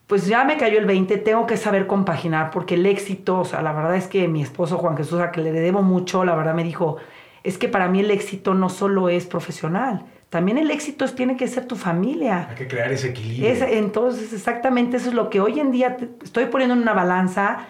pues 0.08 0.28
ya 0.28 0.44
me 0.44 0.58
cayó 0.58 0.80
el 0.80 0.86
20, 0.86 1.18
tengo 1.18 1.46
que 1.46 1.58
saber 1.58 1.88
compaginar, 1.88 2.52
porque 2.52 2.76
el 2.76 2.86
éxito, 2.86 3.40
o 3.40 3.46
sea, 3.46 3.62
la 3.62 3.74
verdad 3.74 3.96
es 3.96 4.08
que 4.08 4.28
mi 4.28 4.42
esposo 4.42 4.78
Juan 4.78 4.98
Jesús, 4.98 5.20
a 5.20 5.32
que 5.32 5.42
le 5.42 5.52
debo 5.52 5.82
mucho, 5.82 6.26
la 6.26 6.36
verdad 6.36 6.54
me 6.54 6.64
dijo, 6.64 6.98
es 7.44 7.58
que 7.58 7.68
para 7.68 7.88
mí 7.88 8.02
el 8.02 8.12
éxito 8.12 8.54
no 8.54 8.70
solo 8.70 9.10
es 9.10 9.26
profesional, 9.26 10.06
también 10.32 10.58
el 10.58 10.72
éxito 10.72 11.06
tiene 11.10 11.38
que 11.38 11.48
ser 11.48 11.66
tu 11.68 11.76
familia. 11.76 12.48
Hay 12.50 12.56
que 12.56 12.68
crear 12.68 12.92
ese 12.92 13.10
equilibrio. 13.10 13.48
Es- 13.52 13.62
entonces, 13.62 14.34
exactamente 14.34 14.98
eso 14.98 15.10
es 15.10 15.14
lo 15.14 15.30
que 15.30 15.40
hoy 15.42 15.60
en 15.60 15.72
día 15.72 15.98
te- 15.98 16.10
estoy 16.24 16.46
poniendo 16.46 16.74
en 16.74 16.82
una 16.82 16.94
balanza. 16.94 17.68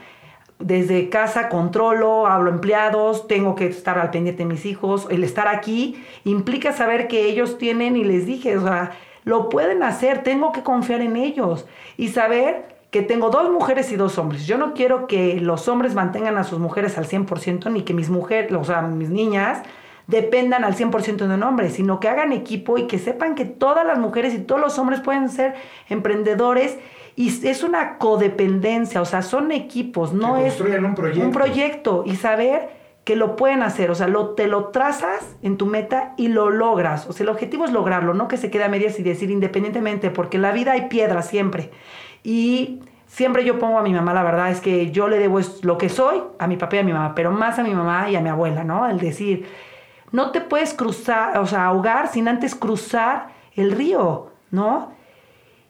Desde 0.60 1.10
casa 1.10 1.50
controlo, 1.50 2.28
hablo 2.28 2.52
empleados, 2.52 3.28
tengo 3.28 3.56
que 3.56 3.66
estar 3.66 3.98
al 3.98 4.12
pendiente 4.12 4.44
de 4.44 4.50
mis 4.50 4.66
hijos. 4.68 5.08
El 5.10 5.24
estar 5.24 5.48
aquí 5.48 6.04
implica 6.24 6.72
saber 6.72 7.08
que 7.08 7.26
ellos 7.26 7.58
tienen, 7.58 7.98
y 7.98 8.04
les 8.04 8.28
dije, 8.28 8.56
o 8.58 8.62
sea, 8.62 8.92
lo 9.24 9.50
pueden 9.50 9.82
hacer, 9.82 10.22
tengo 10.24 10.52
que 10.52 10.62
confiar 10.62 11.02
en 11.02 11.16
ellos 11.16 11.66
y 11.98 12.10
saber 12.10 12.76
que 12.92 13.02
tengo 13.02 13.32
dos 13.32 13.50
mujeres 13.50 13.92
y 13.92 13.96
dos 13.96 14.20
hombres. 14.20 14.46
Yo 14.46 14.60
no 14.60 14.76
quiero 14.76 15.08
que 15.08 15.40
los 15.40 15.68
hombres 15.68 15.96
mantengan 15.96 16.38
a 16.38 16.44
sus 16.44 16.60
mujeres 16.60 16.96
al 17.00 17.06
100%, 17.08 17.72
ni 17.72 17.82
que 17.82 17.96
mis 17.96 18.10
mujeres, 18.12 18.52
o 18.54 18.64
sea, 18.64 18.82
mis 18.84 19.10
niñas, 19.10 19.64
dependan 20.12 20.64
al 20.64 20.76
100% 20.76 21.28
de 21.28 21.34
un 21.34 21.42
hombre, 21.42 21.70
sino 21.70 22.00
que 22.00 22.10
hagan 22.10 22.34
equipo 22.34 22.78
y 22.78 22.86
que 22.86 23.00
sepan 23.00 23.34
que 23.34 23.46
todas 23.46 23.86
las 23.88 23.98
mujeres 23.98 24.36
y 24.36 24.40
todos 24.40 24.62
los 24.62 24.78
hombres 24.78 25.00
pueden 25.00 25.30
ser 25.30 25.56
emprendedores 25.90 26.78
y 27.16 27.48
es 27.48 27.64
una 27.64 27.98
codependencia, 27.98 29.02
o 29.02 29.06
sea, 29.06 29.22
son 29.22 29.52
equipos, 29.52 30.14
no 30.14 30.36
Que 30.36 30.48
es 30.48 30.54
construyan 30.54 30.86
un 30.86 30.96
proyecto. 30.96 31.26
un 31.26 31.32
proyecto 31.32 32.04
y 32.06 32.16
saber 32.18 32.70
que 33.06 33.16
lo 33.16 33.36
pueden 33.36 33.64
hacer, 33.64 33.90
o 33.90 33.96
sea, 33.96 34.08
lo, 34.08 34.30
te 34.30 34.48
lo 34.48 34.66
trazas 34.66 35.36
en 35.42 35.58
tu 35.58 35.66
meta 35.66 36.14
y 36.18 36.28
lo 36.28 36.50
logras, 36.50 37.08
o 37.08 37.14
sea, 37.14 37.24
el 37.24 37.30
objetivo 37.30 37.66
es 37.66 37.72
lograrlo, 37.72 38.14
no 38.14 38.28
que 38.28 38.38
se 38.38 38.52
quede 38.52 38.66
a 38.66 38.70
medias 38.70 39.00
y 39.00 39.04
decir 39.04 39.32
independientemente, 39.32 40.12
porque 40.12 40.38
en 40.38 40.44
la 40.44 40.52
vida 40.52 40.74
hay 40.74 40.88
piedras 40.88 41.28
siempre 41.28 41.72
y 42.24 42.82
siempre 43.08 43.44
yo 43.44 43.60
pongo 43.60 43.80
a 43.80 43.84
mi 43.84 43.94
mamá, 43.94 44.14
la 44.14 44.24
verdad 44.24 44.52
es 44.52 44.62
que 44.62 44.92
yo 44.92 45.08
le 45.08 45.20
debo 45.20 45.40
lo 45.64 45.78
que 45.78 45.90
soy 45.90 46.22
a 46.38 46.48
mi 46.48 46.58
papá 46.58 46.78
y 46.78 46.80
a 46.80 46.84
mi 46.84 46.94
mamá, 46.94 47.16
pero 47.16 47.32
más 47.32 47.60
a 47.60 47.64
mi 47.64 47.74
mamá 47.74 48.10
y 48.10 48.16
a 48.16 48.22
mi 48.22 48.30
abuela, 48.30 48.64
¿no? 48.64 48.88
El 48.88 49.00
decir, 49.00 49.48
no 50.12 50.32
te 50.32 50.42
puedes 50.42 50.74
cruzar, 50.74 51.38
o 51.38 51.48
sea, 51.48 51.66
ahogar 51.66 52.10
sin 52.10 52.28
antes 52.28 52.56
cruzar 52.56 53.30
el 53.56 53.72
río, 53.72 54.32
¿no? 54.52 54.92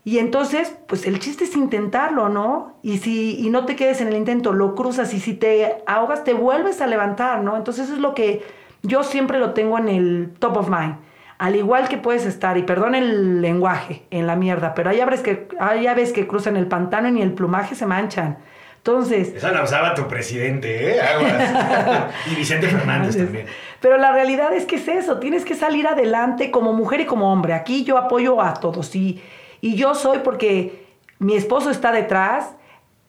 Y 0.04 0.18
entonces, 0.18 0.76
pues 0.88 1.06
el 1.06 1.20
chiste 1.20 1.44
es 1.44 1.56
intentarlo, 1.56 2.28
¿no? 2.28 2.74
Y 2.82 2.98
si 2.98 3.40
y 3.40 3.50
no 3.50 3.66
te 3.66 3.76
quedes 3.76 4.02
en 4.02 4.08
el 4.08 4.16
intento, 4.16 4.52
lo 4.52 4.74
cruzas 4.74 5.14
y 5.14 5.20
si 5.20 5.36
te 5.36 5.84
ahogas 5.86 6.24
te 6.24 6.34
vuelves 6.34 6.82
a 6.82 6.88
levantar, 6.88 7.44
¿no? 7.44 7.56
Entonces 7.56 7.90
es 7.90 8.00
lo 8.00 8.16
que 8.16 8.44
yo 8.82 9.04
siempre 9.04 9.38
lo 9.38 9.54
tengo 9.54 9.78
en 9.78 9.90
el 9.90 10.34
top 10.40 10.58
of 10.58 10.70
mind. 10.70 10.96
Al 11.38 11.56
igual 11.56 11.88
que 11.88 11.98
puedes 11.98 12.26
estar, 12.26 12.58
y 12.58 12.64
perdón 12.64 12.94
el 12.96 13.42
lenguaje, 13.42 14.06
en 14.12 14.28
la 14.28 14.36
mierda, 14.36 14.74
pero 14.76 14.90
hay 14.92 15.00
aves 15.00 15.22
que, 15.22 15.48
hay 15.60 15.88
aves 15.88 16.14
que 16.14 16.28
cruzan 16.28 16.56
el 16.56 16.68
pantano 16.68 17.08
y 17.08 17.12
ni 17.14 17.22
el 17.22 17.34
plumaje 17.34 17.76
se 17.76 17.86
manchan. 17.86 18.38
Entonces, 18.84 19.36
Esa 19.36 19.52
la 19.52 19.64
usaba 19.64 19.94
tu 19.94 20.08
presidente, 20.08 20.96
¿eh? 20.96 21.02
Aguas. 21.02 22.12
y 22.32 22.36
Vicente 22.36 22.66
Fernández 22.66 23.16
también. 23.16 23.46
Pero 23.80 23.98
la 23.98 24.12
realidad 24.12 24.54
es 24.54 24.66
que 24.66 24.78
es 24.78 24.88
eso, 24.88 25.20
tienes 25.20 25.46
que 25.46 25.54
salir 25.54 25.86
adelante 25.86 26.50
como 26.50 26.74
mujer 26.74 27.02
y 27.02 27.06
como 27.06 27.32
hombre. 27.32 27.54
Aquí 27.54 27.84
yo 27.84 28.00
apoyo 28.00 28.42
a 28.42 28.56
todos 28.56 28.96
y, 28.96 29.22
y 29.62 29.76
yo 29.76 29.94
soy 29.94 30.20
porque 30.24 30.88
mi 31.20 31.36
esposo 31.36 31.70
está 31.70 31.92
detrás. 31.92 32.56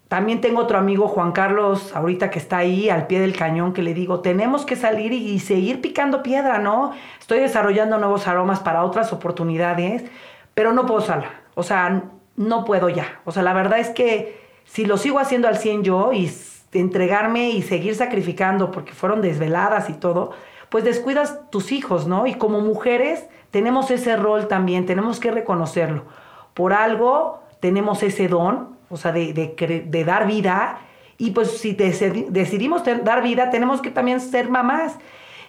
También 0.08 0.42
tengo 0.42 0.60
otro 0.60 0.76
amigo, 0.76 1.08
Juan 1.08 1.32
Carlos, 1.32 1.96
ahorita 1.96 2.28
que 2.28 2.38
está 2.38 2.58
ahí 2.58 2.90
al 2.90 3.06
pie 3.06 3.20
del 3.20 3.34
cañón, 3.34 3.72
que 3.72 3.80
le 3.80 3.94
digo, 3.94 4.20
tenemos 4.20 4.66
que 4.66 4.76
salir 4.76 5.14
y, 5.14 5.26
y 5.30 5.38
seguir 5.38 5.80
picando 5.80 6.22
piedra, 6.22 6.58
¿no? 6.58 6.92
Estoy 7.18 7.38
desarrollando 7.38 7.96
nuevos 7.96 8.28
aromas 8.28 8.60
para 8.60 8.84
otras 8.84 9.10
oportunidades, 9.14 10.04
pero 10.52 10.74
no 10.74 10.84
puedo 10.84 11.00
sola. 11.00 11.30
O 11.54 11.62
sea, 11.62 12.02
no 12.36 12.66
puedo 12.66 12.90
ya. 12.90 13.20
O 13.24 13.32
sea, 13.32 13.42
la 13.42 13.54
verdad 13.54 13.78
es 13.78 13.88
que 13.88 14.41
si 14.64 14.84
lo 14.84 14.96
sigo 14.96 15.18
haciendo 15.18 15.48
al 15.48 15.58
100 15.58 15.84
yo 15.84 16.12
y 16.12 16.30
entregarme 16.72 17.50
y 17.50 17.62
seguir 17.62 17.94
sacrificando 17.94 18.70
porque 18.70 18.92
fueron 18.92 19.20
desveladas 19.20 19.90
y 19.90 19.94
todo, 19.94 20.32
pues 20.70 20.84
descuidas 20.84 21.50
tus 21.50 21.70
hijos, 21.72 22.06
¿no? 22.06 22.26
Y 22.26 22.34
como 22.34 22.60
mujeres 22.60 23.26
tenemos 23.50 23.90
ese 23.90 24.16
rol 24.16 24.48
también, 24.48 24.86
tenemos 24.86 25.20
que 25.20 25.30
reconocerlo. 25.30 26.04
Por 26.54 26.72
algo 26.72 27.42
tenemos 27.60 28.02
ese 28.02 28.28
don, 28.28 28.76
o 28.88 28.96
sea, 28.96 29.12
de, 29.12 29.32
de 29.32 29.84
de 29.86 30.04
dar 30.04 30.26
vida 30.26 30.80
Y 31.18 31.30
pues 31.30 31.58
si 31.58 31.74
decidimos 31.74 32.82
dar 33.04 33.22
vida, 33.22 33.50
tenemos 33.50 33.80
que 33.80 33.90
también 33.90 34.20
ser 34.20 34.48
mamás 34.48 34.96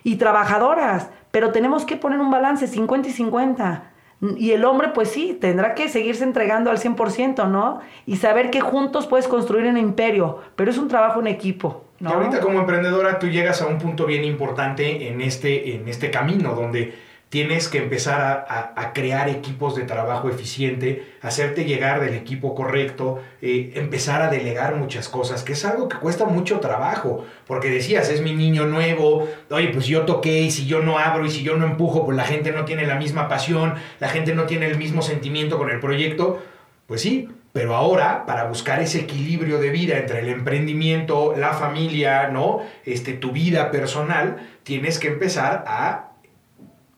y 0.03 0.18
trabajadoras, 0.18 1.09
pero 1.32 1.51
tenemos 1.51 1.86
que 1.86 1.95
poner 1.95 2.20
un 2.20 2.30
balance 2.30 2.68
50 2.68 3.09
y 3.09 3.11
50. 3.11 3.92
Y 4.38 4.51
el 4.51 4.63
hombre, 4.63 4.89
pues 4.93 5.09
sí, 5.09 5.38
tendrá 5.39 5.76
que 5.76 5.89
seguirse 5.89 6.24
entregando 6.24 6.71
al 6.71 6.78
100%, 6.78 7.49
¿no? 7.49 7.82
Y 8.05 8.15
saber 8.17 8.51
que 8.51 8.61
juntos 8.61 9.05
puedes 9.05 9.28
construir 9.28 9.65
un 9.65 9.78
imperio, 9.78 10.39
pero 10.55 10.71
es 10.71 10.78
un 10.78 10.88
trabajo 10.88 11.19
en 11.19 11.28
equipo. 11.28 11.84
¿no? 11.99 12.11
Ahorita 12.11 12.39
como 12.39 12.59
emprendedora 12.59 13.19
tú 13.19 13.28
llegas 13.28 13.61
a 13.61 13.67
un 13.67 13.78
punto 13.78 14.05
bien 14.05 14.24
importante 14.24 15.09
en 15.09 15.19
este, 15.19 15.76
en 15.76 15.88
este 15.89 16.09
camino, 16.09 16.55
donde 16.55 16.93
tienes 17.34 17.67
que 17.67 17.79
empezar 17.79 18.45
a, 18.47 18.93
crear 18.93 19.27
equipos 19.27 19.75
de 19.75 19.86
trabajo 19.86 20.29
eficiente, 20.29 21.15
hacerte 21.19 21.65
llegar 21.65 21.99
del 21.99 22.13
equipo 22.13 22.53
correcto, 22.53 23.23
eh, 23.41 23.71
empezar 23.73 24.21
a 24.21 24.29
delegar 24.29 24.75
muchas 24.75 25.09
cosas, 25.09 25.41
que 25.41 25.53
es 25.53 25.65
algo 25.65 25.89
que 25.89 25.97
cuesta 25.97 26.25
mucho 26.25 26.59
trabajo, 26.59 27.25
porque 27.47 27.71
decías, 27.71 28.11
es 28.11 28.21
mi 28.21 28.36
niño 28.36 28.67
nuevo, 28.67 29.27
oye, 29.49 29.69
pues 29.69 29.88
yo 29.88 30.03
toqué 30.03 30.41
y 30.41 30.51
si 30.51 30.67
yo 30.67 30.84
no 30.84 30.99
abro 30.99 31.25
y 31.25 31.31
si 31.31 31.41
yo 31.41 31.57
no 31.57 31.65
empujo, 31.65 32.05
pues 32.05 32.15
la 32.15 32.23
gente 32.23 32.51
no 32.51 32.65
tiene 32.65 32.86
la 32.86 32.97
misma 32.97 33.27
pasión, 33.27 33.73
la 33.99 34.09
gente 34.09 34.36
no 34.36 34.43
tiene 34.43 34.67
el 34.67 34.77
mismo 34.77 35.01
sentimiento 35.01 35.57
con 35.57 35.71
el 35.71 35.79
proyecto, 35.79 36.39
pues 36.86 37.01
sí, 37.01 37.29
pero 37.51 37.75
ahora, 37.75 38.27
para 38.27 38.43
buscar 38.43 38.79
ese 38.79 38.99
equilibrio 38.99 39.57
de 39.57 39.71
vida 39.71 39.97
entre 39.97 40.19
el 40.19 40.29
emprendimiento, 40.29 41.34
la 41.36 41.53
familia, 41.53 42.27
¿no? 42.27 42.59
Este, 42.86 43.13
tu 43.13 43.31
vida 43.31 43.71
personal, 43.71 44.38
tienes 44.61 44.99
que 44.99 45.07
empezar 45.07 45.63
a 45.65 46.12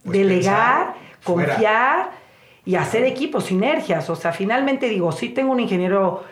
pues, 0.06 0.18
delegar, 0.18 0.94
confiar 1.24 2.12
y 2.64 2.76
hacer 2.76 3.04
equipos, 3.04 3.46
sinergias. 3.46 4.10
O 4.10 4.16
sea, 4.16 4.32
finalmente 4.32 4.88
digo, 4.88 5.12
sí 5.12 5.30
tengo 5.30 5.52
un 5.52 5.60
ingeniero 5.60 6.24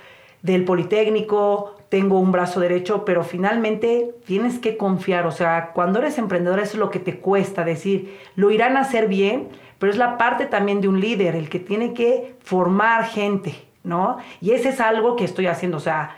del 0.41 0.63
Politécnico, 0.63 1.75
tengo 1.89 2.19
un 2.19 2.31
brazo 2.31 2.59
derecho, 2.59 3.05
pero 3.05 3.23
finalmente 3.23 4.15
tienes 4.25 4.59
que 4.59 4.77
confiar. 4.77 5.25
O 5.25 5.31
sea, 5.31 5.71
cuando 5.73 5.99
eres 5.99 6.17
emprendedor 6.17 6.59
eso 6.59 6.73
es 6.73 6.79
lo 6.79 6.91
que 6.91 6.99
te 6.99 7.17
cuesta 7.17 7.63
decir, 7.63 8.19
lo 8.35 8.51
irán 8.51 8.77
a 8.77 8.81
hacer 8.81 9.07
bien, 9.07 9.49
pero 9.79 9.91
es 9.91 9.97
la 9.97 10.17
parte 10.17 10.45
también 10.45 10.81
de 10.81 10.87
un 10.87 10.99
líder, 10.99 11.35
el 11.35 11.49
que 11.49 11.59
tiene 11.59 11.93
que 11.93 12.35
formar 12.43 13.05
gente, 13.05 13.53
¿no? 13.83 14.17
Y 14.41 14.51
ese 14.51 14.69
es 14.69 14.79
algo 14.79 15.15
que 15.15 15.25
estoy 15.25 15.47
haciendo. 15.47 15.77
O 15.77 15.81
sea, 15.81 16.15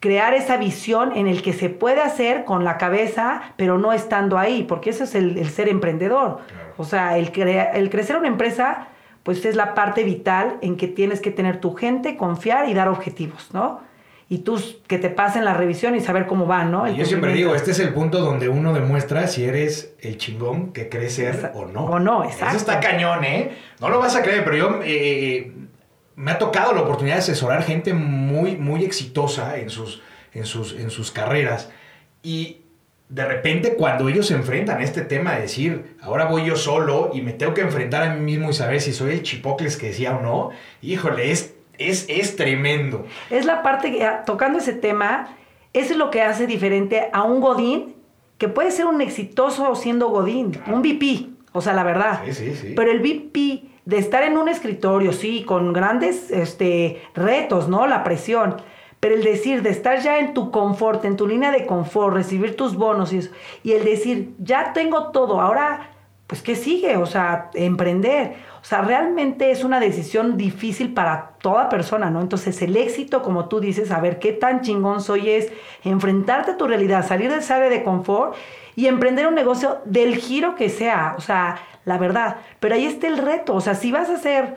crear 0.00 0.34
esa 0.34 0.56
visión 0.56 1.16
en 1.16 1.26
el 1.26 1.42
que 1.42 1.52
se 1.52 1.68
puede 1.68 2.00
hacer 2.00 2.44
con 2.44 2.64
la 2.64 2.78
cabeza, 2.78 3.54
pero 3.56 3.78
no 3.78 3.92
estando 3.92 4.38
ahí, 4.38 4.62
porque 4.62 4.90
eso 4.90 5.04
es 5.04 5.14
el, 5.14 5.48
ser 5.48 5.68
emprendedor. 5.68 6.40
O 6.76 6.84
sea, 6.84 7.16
el, 7.16 7.32
el 7.38 7.90
crecer 7.90 8.16
una 8.16 8.28
empresa, 8.28 8.88
pues 9.22 9.44
es 9.44 9.56
la 9.56 9.74
parte 9.74 10.04
vital 10.04 10.58
en 10.60 10.76
que 10.76 10.88
tienes 10.88 11.20
que 11.20 11.30
tener 11.30 11.60
tu 11.60 11.74
gente, 11.74 12.16
confiar 12.16 12.68
y 12.68 12.74
dar 12.74 12.88
objetivos, 12.88 13.48
¿no? 13.52 13.80
Y 14.28 14.38
tú 14.38 14.60
que 14.88 14.98
te 14.98 15.08
pasen 15.08 15.44
la 15.44 15.54
revisión 15.54 15.94
y 15.94 16.00
saber 16.00 16.26
cómo 16.26 16.46
van, 16.46 16.72
¿no? 16.72 16.88
yo 16.90 17.04
siempre 17.04 17.32
digo, 17.32 17.54
este 17.54 17.70
es 17.70 17.78
el 17.78 17.94
punto 17.94 18.18
donde 18.18 18.48
uno 18.48 18.72
demuestra 18.72 19.28
si 19.28 19.44
eres 19.44 19.94
el 20.00 20.18
chingón 20.18 20.72
que 20.72 20.88
crees 20.88 21.14
ser 21.14 21.52
o 21.54 21.64
no. 21.66 21.84
O 21.84 22.00
no, 22.00 22.24
exacto. 22.24 22.56
Eso 22.56 22.56
está 22.56 22.80
cañón, 22.80 23.22
¿eh? 23.22 23.52
No 23.80 23.88
lo 23.88 24.00
vas 24.00 24.16
a 24.16 24.22
creer, 24.22 24.44
pero 24.44 24.56
yo... 24.56 24.80
Eh, 24.82 25.52
me 26.16 26.32
ha 26.32 26.38
tocado 26.38 26.72
la 26.72 26.80
oportunidad 26.80 27.16
de 27.16 27.20
asesorar 27.20 27.62
gente 27.62 27.92
muy, 27.92 28.56
muy 28.56 28.84
exitosa 28.84 29.58
en 29.58 29.70
sus, 29.70 30.02
en 30.32 30.46
sus, 30.46 30.72
en 30.72 30.90
sus 30.90 31.10
carreras. 31.10 31.70
Y 32.22 32.62
de 33.08 33.24
repente 33.24 33.74
cuando 33.74 34.08
ellos 34.08 34.26
se 34.26 34.34
enfrentan 34.34 34.80
a 34.80 34.82
este 34.82 35.02
tema 35.02 35.34
de 35.34 35.42
decir, 35.42 35.96
ahora 36.00 36.24
voy 36.24 36.44
yo 36.44 36.56
solo 36.56 37.10
y 37.12 37.20
me 37.20 37.32
tengo 37.32 37.54
que 37.54 37.60
enfrentar 37.60 38.02
a 38.02 38.14
mí 38.14 38.20
mismo 38.20 38.50
y 38.50 38.54
saber 38.54 38.80
si 38.80 38.92
soy 38.92 39.12
el 39.12 39.22
chipocles 39.22 39.76
que 39.76 39.88
decía 39.88 40.16
o 40.16 40.22
no, 40.22 40.50
híjole, 40.80 41.30
es, 41.30 41.54
es, 41.78 42.06
es 42.08 42.34
tremendo. 42.34 43.06
Es 43.30 43.44
la 43.44 43.62
parte 43.62 43.92
que, 43.92 44.04
ah, 44.04 44.24
tocando 44.24 44.58
ese 44.58 44.72
tema, 44.72 45.36
es 45.74 45.94
lo 45.94 46.10
que 46.10 46.22
hace 46.22 46.46
diferente 46.46 47.10
a 47.12 47.22
un 47.22 47.40
Godín, 47.40 47.94
que 48.38 48.48
puede 48.48 48.70
ser 48.70 48.86
un 48.86 49.02
exitoso 49.02 49.74
siendo 49.74 50.08
Godín, 50.08 50.58
un 50.66 50.80
VP, 50.80 51.28
o 51.52 51.60
sea, 51.60 51.74
la 51.74 51.84
verdad. 51.84 52.22
Sí, 52.24 52.32
sí, 52.32 52.54
sí. 52.54 52.72
Pero 52.74 52.90
el 52.90 53.00
VP 53.00 53.75
de 53.86 53.98
estar 53.98 54.24
en 54.24 54.36
un 54.36 54.48
escritorio, 54.48 55.12
sí, 55.12 55.44
con 55.44 55.72
grandes 55.72 56.30
este, 56.30 57.00
retos, 57.14 57.68
¿no? 57.68 57.86
La 57.86 58.04
presión. 58.04 58.56
Pero 58.98 59.14
el 59.14 59.22
decir, 59.22 59.62
de 59.62 59.70
estar 59.70 60.00
ya 60.00 60.18
en 60.18 60.34
tu 60.34 60.50
confort, 60.50 61.04
en 61.04 61.16
tu 61.16 61.26
línea 61.26 61.52
de 61.52 61.66
confort, 61.66 62.14
recibir 62.14 62.56
tus 62.56 62.74
bonos 62.74 63.12
y 63.12 63.18
eso, 63.18 63.30
y 63.62 63.72
el 63.72 63.84
decir, 63.84 64.34
ya 64.38 64.72
tengo 64.72 65.12
todo, 65.12 65.40
ahora, 65.40 65.90
pues, 66.26 66.42
¿qué 66.42 66.56
sigue? 66.56 66.96
O 66.96 67.06
sea, 67.06 67.50
emprender. 67.54 68.34
O 68.60 68.64
sea, 68.64 68.82
realmente 68.82 69.52
es 69.52 69.62
una 69.62 69.78
decisión 69.78 70.36
difícil 70.36 70.92
para 70.92 71.34
toda 71.40 71.68
persona, 71.68 72.10
¿no? 72.10 72.20
Entonces, 72.20 72.60
el 72.62 72.76
éxito, 72.76 73.22
como 73.22 73.48
tú 73.48 73.60
dices, 73.60 73.92
a 73.92 74.00
ver 74.00 74.18
qué 74.18 74.32
tan 74.32 74.62
chingón 74.62 75.00
soy, 75.00 75.30
es 75.30 75.52
enfrentarte 75.84 76.52
a 76.52 76.56
tu 76.56 76.66
realidad, 76.66 77.06
salir 77.06 77.30
de 77.30 77.38
esa 77.38 77.56
área 77.56 77.68
de 77.68 77.84
confort 77.84 78.34
y 78.74 78.88
emprender 78.88 79.28
un 79.28 79.36
negocio 79.36 79.78
del 79.84 80.16
giro 80.16 80.56
que 80.56 80.68
sea. 80.68 81.14
O 81.16 81.20
sea, 81.20 81.58
la 81.84 81.96
verdad. 81.96 82.38
Pero 82.58 82.74
ahí 82.74 82.86
está 82.86 83.06
el 83.06 83.18
reto. 83.18 83.54
O 83.54 83.60
sea, 83.60 83.74
si 83.74 83.92
vas 83.92 84.10
a 84.10 84.14
hacer, 84.14 84.56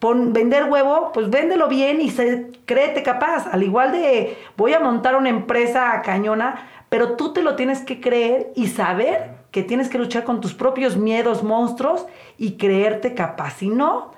vender 0.00 0.64
huevo, 0.64 1.12
pues 1.14 1.30
véndelo 1.30 1.68
bien 1.68 2.00
y 2.00 2.10
se, 2.10 2.50
créete 2.66 3.04
capaz. 3.04 3.46
Al 3.46 3.62
igual 3.62 3.92
de 3.92 4.36
voy 4.56 4.74
a 4.74 4.80
montar 4.80 5.14
una 5.14 5.28
empresa 5.28 6.02
cañona, 6.04 6.68
pero 6.88 7.16
tú 7.16 7.32
te 7.32 7.42
lo 7.42 7.54
tienes 7.54 7.82
que 7.82 8.00
creer 8.00 8.52
y 8.56 8.66
saber 8.66 9.45
que 9.56 9.62
tienes 9.62 9.88
que 9.88 9.96
luchar 9.96 10.24
con 10.24 10.42
tus 10.42 10.52
propios 10.52 10.98
miedos, 10.98 11.42
monstruos 11.42 12.04
y 12.36 12.58
creerte 12.58 13.14
capaz. 13.14 13.56
Si 13.60 13.70
no, 13.70 14.12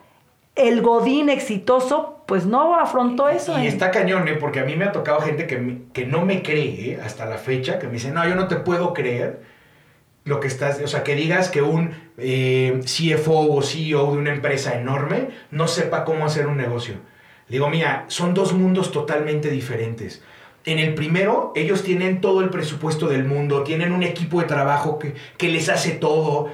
el 0.56 0.82
Godín 0.82 1.28
exitoso, 1.28 2.24
pues 2.26 2.44
no 2.44 2.74
afrontó 2.74 3.28
eso. 3.28 3.56
Y 3.56 3.66
¿eh? 3.66 3.68
está 3.68 3.92
cañón, 3.92 4.26
¿eh? 4.26 4.34
porque 4.34 4.58
a 4.58 4.64
mí 4.64 4.74
me 4.74 4.86
ha 4.86 4.90
tocado 4.90 5.20
gente 5.20 5.46
que, 5.46 5.82
que 5.92 6.06
no 6.06 6.26
me 6.26 6.42
cree 6.42 6.90
¿eh? 6.90 7.00
hasta 7.00 7.24
la 7.24 7.38
fecha, 7.38 7.78
que 7.78 7.86
me 7.86 7.92
dice, 7.92 8.10
no, 8.10 8.28
yo 8.28 8.34
no 8.34 8.48
te 8.48 8.56
puedo 8.56 8.92
creer 8.92 9.42
lo 10.24 10.40
que 10.40 10.48
estás, 10.48 10.80
o 10.82 10.88
sea, 10.88 11.04
que 11.04 11.14
digas 11.14 11.50
que 11.50 11.62
un 11.62 11.92
eh, 12.16 12.80
CFO 12.82 13.54
o 13.54 13.62
CEO 13.62 14.10
de 14.10 14.18
una 14.18 14.34
empresa 14.34 14.74
enorme 14.74 15.28
no 15.52 15.68
sepa 15.68 16.04
cómo 16.04 16.26
hacer 16.26 16.48
un 16.48 16.56
negocio. 16.56 16.96
digo, 17.48 17.70
mira, 17.70 18.06
son 18.08 18.34
dos 18.34 18.54
mundos 18.54 18.90
totalmente 18.90 19.50
diferentes. 19.50 20.20
En 20.64 20.78
el 20.78 20.94
primero, 20.94 21.52
ellos 21.54 21.82
tienen 21.82 22.20
todo 22.20 22.40
el 22.42 22.50
presupuesto 22.50 23.06
del 23.08 23.24
mundo, 23.24 23.62
tienen 23.62 23.92
un 23.92 24.02
equipo 24.02 24.40
de 24.40 24.46
trabajo 24.46 24.98
que, 24.98 25.14
que 25.36 25.48
les 25.48 25.68
hace 25.68 25.92
todo. 25.92 26.48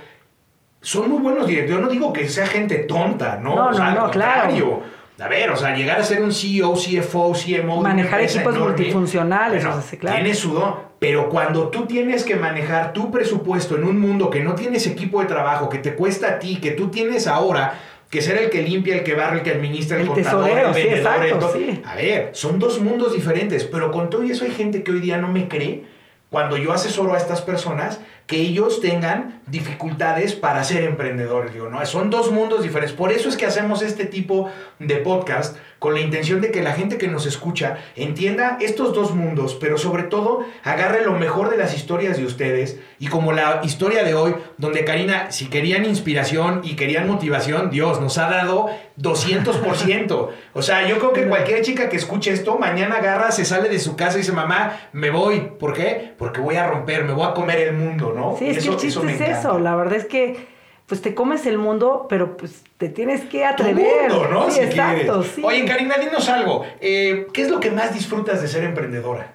Son 0.80 1.08
muy 1.08 1.20
buenos 1.20 1.46
directores. 1.46 1.78
Yo 1.78 1.84
no 1.84 1.90
digo 1.90 2.12
que 2.12 2.28
sea 2.28 2.46
gente 2.46 2.76
tonta, 2.76 3.38
¿no? 3.42 3.56
No, 3.56 3.72
no, 3.72 3.94
no, 3.94 4.10
claro. 4.10 4.82
A 5.20 5.28
ver, 5.28 5.50
o 5.50 5.56
sea, 5.56 5.74
llegar 5.74 6.00
a 6.00 6.02
ser 6.02 6.22
un 6.22 6.32
CEO, 6.32 6.74
CFO, 6.74 7.32
CMO. 7.32 7.80
Manejar 7.80 8.20
equipos 8.20 8.58
multifuncionales, 8.58 9.64
claro. 9.98 10.16
Tiene 10.16 10.34
su 10.34 10.52
don. 10.52 10.74
Pero 10.98 11.28
cuando 11.28 11.68
tú 11.68 11.86
tienes 11.86 12.24
que 12.24 12.34
manejar 12.34 12.92
tu 12.92 13.10
presupuesto 13.10 13.76
en 13.76 13.84
un 13.84 14.00
mundo 14.00 14.30
que 14.30 14.40
no 14.40 14.54
tienes 14.54 14.86
equipo 14.86 15.20
de 15.20 15.26
trabajo, 15.26 15.68
que 15.68 15.78
te 15.78 15.94
cuesta 15.94 16.28
a 16.28 16.38
ti, 16.38 16.56
que 16.56 16.72
tú 16.72 16.88
tienes 16.88 17.26
ahora 17.26 17.78
que 18.14 18.22
ser 18.22 18.38
el 18.38 18.48
que 18.48 18.62
limpia, 18.62 18.94
el 18.94 19.02
que 19.02 19.14
barre, 19.14 19.38
el 19.38 19.42
que 19.42 19.50
administra, 19.50 19.96
el, 19.96 20.02
el 20.02 20.08
contador, 20.08 20.48
el 20.48 20.72
vendedor. 20.72 21.52
Sí, 21.52 21.82
A 21.84 21.96
ver, 21.96 22.30
son 22.32 22.60
dos 22.60 22.80
mundos 22.80 23.12
diferentes, 23.12 23.64
pero 23.64 23.90
con 23.90 24.08
todo 24.08 24.22
eso 24.22 24.44
hay 24.44 24.52
gente 24.52 24.84
que 24.84 24.92
hoy 24.92 25.00
día 25.00 25.18
no 25.18 25.26
me 25.26 25.48
cree 25.48 25.82
cuando 26.30 26.56
yo 26.56 26.72
asesoro 26.72 27.14
a 27.14 27.18
estas 27.18 27.42
personas 27.42 28.00
que 28.26 28.36
ellos 28.36 28.80
tengan 28.80 29.42
dificultades 29.48 30.34
para 30.34 30.62
ser 30.62 30.84
emprendedores. 30.84 31.52
Digo, 31.52 31.68
no, 31.68 31.84
son 31.86 32.08
dos 32.08 32.30
mundos 32.30 32.62
diferentes. 32.62 32.96
Por 32.96 33.10
eso 33.10 33.28
es 33.28 33.36
que 33.36 33.46
hacemos 33.46 33.82
este 33.82 34.06
tipo 34.06 34.48
de 34.78 34.96
podcast 34.98 35.56
con 35.84 35.92
la 35.92 36.00
intención 36.00 36.40
de 36.40 36.50
que 36.50 36.62
la 36.62 36.72
gente 36.72 36.96
que 36.96 37.08
nos 37.08 37.26
escucha 37.26 37.76
entienda 37.94 38.56
estos 38.62 38.94
dos 38.94 39.14
mundos, 39.14 39.54
pero 39.60 39.76
sobre 39.76 40.04
todo 40.04 40.42
agarre 40.62 41.04
lo 41.04 41.12
mejor 41.12 41.50
de 41.50 41.58
las 41.58 41.76
historias 41.76 42.16
de 42.16 42.24
ustedes 42.24 42.80
y 42.98 43.08
como 43.08 43.32
la 43.32 43.60
historia 43.62 44.02
de 44.02 44.14
hoy, 44.14 44.34
donde 44.56 44.86
Karina, 44.86 45.30
si 45.30 45.50
querían 45.50 45.84
inspiración 45.84 46.62
y 46.64 46.74
querían 46.74 47.06
motivación, 47.06 47.68
Dios 47.68 48.00
nos 48.00 48.16
ha 48.16 48.30
dado 48.30 48.70
200%. 48.98 50.28
O 50.54 50.62
sea, 50.62 50.88
yo 50.88 50.96
creo 50.96 51.12
que 51.12 51.28
cualquier 51.28 51.60
chica 51.60 51.90
que 51.90 51.98
escuche 51.98 52.32
esto, 52.32 52.56
mañana 52.56 52.96
agarra, 52.96 53.30
se 53.30 53.44
sale 53.44 53.68
de 53.68 53.78
su 53.78 53.94
casa 53.94 54.16
y 54.16 54.20
dice, 54.20 54.32
mamá, 54.32 54.88
me 54.94 55.10
voy. 55.10 55.50
¿Por 55.60 55.74
qué? 55.74 56.14
Porque 56.16 56.40
voy 56.40 56.56
a 56.56 56.66
romper, 56.66 57.04
me 57.04 57.12
voy 57.12 57.26
a 57.26 57.34
comer 57.34 57.58
el 57.58 57.74
mundo, 57.74 58.14
¿no? 58.16 58.36
Sí, 58.38 58.48
es 58.48 58.64
que 58.64 58.70
el 58.70 58.76
chiste 58.78 59.12
es 59.12 59.38
eso. 59.38 59.58
La 59.58 59.76
verdad 59.76 59.96
es 59.96 60.06
que 60.06 60.53
pues 60.86 61.00
te 61.00 61.14
comes 61.14 61.46
el 61.46 61.58
mundo, 61.58 62.06
pero 62.08 62.36
pues 62.36 62.62
te 62.76 62.88
tienes 62.88 63.22
que 63.22 63.44
atrever. 63.44 64.08
Tu 64.08 64.14
mundo, 64.14 64.28
¿no? 64.28 64.50
Sí, 64.50 64.60
exacto, 64.60 65.22
sí. 65.22 65.42
Oye, 65.42 65.64
Karina, 65.64 65.96
dinos 65.96 66.28
algo. 66.28 66.66
Eh, 66.80 67.26
¿Qué 67.32 67.42
es 67.42 67.50
lo 67.50 67.60
que 67.60 67.70
más 67.70 67.94
disfrutas 67.94 68.42
de 68.42 68.48
ser 68.48 68.64
emprendedora? 68.64 69.32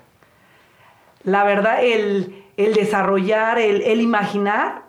La 1.24 1.44
verdad, 1.44 1.84
el, 1.84 2.44
desarrollar, 2.56 3.58
el, 3.60 4.00
imaginar 4.00 4.84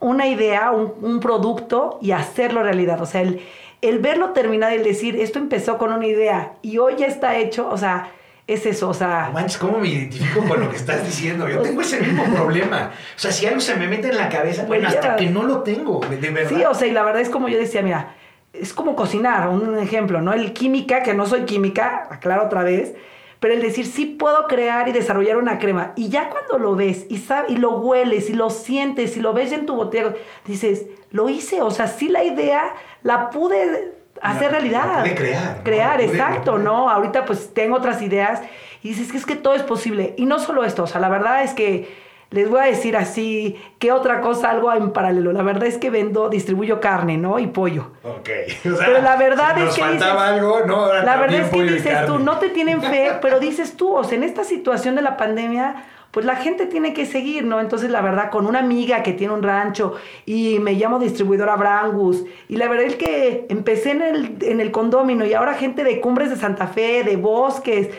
una 0.00 0.28
idea, 0.28 0.70
un, 0.70 1.20
producto 1.20 1.98
y 2.00 2.12
hacerlo 2.12 2.62
realidad. 2.62 3.00
O 3.02 3.06
sea, 3.06 3.22
el, 3.22 3.40
el 3.82 3.98
verlo 3.98 4.30
terminado 4.30 4.72
y 4.72 4.76
el 4.76 4.84
decir, 4.84 5.18
esto 5.18 5.38
empezó 5.38 5.76
con 5.76 5.92
una 5.92 6.06
idea 6.06 6.52
y 6.62 6.78
hoy 6.78 6.94
ya 6.98 7.06
está 7.06 7.36
hecho, 7.36 7.68
o 7.68 7.76
sea, 7.76 8.12
es 8.46 8.64
eso, 8.64 8.88
o 8.88 8.94
sea... 8.94 9.30
manches, 9.32 9.58
¿cómo 9.58 9.78
me 9.78 9.88
identifico 9.88 10.46
con 10.46 10.60
lo 10.60 10.70
que 10.70 10.76
estás 10.76 11.04
diciendo? 11.04 11.48
Yo 11.48 11.62
tengo 11.62 11.80
ese 11.80 12.00
mismo 12.00 12.24
problema. 12.34 12.92
O 13.16 13.18
sea, 13.18 13.32
si 13.32 13.46
algo 13.46 13.60
se 13.60 13.74
me 13.74 13.88
mete 13.88 14.08
en 14.08 14.16
la 14.16 14.28
cabeza, 14.28 14.64
bueno, 14.64 14.86
hasta 14.86 15.16
que 15.16 15.28
no 15.30 15.42
lo 15.42 15.62
tengo, 15.62 16.00
de, 16.08 16.30
verdad. 16.30 16.56
Sí, 16.56 16.64
o 16.64 16.74
sea, 16.74 16.86
y 16.86 16.92
la 16.92 17.02
verdad 17.02 17.22
es 17.22 17.28
como 17.28 17.48
yo 17.48 17.58
decía, 17.58 17.82
mira, 17.82 18.14
es 18.52 18.72
como 18.72 18.94
cocinar, 18.94 19.48
un 19.48 19.78
ejemplo, 19.78 20.20
¿no? 20.20 20.32
El 20.32 20.52
química, 20.52 21.02
que 21.02 21.12
no 21.12 21.26
soy 21.26 21.42
química, 21.42 22.06
aclaro 22.08 22.44
otra 22.44 22.62
vez, 22.62 22.94
pero 23.40 23.52
el 23.52 23.60
decir 23.60 23.84
sí 23.84 24.06
puedo 24.06 24.46
crear 24.46 24.88
y 24.88 24.92
desarrollar 24.92 25.38
una 25.38 25.58
crema. 25.58 25.92
Y 25.96 26.08
ya 26.08 26.30
cuando 26.30 26.58
lo 26.58 26.76
ves 26.76 27.06
y, 27.08 27.18
sabes, 27.18 27.50
y 27.50 27.56
lo 27.56 27.80
hueles 27.80 28.30
y 28.30 28.32
lo 28.32 28.50
sientes 28.50 29.16
y 29.16 29.20
lo 29.20 29.32
ves 29.32 29.50
en 29.50 29.66
tu 29.66 29.74
botella, 29.74 30.14
dices, 30.46 30.86
lo 31.10 31.28
hice, 31.28 31.62
o 31.62 31.70
sea, 31.72 31.88
sí 31.88 32.08
la 32.08 32.22
idea 32.22 32.74
la 33.02 33.30
pude 33.30 33.95
hacer 34.22 34.50
realidad. 34.50 35.04
Crear. 35.14 35.60
Crear, 35.62 36.00
exacto, 36.00 36.58
¿no? 36.58 36.90
Ahorita 36.90 37.24
pues 37.24 37.52
tengo 37.54 37.76
otras 37.76 38.02
ideas 38.02 38.40
y 38.82 38.90
dices 38.90 39.10
que 39.10 39.18
es 39.18 39.26
que 39.26 39.36
todo 39.36 39.54
es 39.54 39.62
posible. 39.62 40.14
Y 40.16 40.26
no 40.26 40.38
solo 40.38 40.64
esto, 40.64 40.84
o 40.84 40.86
sea, 40.86 41.00
la 41.00 41.08
verdad 41.08 41.42
es 41.42 41.54
que 41.54 42.06
les 42.30 42.50
voy 42.50 42.60
a 42.60 42.64
decir 42.64 42.96
así, 42.96 43.56
¿qué 43.78 43.92
otra 43.92 44.20
cosa 44.20 44.50
algo 44.50 44.72
en 44.72 44.90
paralelo? 44.90 45.32
La 45.32 45.42
verdad 45.42 45.66
es 45.66 45.78
que 45.78 45.90
vendo, 45.90 46.28
distribuyo 46.28 46.80
carne, 46.80 47.16
¿no? 47.16 47.38
Y 47.38 47.46
pollo. 47.46 47.92
Ok. 48.02 48.28
pero 48.62 49.00
la 49.00 49.16
verdad 49.16 49.58
es 49.58 49.74
que 49.74 49.80
faltaba 49.80 50.28
algo, 50.28 50.60
no, 50.66 50.92
la 50.92 51.16
verdad 51.16 51.40
es 51.40 51.50
que 51.50 51.62
dices 51.62 52.06
tú, 52.06 52.18
no 52.18 52.38
te 52.38 52.48
tienen 52.48 52.82
fe, 52.82 53.12
pero 53.22 53.38
dices 53.38 53.76
tú, 53.76 53.94
o 53.94 54.04
sea, 54.04 54.18
en 54.18 54.24
esta 54.24 54.42
situación 54.42 54.96
de 54.96 55.02
la 55.02 55.16
pandemia, 55.16 55.84
pues 56.16 56.24
la 56.24 56.36
gente 56.36 56.64
tiene 56.64 56.94
que 56.94 57.04
seguir, 57.04 57.44
¿no? 57.44 57.60
Entonces, 57.60 57.90
la 57.90 58.00
verdad, 58.00 58.30
con 58.30 58.46
una 58.46 58.60
amiga 58.60 59.02
que 59.02 59.12
tiene 59.12 59.34
un 59.34 59.42
rancho 59.42 59.96
y 60.24 60.58
me 60.60 60.72
llamo 60.72 60.98
distribuidora 60.98 61.56
Brangus, 61.56 62.24
y 62.48 62.56
la 62.56 62.68
verdad 62.68 62.86
es 62.86 62.96
que 62.96 63.44
empecé 63.50 63.90
en 63.90 64.00
el, 64.00 64.36
en 64.40 64.62
el 64.62 64.70
condomino 64.70 65.26
y 65.26 65.34
ahora 65.34 65.52
gente 65.52 65.84
de 65.84 66.00
Cumbres 66.00 66.30
de 66.30 66.36
Santa 66.36 66.68
Fe, 66.68 67.04
de 67.04 67.16
Bosques, 67.16 67.90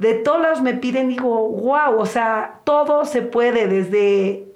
de 0.00 0.14
todos 0.14 0.42
lados 0.42 0.62
me 0.62 0.74
piden, 0.74 1.10
digo, 1.10 1.48
wow, 1.48 1.96
o 1.96 2.06
sea, 2.06 2.58
todo 2.64 3.04
se 3.04 3.22
puede 3.22 3.68
desde 3.68 4.48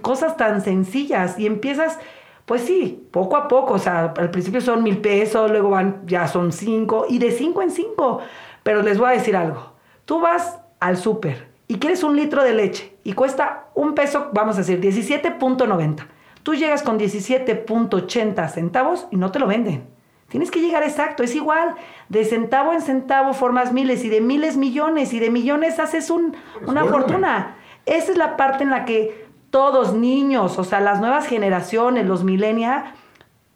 cosas 0.00 0.38
tan 0.38 0.62
sencillas 0.62 1.38
y 1.38 1.44
empiezas, 1.44 1.98
pues 2.46 2.62
sí, 2.62 3.06
poco 3.10 3.36
a 3.36 3.48
poco, 3.48 3.74
o 3.74 3.78
sea, 3.78 4.14
al 4.16 4.30
principio 4.30 4.62
son 4.62 4.82
mil 4.82 4.96
pesos, 4.96 5.50
luego 5.50 5.68
van, 5.68 6.06
ya 6.06 6.26
son 6.26 6.52
cinco 6.52 7.04
y 7.06 7.18
de 7.18 7.32
cinco 7.32 7.60
en 7.60 7.70
cinco. 7.70 8.20
Pero 8.62 8.80
les 8.80 8.96
voy 8.96 9.08
a 9.08 9.12
decir 9.12 9.36
algo, 9.36 9.74
tú 10.06 10.20
vas 10.22 10.58
al 10.80 10.96
súper 10.96 11.51
y 11.72 11.78
quieres 11.78 12.02
un 12.02 12.16
litro 12.16 12.44
de 12.44 12.52
leche 12.52 12.94
y 13.02 13.14
cuesta 13.14 13.68
un 13.74 13.94
peso, 13.94 14.28
vamos 14.34 14.56
a 14.56 14.58
decir, 14.58 14.78
17.90. 14.78 16.06
Tú 16.42 16.54
llegas 16.54 16.82
con 16.82 16.98
17.80 16.98 18.50
centavos 18.50 19.06
y 19.10 19.16
no 19.16 19.32
te 19.32 19.38
lo 19.38 19.46
venden. 19.46 19.88
Tienes 20.28 20.50
que 20.50 20.60
llegar 20.60 20.82
exacto, 20.82 21.22
es 21.22 21.34
igual. 21.34 21.74
De 22.10 22.26
centavo 22.26 22.74
en 22.74 22.82
centavo 22.82 23.32
formas 23.32 23.72
miles 23.72 24.04
y 24.04 24.10
de 24.10 24.20
miles 24.20 24.58
millones 24.58 25.14
y 25.14 25.18
de 25.18 25.30
millones 25.30 25.78
haces 25.78 26.10
una 26.10 26.84
fortuna. 26.84 27.56
Esa 27.86 28.12
es 28.12 28.18
la 28.18 28.36
parte 28.36 28.64
en 28.64 28.70
la 28.70 28.84
que 28.84 29.26
todos 29.48 29.94
niños, 29.94 30.58
o 30.58 30.64
sea, 30.64 30.80
las 30.80 31.00
nuevas 31.00 31.26
generaciones, 31.26 32.04
los 32.04 32.22
millennials, 32.22 32.84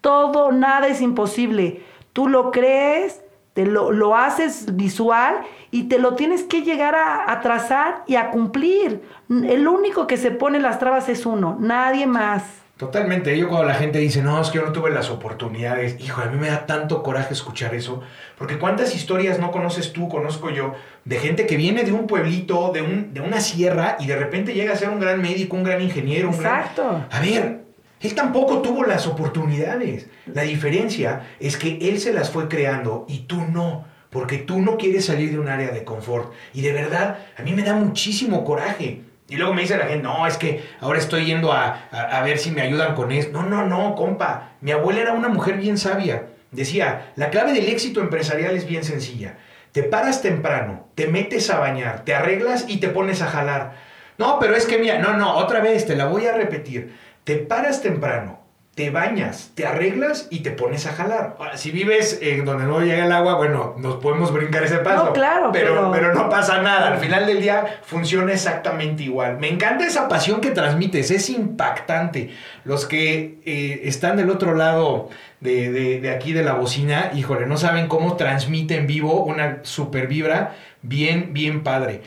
todo, 0.00 0.52
nada 0.52 0.86
es 0.86 1.02
imposible. 1.02 1.82
Tú 2.14 2.28
lo 2.28 2.50
crees, 2.50 3.22
te 3.56 3.64
lo, 3.64 4.14
haces 4.14 4.76
visual 4.76 5.40
y 5.76 5.84
te 5.84 5.98
lo 5.98 6.14
tienes 6.14 6.44
que 6.44 6.62
llegar 6.62 6.94
a, 6.94 7.30
a, 7.30 7.42
trazar 7.42 8.02
y 8.06 8.16
a 8.16 8.30
cumplir. 8.30 9.02
El 9.28 9.68
único 9.68 10.06
que 10.06 10.16
se 10.16 10.30
pone 10.30 10.58
las 10.58 10.78
trabas 10.78 11.10
es 11.10 11.26
uno, 11.26 11.58
nadie 11.60 12.06
más. 12.06 12.44
Totalmente. 12.78 13.36
Yo 13.38 13.48
cuando 13.48 13.66
la 13.66 13.74
gente 13.74 13.98
dice, 13.98 14.22
no, 14.22 14.40
es 14.40 14.48
que 14.48 14.58
yo 14.58 14.64
no 14.64 14.72
tuve 14.72 14.90
las 14.90 15.10
oportunidades, 15.10 16.00
hijo, 16.00 16.22
a 16.22 16.26
mí 16.26 16.38
me 16.38 16.48
da 16.48 16.64
tanto 16.64 17.02
coraje 17.02 17.34
escuchar 17.34 17.74
eso, 17.74 18.00
porque 18.38 18.58
cuántas 18.58 18.94
historias 18.94 19.38
no 19.38 19.50
conoces 19.50 19.92
tú, 19.92 20.08
conozco 20.08 20.48
yo, 20.48 20.72
de 21.04 21.18
gente 21.18 21.46
que 21.46 21.56
viene 21.56 21.84
de 21.84 21.92
un 21.92 22.06
pueblito, 22.06 22.70
de, 22.72 22.80
un, 22.80 23.12
de 23.12 23.20
una 23.20 23.40
sierra, 23.40 23.96
y 24.00 24.06
de 24.06 24.16
repente 24.16 24.54
llega 24.54 24.72
a 24.72 24.76
ser 24.76 24.88
un 24.88 25.00
gran 25.00 25.20
médico, 25.20 25.56
un 25.56 25.64
gran 25.64 25.82
ingeniero, 25.82 26.28
un 26.28 26.34
Exacto. 26.34 27.04
A 27.10 27.20
ver, 27.20 27.64
él 28.00 28.14
tampoco 28.14 28.62
tuvo 28.62 28.84
las 28.84 29.06
oportunidades. 29.06 30.08
La 30.26 30.42
diferencia 30.42 31.26
es 31.40 31.56
que 31.56 31.78
él 31.80 31.98
se 31.98 32.12
las 32.12 32.30
fue 32.30 32.48
creando 32.48 33.04
y 33.08 33.20
tú 33.20 33.40
no, 33.40 33.84
porque 34.16 34.38
tú 34.38 34.62
no 34.62 34.78
quieres 34.78 35.04
salir 35.04 35.30
de 35.30 35.38
un 35.38 35.46
área 35.46 35.68
de 35.72 35.84
confort. 35.84 36.32
Y 36.54 36.62
de 36.62 36.72
verdad, 36.72 37.18
a 37.36 37.42
mí 37.42 37.52
me 37.52 37.62
da 37.62 37.74
muchísimo 37.74 38.46
coraje 38.46 39.02
y 39.28 39.36
luego 39.36 39.52
me 39.52 39.60
dice 39.60 39.76
la 39.76 39.88
gente, 39.88 40.04
no, 40.04 40.26
es 40.26 40.38
que 40.38 40.64
ahora 40.80 40.98
estoy 40.98 41.26
yendo 41.26 41.52
a, 41.52 42.22
ver 42.24 42.38
si 42.38 42.50
me 42.50 42.62
ayudan 42.62 42.94
con 42.94 43.12
eso. 43.12 43.28
No, 43.30 43.42
no, 43.42 43.66
no, 43.66 43.94
compa. 43.94 44.52
Mi 44.62 44.70
abuela 44.70 45.02
era 45.02 45.12
una 45.12 45.28
mujer 45.28 45.58
bien 45.58 45.76
sabia. 45.76 46.28
Decía, 46.50 47.12
la 47.16 47.28
clave 47.28 47.52
del 47.52 47.68
éxito 47.68 48.00
empresarial 48.00 48.56
es 48.56 48.66
bien 48.66 48.84
sencilla. 48.84 49.36
Te 49.72 49.82
paras 49.82 50.22
temprano, 50.22 50.86
te 50.94 51.08
metes 51.08 51.50
a 51.50 51.58
bañar, 51.58 52.06
te 52.06 52.14
arreglas 52.14 52.64
y 52.68 52.78
te 52.78 52.88
pones 52.88 53.20
a 53.20 53.26
jalar. 53.26 53.74
No, 54.16 54.38
pero 54.40 54.56
es 54.56 54.64
que 54.64 54.78
mira, 54.78 54.98
no, 54.98 55.12
no, 55.18 55.34
otra 55.36 55.60
vez, 55.60 55.84
te 55.84 55.94
la 55.94 56.06
voy 56.06 56.24
a 56.24 56.32
repetir. 56.32 56.96
Te 57.24 57.36
paras 57.36 57.82
temprano, 57.82 58.40
te 58.76 58.90
bañas, 58.90 59.52
te 59.54 59.66
arreglas 59.66 60.28
y 60.28 60.40
te 60.40 60.50
pones 60.50 60.86
a 60.86 60.92
jalar. 60.92 61.38
Si 61.54 61.70
vives 61.70 62.18
en 62.20 62.44
donde 62.44 62.66
no 62.66 62.80
llega 62.80 63.06
el 63.06 63.12
agua, 63.12 63.36
bueno, 63.36 63.74
nos 63.78 63.96
podemos 63.96 64.34
brincar 64.34 64.64
ese 64.64 64.76
paso. 64.76 65.06
No, 65.06 65.12
claro, 65.14 65.48
pero, 65.50 65.90
pero, 65.90 66.12
no 66.12 66.28
pasa 66.28 66.60
nada. 66.60 66.92
Al 66.92 66.98
final 66.98 67.24
del 67.24 67.40
día 67.40 67.80
funciona 67.84 68.34
exactamente 68.34 69.02
igual. 69.02 69.38
Me 69.38 69.48
encanta 69.48 69.86
esa 69.86 70.08
pasión 70.08 70.42
que 70.42 70.50
transmites, 70.50 71.10
es 71.10 71.30
impactante. 71.30 72.34
Los 72.64 72.84
que 72.84 73.38
eh, 73.46 73.80
están 73.84 74.18
del 74.18 74.28
otro 74.28 74.54
lado 74.54 75.08
de, 75.40 75.70
de, 76.00 76.10
aquí 76.10 76.34
de 76.34 76.42
la 76.42 76.52
bocina, 76.52 77.12
híjole, 77.14 77.46
no 77.46 77.56
saben 77.56 77.88
cómo 77.88 78.16
transmite 78.16 78.76
en 78.76 78.86
vivo 78.86 79.24
una 79.24 79.60
super 79.62 80.06
vibra 80.06 80.54
bien, 80.82 81.32
bien 81.32 81.62
padre. 81.62 82.02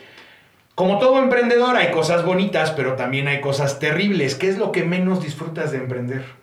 Como 0.76 0.99
todo 0.99 1.17
emprendedor 1.17 1.76
hay 1.76 1.89
cosas 1.89 2.24
bonitas, 2.24 2.70
pero 2.70 2.93
también 2.93 3.28
hay 3.28 3.41
cosas 3.41 3.80
terribles. 3.80 4.36
¿Qué 4.36 4.49
es 4.49 4.59
lo 4.59 4.72
que 4.72 4.84
menos 4.84 5.24
disfrutas 5.24 5.72
de 5.72 5.80
emprender? 5.80 6.39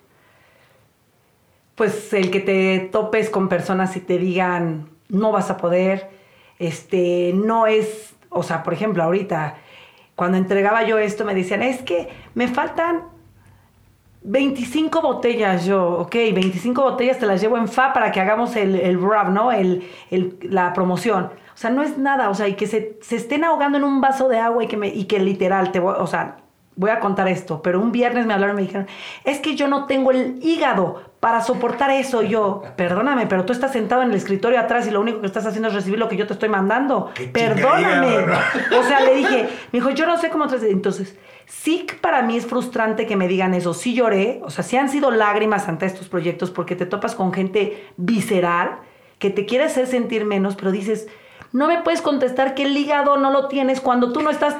Pues 1.77 2.11
el 2.11 2.31
que 2.31 2.39
te 2.39 2.79
topes 2.91 3.29
con 3.29 3.47
personas 3.47 3.95
y 3.95 3.99
te 3.99 4.17
digan 4.17 4.89
no 5.09 5.31
vas 5.31 5.51
a 5.51 5.57
poder, 5.57 6.09
este, 6.57 7.31
no 7.35 7.67
es, 7.67 8.15
o 8.29 8.41
sea, 8.41 8.63
por 8.63 8.73
ejemplo, 8.73 9.03
ahorita, 9.03 9.57
cuando 10.15 10.37
entregaba 10.39 10.83
yo 10.83 10.97
esto, 10.97 11.23
me 11.23 11.35
decían, 11.35 11.61
es 11.61 11.83
que 11.83 12.09
me 12.33 12.47
faltan 12.47 13.03
25 14.23 15.01
botellas 15.03 15.65
yo, 15.65 15.99
ok, 15.99 16.13
25 16.33 16.81
botellas 16.81 17.19
te 17.19 17.27
las 17.27 17.39
llevo 17.39 17.57
en 17.57 17.67
FA 17.67 17.93
para 17.93 18.11
que 18.11 18.19
hagamos 18.19 18.55
el, 18.55 18.75
el 18.75 18.99
¿no? 18.99 19.51
El, 19.51 19.87
la 20.41 20.73
promoción. 20.73 21.25
O 21.53 21.57
sea, 21.57 21.69
no 21.69 21.83
es 21.83 21.99
nada, 21.99 22.31
o 22.31 22.33
sea, 22.33 22.47
y 22.47 22.55
que 22.55 22.65
se, 22.65 22.97
se, 23.01 23.15
estén 23.15 23.43
ahogando 23.43 23.77
en 23.77 23.83
un 23.83 24.01
vaso 24.01 24.27
de 24.29 24.39
agua 24.39 24.63
y 24.63 24.67
que, 24.67 24.77
me, 24.77 24.87
y 24.87 25.05
que 25.05 25.19
literal, 25.19 25.71
te 25.71 25.79
voy, 25.79 25.93
o 25.99 26.07
sea, 26.07 26.37
voy 26.77 26.91
a 26.91 26.99
contar 26.99 27.27
esto, 27.27 27.61
pero 27.61 27.81
un 27.81 27.91
viernes 27.91 28.25
me 28.25 28.33
hablaron 28.33 28.55
y 28.55 28.61
me 28.61 28.67
dijeron, 28.67 28.87
es 29.25 29.39
que 29.39 29.55
yo 29.55 29.67
no 29.67 29.85
tengo 29.85 30.11
el 30.11 30.39
hígado 30.41 31.01
para 31.19 31.41
soportar 31.41 31.89
eso. 31.89 32.21
yo, 32.21 32.61
perdóname, 32.77 33.25
pero 33.25 33.43
tú 33.45 33.51
estás 33.51 33.73
sentado 33.73 34.03
en 34.03 34.11
el 34.11 34.15
escritorio 34.15 34.59
atrás 34.59 34.87
y 34.87 34.91
lo 34.91 35.01
único 35.01 35.19
que 35.19 35.27
estás 35.27 35.45
haciendo 35.45 35.67
es 35.67 35.73
recibir 35.73 35.99
lo 35.99 36.07
que 36.07 36.15
yo 36.15 36.27
te 36.27 36.33
estoy 36.33 36.49
mandando. 36.49 37.11
Perdóname. 37.33 38.07
O 38.79 38.83
sea, 38.83 39.01
le 39.01 39.15
dije, 39.15 39.49
me 39.71 39.79
dijo, 39.79 39.89
yo 39.89 40.05
no 40.05 40.17
sé 40.17 40.29
cómo... 40.29 40.45
Entonces, 40.45 41.17
sí 41.47 41.87
para 41.99 42.21
mí 42.21 42.37
es 42.37 42.45
frustrante 42.45 43.07
que 43.07 43.15
me 43.15 43.27
digan 43.27 43.55
eso. 43.55 43.73
Sí 43.73 43.95
lloré, 43.95 44.39
o 44.43 44.51
sea, 44.51 44.63
sí 44.63 44.77
han 44.77 44.89
sido 44.89 45.09
lágrimas 45.09 45.67
ante 45.67 45.87
estos 45.87 46.07
proyectos 46.07 46.51
porque 46.51 46.75
te 46.75 46.85
topas 46.85 47.15
con 47.15 47.33
gente 47.33 47.87
visceral 47.97 48.77
que 49.17 49.31
te 49.31 49.47
quiere 49.47 49.63
hacer 49.63 49.87
sentir 49.87 50.25
menos, 50.25 50.55
pero 50.55 50.71
dices 50.71 51.07
no 51.57 51.65
me 51.65 51.81
puedes 51.81 52.03
contestar 52.03 52.53
que 52.53 52.61
el 52.61 52.77
hígado 52.77 53.17
no 53.17 53.31
lo 53.31 53.47
tienes 53.47 53.81
cuando 53.81 54.13
tú 54.13 54.21
no 54.21 54.29
estás 54.29 54.57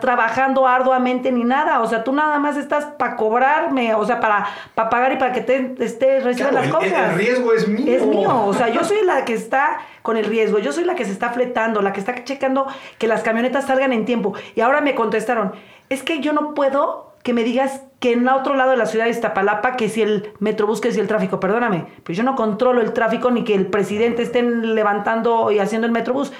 trabajando 0.00 0.66
arduamente 0.66 1.30
ni 1.30 1.44
nada. 1.44 1.80
O 1.80 1.86
sea, 1.86 2.02
tú 2.02 2.12
nada 2.12 2.40
más 2.40 2.56
estás 2.56 2.86
para 2.86 3.14
cobrarme, 3.14 3.94
o 3.94 4.04
sea, 4.04 4.18
para, 4.18 4.44
para 4.74 4.90
pagar 4.90 5.12
y 5.12 5.16
para 5.16 5.32
que 5.32 5.42
te, 5.42 5.76
esté, 5.78 6.18
reciban 6.18 6.56
las 6.56 6.66
cosas. 6.66 7.12
El 7.12 7.14
riesgo 7.14 7.52
es 7.52 7.68
mío. 7.68 7.84
Es 7.86 8.04
mío. 8.04 8.46
O 8.46 8.52
sea, 8.52 8.68
yo 8.68 8.82
soy 8.82 9.04
la 9.04 9.24
que 9.24 9.32
está 9.32 9.78
con 10.02 10.16
el 10.16 10.24
riesgo. 10.24 10.58
Yo 10.58 10.72
soy 10.72 10.82
la 10.82 10.96
que 10.96 11.04
se 11.04 11.12
está 11.12 11.30
fletando, 11.30 11.82
la 11.82 11.92
que 11.92 12.00
está 12.00 12.24
checando 12.24 12.66
que 12.98 13.06
las 13.06 13.22
camionetas 13.22 13.66
salgan 13.66 13.92
en 13.92 14.04
tiempo. 14.04 14.34
Y 14.56 14.60
ahora 14.60 14.80
me 14.80 14.96
contestaron, 14.96 15.52
es 15.88 16.02
que 16.02 16.18
yo 16.18 16.32
no 16.32 16.52
puedo 16.54 17.13
que 17.24 17.32
me 17.32 17.42
digas 17.42 17.82
que 18.00 18.12
en 18.12 18.20
el 18.20 18.28
otro 18.28 18.54
lado 18.54 18.72
de 18.72 18.76
la 18.76 18.84
ciudad 18.84 19.06
de 19.06 19.10
Iztapalapa, 19.10 19.76
que 19.76 19.88
si 19.88 20.02
el 20.02 20.30
metrobús, 20.40 20.82
que 20.82 20.92
si 20.92 21.00
el 21.00 21.08
tráfico, 21.08 21.40
perdóname, 21.40 21.86
pues 22.04 22.18
yo 22.18 22.22
no 22.22 22.36
controlo 22.36 22.82
el 22.82 22.92
tráfico 22.92 23.30
ni 23.30 23.44
que 23.44 23.54
el 23.54 23.66
presidente 23.66 24.22
esté 24.22 24.42
levantando 24.42 25.50
y 25.50 25.58
haciendo 25.58 25.86
el 25.86 25.92
metrobús. 25.92 26.32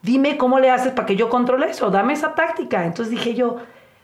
Dime 0.00 0.36
cómo 0.36 0.60
le 0.60 0.70
haces 0.70 0.92
para 0.92 1.06
que 1.06 1.16
yo 1.16 1.28
controle 1.28 1.68
eso, 1.68 1.90
dame 1.90 2.12
esa 2.12 2.36
táctica. 2.36 2.86
Entonces 2.86 3.10
dije 3.10 3.34
yo, 3.34 3.56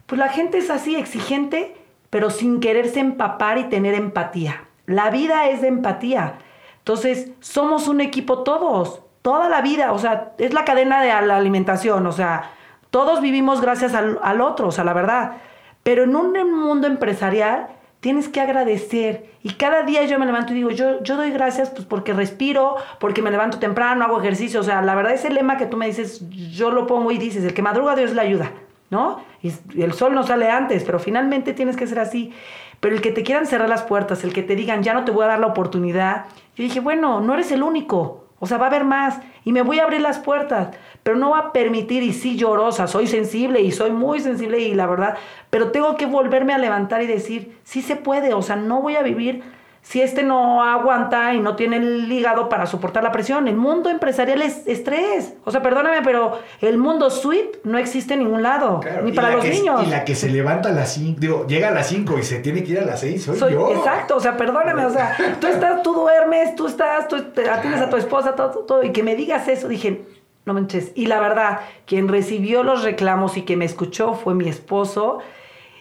pues 0.06 0.18
la 0.18 0.28
gente 0.28 0.58
es 0.58 0.70
así, 0.70 0.96
exigente, 0.96 1.76
pero 2.10 2.30
sin 2.30 2.58
quererse 2.58 2.98
empapar 2.98 3.58
y 3.58 3.64
tener 3.68 3.94
empatía. 3.94 4.64
La 4.86 5.10
vida 5.10 5.48
es 5.48 5.62
de 5.62 5.68
empatía. 5.68 6.38
Entonces, 6.78 7.30
somos 7.38 7.86
un 7.86 8.00
equipo 8.00 8.42
todos, 8.42 9.02
toda 9.22 9.48
la 9.48 9.62
vida, 9.62 9.92
o 9.92 10.00
sea, 10.00 10.32
es 10.38 10.52
la 10.52 10.64
cadena 10.64 11.00
de 11.00 11.08
la 11.26 11.36
alimentación, 11.36 12.08
o 12.08 12.12
sea, 12.12 12.50
todos 12.90 13.20
vivimos 13.20 13.60
gracias 13.60 13.94
al, 13.94 14.18
al 14.20 14.40
otro, 14.40 14.66
o 14.66 14.72
sea, 14.72 14.82
la 14.82 14.92
verdad. 14.94 15.36
Pero 15.84 16.02
en 16.02 16.16
un 16.16 16.60
mundo 16.60 16.88
empresarial 16.88 17.68
tienes 18.00 18.28
que 18.28 18.40
agradecer. 18.40 19.30
Y 19.42 19.54
cada 19.54 19.82
día 19.82 20.04
yo 20.04 20.18
me 20.18 20.26
levanto 20.26 20.52
y 20.52 20.56
digo, 20.56 20.70
yo, 20.70 21.02
yo 21.02 21.16
doy 21.16 21.30
gracias 21.30 21.70
pues 21.70 21.86
porque 21.86 22.12
respiro, 22.12 22.76
porque 22.98 23.22
me 23.22 23.30
levanto 23.30 23.58
temprano, 23.58 24.04
hago 24.04 24.20
ejercicio. 24.20 24.60
O 24.60 24.62
sea, 24.62 24.82
la 24.82 24.94
verdad 24.94 25.14
ese 25.14 25.30
lema 25.30 25.56
que 25.56 25.66
tú 25.66 25.76
me 25.76 25.86
dices, 25.86 26.22
yo 26.28 26.70
lo 26.70 26.86
pongo 26.86 27.12
y 27.12 27.18
dices, 27.18 27.44
el 27.44 27.54
que 27.54 27.62
madruga 27.62 27.94
Dios 27.96 28.12
le 28.12 28.20
ayuda, 28.20 28.52
¿no? 28.90 29.22
Y 29.42 29.52
el 29.80 29.92
sol 29.92 30.14
no 30.14 30.22
sale 30.22 30.50
antes, 30.50 30.84
pero 30.84 30.98
finalmente 30.98 31.52
tienes 31.52 31.76
que 31.76 31.86
ser 31.86 31.98
así. 31.98 32.32
Pero 32.80 32.94
el 32.94 33.00
que 33.00 33.12
te 33.12 33.22
quieran 33.22 33.46
cerrar 33.46 33.68
las 33.68 33.82
puertas, 33.82 34.24
el 34.24 34.32
que 34.32 34.42
te 34.42 34.56
digan, 34.56 34.82
ya 34.82 34.92
no 34.92 35.04
te 35.04 35.10
voy 35.10 35.24
a 35.24 35.28
dar 35.28 35.38
la 35.38 35.46
oportunidad. 35.46 36.26
Yo 36.56 36.64
dije, 36.64 36.80
bueno, 36.80 37.20
no 37.20 37.32
eres 37.32 37.52
el 37.52 37.62
único. 37.62 38.23
O 38.40 38.46
sea, 38.46 38.58
va 38.58 38.66
a 38.66 38.68
haber 38.68 38.84
más. 38.84 39.20
Y 39.44 39.52
me 39.52 39.62
voy 39.62 39.78
a 39.78 39.84
abrir 39.84 40.00
las 40.00 40.18
puertas, 40.18 40.76
pero 41.02 41.16
no 41.16 41.30
va 41.30 41.38
a 41.38 41.52
permitir, 41.52 42.02
y 42.02 42.12
sí 42.12 42.36
llorosa, 42.36 42.86
soy 42.86 43.06
sensible 43.06 43.60
y 43.60 43.72
soy 43.72 43.90
muy 43.90 44.20
sensible 44.20 44.58
y 44.58 44.74
la 44.74 44.86
verdad, 44.86 45.16
pero 45.50 45.70
tengo 45.70 45.96
que 45.96 46.06
volverme 46.06 46.54
a 46.54 46.58
levantar 46.58 47.02
y 47.02 47.06
decir, 47.06 47.58
sí 47.64 47.82
se 47.82 47.96
puede, 47.96 48.32
o 48.34 48.42
sea, 48.42 48.56
no 48.56 48.80
voy 48.80 48.96
a 48.96 49.02
vivir 49.02 49.42
si 49.84 50.00
este 50.00 50.22
no 50.22 50.64
aguanta 50.64 51.34
y 51.34 51.40
no 51.40 51.56
tiene 51.56 51.76
el 51.76 52.10
hígado 52.10 52.48
para 52.48 52.64
soportar 52.64 53.04
la 53.04 53.12
presión. 53.12 53.48
El 53.48 53.56
mundo 53.56 53.90
empresarial 53.90 54.40
es 54.40 54.66
estrés. 54.66 55.34
O 55.44 55.50
sea, 55.50 55.60
perdóname, 55.60 56.00
pero 56.02 56.38
el 56.62 56.78
mundo 56.78 57.10
sweet 57.10 57.58
no 57.64 57.76
existe 57.76 58.14
en 58.14 58.20
ningún 58.20 58.42
lado, 58.42 58.80
ni 59.04 59.12
para 59.12 59.32
los 59.32 59.44
niños. 59.44 59.86
Y 59.86 59.90
la 59.90 60.04
que 60.06 60.14
se 60.14 60.30
levanta 60.30 60.70
a 60.70 60.72
las 60.72 60.94
5, 60.94 61.20
digo, 61.20 61.46
llega 61.46 61.68
a 61.68 61.70
las 61.70 61.88
5 61.88 62.18
y 62.18 62.22
se 62.22 62.38
tiene 62.38 62.64
que 62.64 62.72
ir 62.72 62.78
a 62.78 62.86
las 62.86 63.00
6, 63.00 63.24
soy, 63.38 63.52
yo. 63.52 63.72
Exacto, 63.72 64.16
o 64.16 64.20
sea, 64.20 64.38
perdóname, 64.38 64.86
o 64.86 64.90
sea, 64.90 65.16
tú 65.38 65.46
estás, 65.48 65.82
tú 65.82 65.92
duermes, 65.92 66.56
tú 66.56 66.66
estás, 66.66 67.06
tú 67.06 67.16
atiendes 67.16 67.82
a 67.82 67.90
tu 67.90 67.98
esposa, 67.98 68.34
todo, 68.34 68.60
todo, 68.60 68.82
y 68.82 68.90
que 68.90 69.02
me 69.02 69.14
digas 69.16 69.46
eso, 69.48 69.68
dije, 69.68 70.00
no 70.46 70.54
manches. 70.54 70.92
Y 70.94 71.06
la 71.06 71.20
verdad, 71.20 71.60
quien 71.84 72.08
recibió 72.08 72.62
los 72.62 72.84
reclamos 72.84 73.36
y 73.36 73.42
que 73.42 73.58
me 73.58 73.66
escuchó 73.66 74.14
fue 74.14 74.34
mi 74.34 74.48
esposo. 74.48 75.18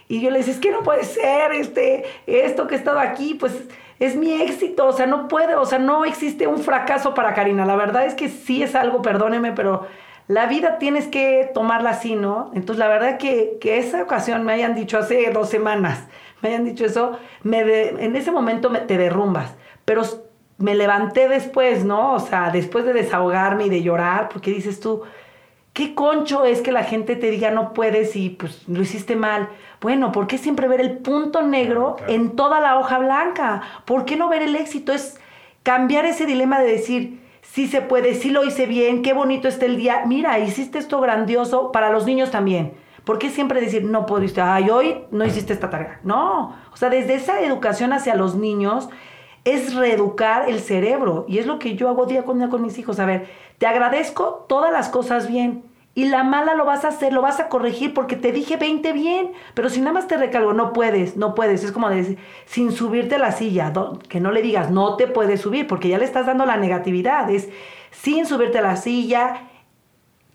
Y 0.10 0.20
yo 0.20 0.30
le 0.30 0.39
decía, 0.39 0.54
es 0.54 0.60
que 0.60 0.72
no 0.72 0.84
puede 0.84 1.06
ser, 1.06 1.54
este, 1.54 2.04
esto 2.28 2.68
que 2.68 2.76
he 2.76 2.78
estado 2.78 2.99
aquí, 2.99 3.36
pues 3.36 3.54
es 4.06 4.16
mi 4.16 4.34
éxito, 4.41 4.88
o 4.88 4.91
sea, 4.93 5.06
no 5.06 5.28
puede, 5.28 5.56
o 5.56 5.66
sea, 5.66 5.80
no 5.80 6.04
existe 6.04 6.45
un 6.47 6.60
fracaso 6.60 7.14
para 7.14 7.34
Karina. 7.34 7.66
La 7.66 7.76
verdad 7.76 8.06
es 8.06 8.16
que 8.16 8.28
sí 8.28 8.62
es 8.62 8.76
algo, 8.76 9.01
perdóneme, 9.01 9.54
pero 9.54 9.88
la 10.28 10.45
vida 10.45 10.78
tienes 10.78 11.08
que 11.08 11.49
tomarla 11.54 11.91
así, 11.91 12.16
¿no? 12.16 12.51
Entonces, 12.54 12.80
la 12.80 12.88
verdad 12.88 13.18
que, 13.18 13.58
que 13.62 13.78
esa 13.78 14.04
ocasión 14.04 14.43
me 14.43 14.54
hayan 14.54 14.76
dicho 14.76 14.97
hace 14.97 15.30
dos 15.32 15.49
semanas, 15.49 16.08
me 16.41 16.49
hayan 16.49 16.66
dicho 16.66 16.86
eso, 16.86 17.18
me 17.43 17.62
en 17.62 18.16
ese 18.16 18.32
momento 18.32 18.70
me, 18.70 18.80
te 18.80 18.97
derrumbas, 18.97 19.56
pero 19.86 20.04
me 20.58 20.76
levanté 20.76 21.30
después, 21.30 21.86
¿no? 21.86 22.14
O 22.14 22.20
sea, 22.20 22.49
después 22.51 22.84
de 22.86 22.93
desahogarme 22.93 23.68
y 23.68 23.70
de 23.70 23.84
llorar, 23.84 24.28
porque 24.30 24.51
dices 24.51 24.80
tú, 24.82 25.04
¿Qué 25.74 25.95
concho 25.95 26.45
es 26.45 26.61
que 26.61 26.71
la 26.71 26.84
gente 26.84 27.15
te 27.15 27.32
diga 27.32 27.49
no 27.49 27.74
puedes 27.74 28.15
y 28.15 28.30
pues 28.30 28.67
lo 28.67 28.84
hiciste 28.84 29.15
mal? 29.15 29.49
Bueno, 29.82 30.11
¿por 30.11 30.28
qué 30.28 30.38
siempre 30.38 30.67
ver 30.67 30.80
el 30.80 30.99
punto 30.99 31.41
negro 31.41 31.95
en 32.07 32.36
toda 32.36 32.59
la 32.59 32.78
hoja 32.78 32.99
blanca? 32.99 33.63
¿Por 33.86 34.05
qué 34.05 34.15
no 34.15 34.30
ver 34.30 34.43
el 34.43 34.55
éxito? 34.55 34.93
Es 34.93 35.19
cambiar 35.63 36.05
ese 36.05 36.28
dilema 36.28 36.59
de 36.59 36.71
decir, 36.71 37.19
sí 37.41 37.67
se 37.67 37.82
puede, 37.82 38.13
sí 38.13 38.30
lo 38.30 38.43
hice 38.43 38.67
bien, 38.67 39.01
qué 39.01 39.13
bonito 39.13 39.47
está 39.47 39.65
el 39.65 39.78
día. 39.78 40.03
Mira, 40.05 40.38
hiciste 40.38 40.78
esto 40.78 41.01
grandioso 41.01 41.71
para 41.71 41.89
los 41.89 42.05
niños 42.05 42.30
también. 42.30 42.74
¿Por 43.03 43.17
qué 43.17 43.32
siempre 43.32 43.59
decir, 43.59 43.84
no 43.84 44.05
pudiste, 44.05 44.41
ay, 44.41 44.69
hoy 44.69 45.05
no 45.09 45.26
hiciste 45.26 45.53
esta 45.53 45.71
tarea? 45.71 45.99
No, 46.03 46.55
o 46.71 46.78
sea, 46.78 46.89
desde 46.89 47.15
esa 47.15 47.41
educación 47.41 47.93
hacia 47.93 48.13
los 48.13 48.36
niños 48.36 48.89
es 49.45 49.76
reeducar 49.76 50.49
el 50.49 50.59
cerebro. 50.59 51.26
Y 51.28 51.39
es 51.39 51.45
lo 51.45 51.59
que 51.59 51.76
yo 51.76 51.89
hago 51.89 52.05
día 52.05 52.24
con 52.24 52.38
día 52.38 52.49
con 52.49 52.61
mis 52.61 52.78
hijos. 52.78 52.99
A 52.99 53.05
ver, 53.05 53.28
te 53.64 53.68
agradezco 53.68 54.43
todas 54.49 54.74
las 54.74 54.89
cosas 54.89 55.30
bien. 55.30 55.64
Y 55.95 56.09
la 56.09 56.26
mala 56.26 56.53
lo 56.53 56.66
vas 56.66 56.84
a 56.84 56.89
hacer, 56.89 57.14
lo 57.14 57.22
vas 57.22 57.39
a 57.39 57.47
corregir 57.47 57.93
porque 57.93 58.18
te 58.18 58.34
dije 58.34 58.57
20 58.57 58.91
bien. 58.91 59.32
Pero 59.53 59.70
si 59.70 59.80
nada 59.80 59.93
más 59.93 60.05
te 60.05 60.18
recalgo, 60.18 60.51
no 60.51 60.74
puedes, 60.74 61.16
no 61.16 61.34
puedes. 61.34 61.64
Es 61.64 61.72
como 61.72 61.89
decir, 61.89 62.18
sin 62.45 62.74
subirte 62.74 63.16
a 63.16 63.20
la 63.20 63.32
silla, 63.32 63.72
que 64.09 64.20
no 64.20 64.32
le 64.32 64.41
digas, 64.41 64.70
no 64.70 64.97
te 64.97 65.07
puedes 65.07 65.39
subir, 65.39 65.66
porque 65.66 65.88
ya 65.88 65.97
le 65.97 66.03
estás 66.03 66.26
dando 66.26 66.45
la 66.45 66.57
negatividad. 66.57 67.30
Es 67.30 67.47
sin 67.91 68.26
subirte 68.26 68.57
a 68.57 68.64
la 68.64 68.76
silla, 68.76 69.47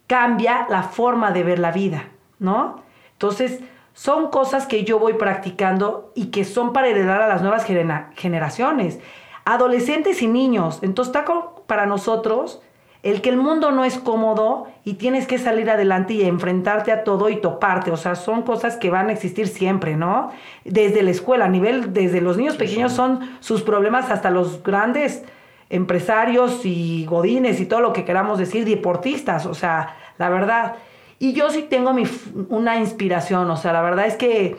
cambia 0.06 0.66
la 0.70 0.84
forma 0.84 1.30
de 1.30 1.42
ver 1.42 1.58
la 1.58 1.70
vida, 1.70 2.08
¿no? 2.38 2.80
Entonces, 3.12 3.60
son 3.92 4.30
cosas 4.30 4.66
que 4.66 4.84
yo 4.84 4.98
voy 4.98 5.12
practicando 5.12 6.12
y 6.14 6.30
que 6.30 6.46
son 6.46 6.72
para 6.72 6.88
heredar 6.88 7.20
a 7.20 7.28
las 7.28 7.42
nuevas 7.42 7.66
generaciones, 8.14 9.00
adolescentes 9.44 10.22
y 10.22 10.28
niños. 10.28 10.78
Entonces, 10.80 11.14
está 11.14 11.30
para 11.66 11.84
nosotros 11.84 12.62
el 13.10 13.22
que 13.22 13.30
el 13.30 13.36
mundo 13.36 13.70
no 13.70 13.84
es 13.84 13.98
cómodo 13.98 14.66
y 14.84 14.94
tienes 14.94 15.26
que 15.26 15.38
salir 15.38 15.70
adelante 15.70 16.14
y 16.14 16.22
enfrentarte 16.22 16.92
a 16.92 17.04
todo 17.04 17.28
y 17.28 17.40
toparte. 17.40 17.90
O 17.90 17.96
sea, 17.96 18.14
son 18.14 18.42
cosas 18.42 18.76
que 18.76 18.90
van 18.90 19.08
a 19.08 19.12
existir 19.12 19.48
siempre, 19.48 19.96
¿no? 19.96 20.30
Desde 20.64 21.02
la 21.02 21.10
escuela, 21.10 21.46
a 21.46 21.48
nivel, 21.48 21.92
desde 21.92 22.20
los 22.20 22.36
niños 22.36 22.56
pequeños 22.56 22.92
son 22.92 23.20
sus 23.40 23.62
problemas 23.62 24.10
hasta 24.10 24.30
los 24.30 24.62
grandes 24.62 25.24
empresarios 25.70 26.64
y 26.64 27.04
godines 27.06 27.60
y 27.60 27.66
todo 27.66 27.80
lo 27.80 27.92
que 27.92 28.04
queramos 28.04 28.38
decir, 28.38 28.64
deportistas, 28.64 29.46
o 29.46 29.54
sea, 29.54 29.96
la 30.18 30.28
verdad. 30.28 30.74
Y 31.18 31.32
yo 31.32 31.50
sí 31.50 31.66
tengo 31.68 31.92
mi, 31.92 32.04
una 32.48 32.78
inspiración, 32.78 33.50
o 33.50 33.56
sea, 33.56 33.72
la 33.72 33.82
verdad 33.82 34.06
es 34.06 34.16
que 34.16 34.56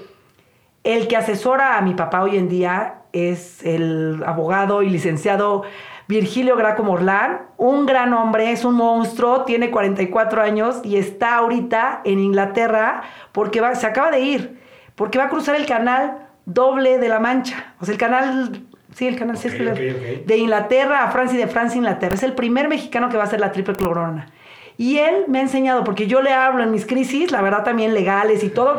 el 0.83 1.07
que 1.07 1.17
asesora 1.17 1.77
a 1.77 1.81
mi 1.81 1.93
papá 1.93 2.23
hoy 2.23 2.37
en 2.37 2.49
día 2.49 3.01
es 3.11 3.63
el 3.63 4.23
abogado 4.25 4.81
y 4.81 4.89
licenciado 4.89 5.63
Virgilio 6.10 6.55
Graco 6.55 6.82
Morlán, 6.82 7.41
un 7.57 7.86
gran 7.86 8.14
hombre, 8.14 8.51
es 8.51 8.66
un 8.66 8.74
monstruo, 8.74 9.43
tiene 9.43 9.70
44 9.70 10.41
años 10.41 10.82
y 10.84 10.97
está 10.97 11.36
ahorita 11.36 12.01
en 12.03 12.18
Inglaterra 12.18 13.03
porque 13.32 13.62
va, 13.62 13.76
se 13.76 13.86
acaba 13.86 14.10
de 14.10 14.22
ir, 14.22 14.60
porque 14.95 15.20
va 15.20 15.26
a 15.26 15.30
cruzar 15.30 15.55
el 15.55 15.68
canal 15.68 16.28
doble 16.45 16.97
de 16.97 17.10
la 17.10 17.20
Mancha, 17.20 17.76
o 17.80 17.86
sea, 17.86 17.93
el 17.93 17.99
canal, 17.99 18.64
sí, 18.95 19.05
el 19.05 19.20
canal 19.20 19.38
de 19.38 20.38
Inglaterra 20.38 21.03
a 21.03 21.12
Francia 21.12 21.38
y 21.38 21.41
de 21.41 21.47
Francia 21.47 21.76
a 21.76 21.78
Inglaterra. 21.78 22.16
Es 22.16 22.24
el 22.24 22.34
primer 22.34 22.70
mexicano 22.70 23.10
que 23.10 23.18
va 23.18 23.26
a 23.26 23.28
hacer 23.28 23.39
la 23.39 23.51
triple 23.51 23.76
clorona. 23.76 24.32
Y 24.78 24.97
él 24.97 25.26
me 25.28 25.38
ha 25.38 25.41
enseñado, 25.43 25.84
porque 25.84 26.07
yo 26.07 26.24
le 26.24 26.34
hablo 26.34 26.64
en 26.64 26.72
mis 26.72 26.88
crisis, 26.88 27.32
la 27.32 27.43
verdad 27.43 27.64
también 27.64 27.93
legales 27.93 28.43
y 28.43 28.49
todo, 28.49 28.76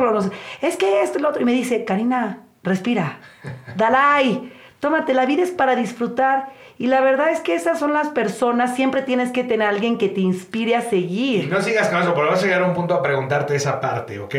es 0.63 0.77
que 0.77 1.03
esto 1.03 1.21
y 1.21 1.23
lo 1.23 1.29
otro, 1.29 1.43
y 1.43 1.45
me 1.45 1.53
dice, 1.53 1.85
Karina, 1.85 2.41
respira, 2.65 3.21
Dalai, 3.77 4.53
tómate, 4.81 5.15
la 5.15 5.27
vida 5.27 5.45
es 5.45 5.53
para 5.53 5.77
disfrutar 5.77 6.59
y 6.81 6.87
la 6.87 7.03
verdad 7.03 7.29
es 7.29 7.41
que 7.41 7.55
esas 7.55 7.79
son 7.79 7.93
las 7.93 8.09
personas, 8.09 8.75
siempre 8.75 9.03
tienes 9.03 9.33
que 9.33 9.45
tener 9.45 9.67
a 9.67 9.69
alguien 9.69 9.99
que 9.99 10.09
te 10.09 10.23
inspire 10.23 10.77
a 10.77 10.81
seguir. 10.81 11.45
Y 11.45 11.47
no 11.47 11.61
sigas 11.61 11.89
con 11.89 12.01
eso, 12.01 12.15
porque 12.15 12.31
vas 12.31 12.43
a 12.43 12.47
llegar 12.47 12.63
a 12.63 12.65
un 12.65 12.73
punto 12.73 12.95
a 12.95 13.03
preguntarte 13.03 13.55
esa 13.55 13.83
parte, 13.83 14.19
¿ok? 14.19 14.35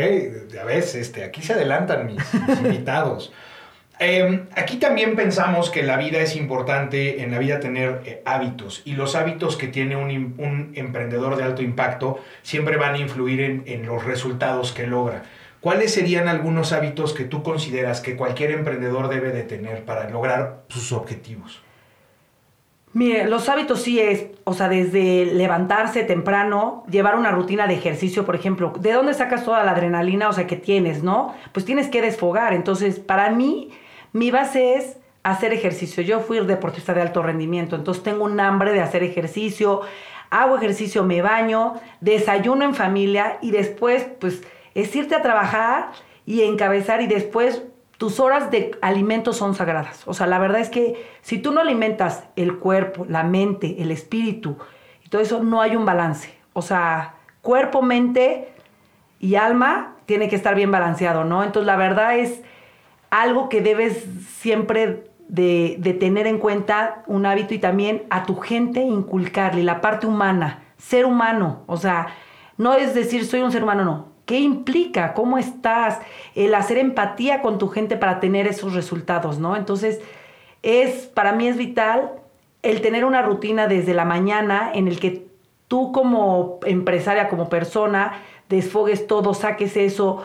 A 0.60 0.64
veces, 0.64 0.96
este, 0.96 1.22
aquí 1.22 1.40
se 1.40 1.52
adelantan 1.52 2.04
mis, 2.04 2.20
invitados. 2.64 3.32
Em, 4.00 4.46
aquí 4.56 4.78
también 4.78 5.14
pensamos 5.14 5.70
que 5.70 5.84
la 5.84 5.96
vida 5.96 6.18
es 6.18 6.34
importante, 6.34 7.22
en 7.22 7.30
la 7.30 7.38
vida 7.38 7.60
tener 7.60 8.00
eh, 8.06 8.22
hábitos, 8.24 8.82
y 8.84 8.94
los 8.94 9.14
hábitos 9.14 9.56
que 9.56 9.68
tiene 9.68 9.94
un, 9.94 10.34
un, 10.36 10.72
emprendedor 10.74 11.36
de 11.36 11.44
alto 11.44 11.62
impacto 11.62 12.18
siempre 12.42 12.76
van 12.76 12.94
a 12.94 12.98
influir 12.98 13.40
en, 13.40 13.62
en 13.66 13.86
los 13.86 14.04
resultados 14.04 14.72
que 14.72 14.88
logra. 14.88 15.22
¿Cuáles 15.60 15.94
serían 15.94 16.26
algunos 16.26 16.72
hábitos 16.72 17.12
que 17.12 17.22
tú 17.22 17.44
consideras 17.44 18.00
que 18.00 18.16
cualquier 18.16 18.50
emprendedor 18.50 19.08
debe 19.08 19.30
de 19.30 19.44
tener 19.44 19.84
para 19.84 20.10
lograr 20.10 20.64
sus 20.70 20.90
objetivos? 20.90 21.62
Mire, 22.94 23.26
los 23.26 23.48
hábitos 23.48 23.82
sí 23.82 23.98
es, 24.00 24.26
o 24.44 24.52
sea, 24.52 24.68
desde 24.68 25.24
levantarse 25.24 26.04
temprano, 26.04 26.84
llevar 26.90 27.16
una 27.16 27.30
rutina 27.30 27.66
de 27.66 27.74
ejercicio, 27.74 28.26
por 28.26 28.34
ejemplo, 28.36 28.74
¿de 28.78 28.92
dónde 28.92 29.14
sacas 29.14 29.44
toda 29.44 29.64
la 29.64 29.72
adrenalina, 29.72 30.28
o 30.28 30.32
sea, 30.34 30.46
que 30.46 30.56
tienes, 30.56 31.02
no? 31.02 31.34
Pues 31.52 31.64
tienes 31.64 31.88
que 31.88 32.02
desfogar. 32.02 32.52
Entonces, 32.52 33.00
para 33.00 33.30
mí, 33.30 33.70
mi 34.12 34.30
base 34.30 34.74
es 34.74 34.98
hacer 35.22 35.54
ejercicio. 35.54 36.02
Yo 36.02 36.20
fui 36.20 36.38
deportista 36.44 36.92
de 36.92 37.00
alto 37.00 37.22
rendimiento, 37.22 37.76
entonces 37.76 38.02
tengo 38.02 38.24
un 38.24 38.38
hambre 38.40 38.72
de 38.72 38.80
hacer 38.80 39.02
ejercicio, 39.02 39.80
hago 40.28 40.56
ejercicio, 40.56 41.02
me 41.02 41.22
baño, 41.22 41.74
desayuno 42.00 42.64
en 42.64 42.74
familia 42.74 43.38
y 43.40 43.52
después, 43.52 44.06
pues, 44.20 44.42
es 44.74 44.94
irte 44.94 45.14
a 45.14 45.22
trabajar 45.22 45.92
y 46.26 46.42
encabezar 46.42 47.00
y 47.00 47.06
después 47.06 47.62
tus 48.02 48.18
horas 48.18 48.50
de 48.50 48.76
alimento 48.82 49.32
son 49.32 49.54
sagradas. 49.54 50.02
O 50.08 50.12
sea, 50.12 50.26
la 50.26 50.40
verdad 50.40 50.60
es 50.60 50.70
que 50.70 51.08
si 51.20 51.38
tú 51.38 51.52
no 51.52 51.60
alimentas 51.60 52.24
el 52.34 52.58
cuerpo, 52.58 53.06
la 53.08 53.22
mente, 53.22 53.80
el 53.80 53.92
espíritu 53.92 54.56
y 55.06 55.08
todo 55.08 55.22
eso, 55.22 55.40
no 55.40 55.62
hay 55.62 55.76
un 55.76 55.84
balance. 55.84 56.34
O 56.52 56.62
sea, 56.62 57.14
cuerpo, 57.42 57.80
mente 57.80 58.48
y 59.20 59.36
alma 59.36 59.98
tiene 60.04 60.28
que 60.28 60.34
estar 60.34 60.56
bien 60.56 60.72
balanceado, 60.72 61.22
¿no? 61.22 61.44
Entonces, 61.44 61.64
la 61.64 61.76
verdad 61.76 62.18
es 62.18 62.42
algo 63.10 63.48
que 63.48 63.60
debes 63.60 64.04
siempre 64.30 65.04
de, 65.28 65.76
de 65.78 65.92
tener 65.92 66.26
en 66.26 66.38
cuenta, 66.38 67.04
un 67.06 67.24
hábito 67.24 67.54
y 67.54 67.60
también 67.60 68.02
a 68.10 68.24
tu 68.24 68.34
gente 68.34 68.80
inculcarle 68.80 69.62
la 69.62 69.80
parte 69.80 70.08
humana, 70.08 70.64
ser 70.76 71.06
humano. 71.06 71.62
O 71.68 71.76
sea, 71.76 72.08
no 72.56 72.74
es 72.74 72.96
decir 72.96 73.24
soy 73.24 73.42
un 73.42 73.52
ser 73.52 73.62
humano, 73.62 73.84
no 73.84 74.11
¿Qué 74.32 74.40
implica? 74.40 75.12
¿Cómo 75.12 75.36
estás? 75.36 75.98
El 76.34 76.54
hacer 76.54 76.78
empatía 76.78 77.42
con 77.42 77.58
tu 77.58 77.68
gente 77.68 77.98
para 77.98 78.18
tener 78.18 78.46
esos 78.46 78.72
resultados, 78.72 79.38
¿no? 79.38 79.56
Entonces, 79.56 80.00
es, 80.62 81.06
para 81.08 81.32
mí 81.32 81.48
es 81.48 81.58
vital 81.58 82.12
el 82.62 82.80
tener 82.80 83.04
una 83.04 83.20
rutina 83.20 83.66
desde 83.66 83.92
la 83.92 84.06
mañana 84.06 84.70
en 84.72 84.88
el 84.88 84.98
que 84.98 85.26
tú 85.68 85.92
como 85.92 86.60
empresaria, 86.64 87.28
como 87.28 87.50
persona, 87.50 88.22
desfogues 88.48 89.06
todo, 89.06 89.34
saques 89.34 89.76
eso, 89.76 90.24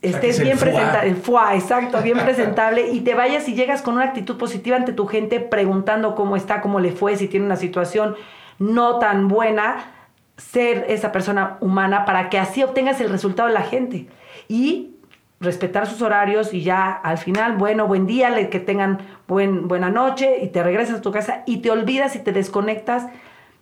estés 0.00 0.40
bien 0.40 0.56
presentable, 0.56 1.10
el 1.10 1.16
fuá, 1.16 1.54
exacto, 1.54 2.00
bien 2.00 2.20
presentable, 2.20 2.90
y 2.90 3.00
te 3.00 3.12
vayas 3.12 3.50
y 3.50 3.54
llegas 3.54 3.82
con 3.82 3.96
una 3.96 4.04
actitud 4.04 4.38
positiva 4.38 4.78
ante 4.78 4.94
tu 4.94 5.06
gente 5.06 5.40
preguntando 5.40 6.14
cómo 6.14 6.36
está, 6.36 6.62
cómo 6.62 6.80
le 6.80 6.92
fue, 6.92 7.16
si 7.16 7.28
tiene 7.28 7.44
una 7.44 7.56
situación 7.56 8.16
no 8.58 8.98
tan 8.98 9.28
buena, 9.28 9.91
ser 10.36 10.86
esa 10.88 11.12
persona 11.12 11.56
humana 11.60 12.04
para 12.04 12.30
que 12.30 12.38
así 12.38 12.62
obtengas 12.62 13.00
el 13.00 13.10
resultado 13.10 13.48
de 13.48 13.54
la 13.54 13.62
gente. 13.62 14.08
Y 14.48 14.96
respetar 15.40 15.86
sus 15.86 16.02
horarios 16.02 16.54
y 16.54 16.62
ya 16.62 16.90
al 16.90 17.18
final, 17.18 17.56
bueno, 17.56 17.86
buen 17.86 18.06
día, 18.06 18.48
que 18.48 18.60
tengan 18.60 18.98
buen, 19.26 19.66
buena 19.66 19.90
noche 19.90 20.38
y 20.42 20.48
te 20.48 20.62
regresas 20.62 20.98
a 20.98 21.02
tu 21.02 21.10
casa 21.10 21.42
y 21.46 21.58
te 21.58 21.70
olvidas 21.70 22.14
y 22.14 22.20
te 22.20 22.32
desconectas 22.32 23.06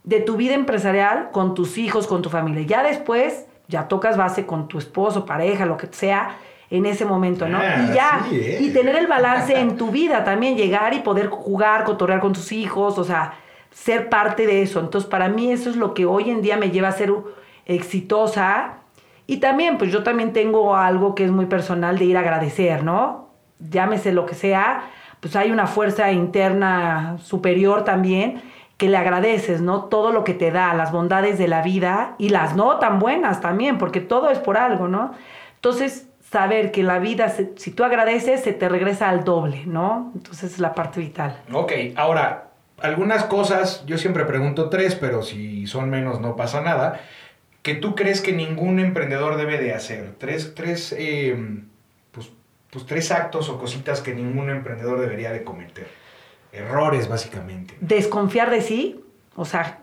de 0.04 0.20
tu 0.20 0.36
vida 0.36 0.54
empresarial 0.54 1.30
con 1.32 1.54
tus 1.54 1.78
hijos, 1.78 2.06
con 2.06 2.22
tu 2.22 2.28
familia. 2.28 2.62
Ya 2.66 2.82
después, 2.82 3.46
ya 3.68 3.88
tocas 3.88 4.16
base 4.16 4.46
con 4.46 4.68
tu 4.68 4.78
esposo, 4.78 5.24
pareja, 5.24 5.64
lo 5.64 5.76
que 5.78 5.88
sea, 5.90 6.36
en 6.70 6.86
ese 6.86 7.04
momento, 7.04 7.48
¿no? 7.48 7.58
Ah, 7.58 7.86
y 7.88 7.94
ya, 7.94 8.26
sí, 8.28 8.36
¿eh? 8.36 8.58
y 8.60 8.70
tener 8.70 8.94
el 8.96 9.06
balance 9.06 9.58
en 9.58 9.76
tu 9.76 9.90
vida 9.90 10.22
también, 10.22 10.56
llegar 10.56 10.94
y 10.94 11.00
poder 11.00 11.28
jugar, 11.28 11.84
cotorrear 11.84 12.20
con 12.20 12.32
tus 12.32 12.52
hijos, 12.52 12.96
o 12.96 13.04
sea, 13.04 13.34
ser 13.70 14.08
parte 14.08 14.46
de 14.46 14.62
eso. 14.62 14.80
Entonces, 14.80 15.08
para 15.08 15.28
mí 15.28 15.52
eso 15.52 15.70
es 15.70 15.76
lo 15.76 15.94
que 15.94 16.06
hoy 16.06 16.30
en 16.30 16.42
día 16.42 16.56
me 16.56 16.70
lleva 16.70 16.88
a 16.88 16.92
ser 16.92 17.12
exitosa. 17.66 18.78
Y 19.26 19.38
también, 19.38 19.78
pues 19.78 19.92
yo 19.92 20.02
también 20.02 20.32
tengo 20.32 20.76
algo 20.76 21.14
que 21.14 21.24
es 21.24 21.30
muy 21.30 21.46
personal 21.46 21.98
de 21.98 22.04
ir 22.04 22.16
a 22.16 22.20
agradecer, 22.20 22.82
¿no? 22.82 23.30
Llámese 23.58 24.12
lo 24.12 24.26
que 24.26 24.34
sea, 24.34 24.90
pues 25.20 25.36
hay 25.36 25.50
una 25.50 25.66
fuerza 25.66 26.10
interna 26.12 27.16
superior 27.22 27.84
también 27.84 28.42
que 28.76 28.88
le 28.88 28.96
agradeces, 28.96 29.60
¿no? 29.60 29.84
Todo 29.84 30.10
lo 30.10 30.24
que 30.24 30.32
te 30.32 30.50
da, 30.50 30.72
las 30.72 30.90
bondades 30.90 31.38
de 31.38 31.46
la 31.46 31.60
vida 31.60 32.14
y 32.16 32.30
las 32.30 32.56
no 32.56 32.78
tan 32.78 32.98
buenas 32.98 33.42
también, 33.42 33.76
porque 33.76 34.00
todo 34.00 34.30
es 34.30 34.38
por 34.38 34.56
algo, 34.56 34.88
¿no? 34.88 35.12
Entonces, 35.56 36.08
saber 36.30 36.72
que 36.72 36.82
la 36.82 36.98
vida, 36.98 37.28
si 37.28 37.70
tú 37.72 37.84
agradeces, 37.84 38.40
se 38.42 38.52
te 38.52 38.68
regresa 38.68 39.10
al 39.10 39.24
doble, 39.24 39.64
¿no? 39.66 40.12
Entonces 40.14 40.54
es 40.54 40.58
la 40.60 40.74
parte 40.74 41.00
vital. 41.00 41.42
Ok, 41.52 41.72
ahora, 41.96 42.49
algunas 42.82 43.24
cosas, 43.24 43.84
yo 43.86 43.98
siempre 43.98 44.24
pregunto 44.24 44.68
tres, 44.68 44.94
pero 44.94 45.22
si 45.22 45.66
son 45.66 45.90
menos 45.90 46.20
no 46.20 46.36
pasa 46.36 46.60
nada, 46.60 47.00
que 47.62 47.74
tú 47.74 47.94
crees 47.94 48.20
que 48.20 48.32
ningún 48.32 48.78
emprendedor 48.78 49.36
debe 49.36 49.58
de 49.58 49.74
hacer. 49.74 50.14
Tres, 50.18 50.54
tres, 50.54 50.94
eh, 50.96 51.36
pues, 52.12 52.30
pues 52.70 52.86
tres 52.86 53.10
actos 53.10 53.48
o 53.48 53.58
cositas 53.58 54.00
que 54.00 54.14
ningún 54.14 54.50
emprendedor 54.50 55.00
debería 55.00 55.32
de 55.32 55.44
cometer. 55.44 55.88
Errores, 56.52 57.08
básicamente. 57.08 57.76
desconfiar 57.80 58.50
de 58.50 58.60
sí, 58.60 59.04
o 59.36 59.44
sea, 59.44 59.80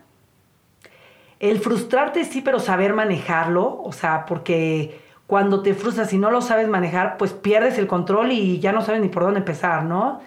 el 1.40 1.60
frustrarte 1.60 2.24
sí, 2.24 2.42
pero 2.42 2.60
saber 2.60 2.92
manejarlo, 2.92 3.80
o 3.82 3.92
sea, 3.92 4.26
porque 4.26 5.00
cuando 5.26 5.62
te 5.62 5.72
frustras 5.72 6.12
y 6.12 6.18
no 6.18 6.30
lo 6.30 6.42
sabes 6.42 6.68
manejar, 6.68 7.16
pues 7.16 7.32
pierdes 7.32 7.78
el 7.78 7.86
control 7.86 8.32
y 8.32 8.60
ya 8.60 8.72
no 8.72 8.82
sabes 8.82 9.00
ni 9.00 9.08
por 9.08 9.22
dónde 9.22 9.38
empezar, 9.38 9.84
¿no? 9.84 10.20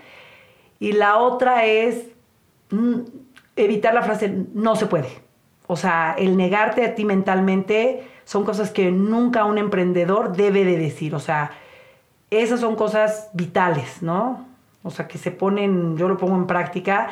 Y 0.80 0.93
la 0.93 1.17
otra 1.17 1.65
es 1.65 2.05
evitar 3.55 3.93
la 3.93 4.01
frase 4.01 4.34
no 4.53 4.76
se 4.76 4.86
puede. 4.86 5.09
O 5.67 5.76
sea, 5.76 6.15
el 6.17 6.36
negarte 6.38 6.86
a 6.86 6.95
ti 6.95 7.05
mentalmente 7.05 8.07
son 8.26 8.43
cosas 8.43 8.72
que 8.72 8.91
nunca 8.91 9.45
un 9.45 9.57
emprendedor 9.57 10.36
debe 10.36 10.65
de 10.65 10.78
decir, 10.78 11.15
o 11.15 11.19
sea, 11.19 11.51
esas 12.30 12.59
son 12.61 12.76
cosas 12.76 13.30
vitales, 13.34 14.01
¿no? 14.01 14.45
O 14.84 14.89
sea, 14.89 15.07
que 15.07 15.17
se 15.17 15.32
ponen, 15.32 15.97
yo 15.97 16.07
lo 16.07 16.17
pongo 16.17 16.36
en 16.36 16.47
práctica. 16.47 17.09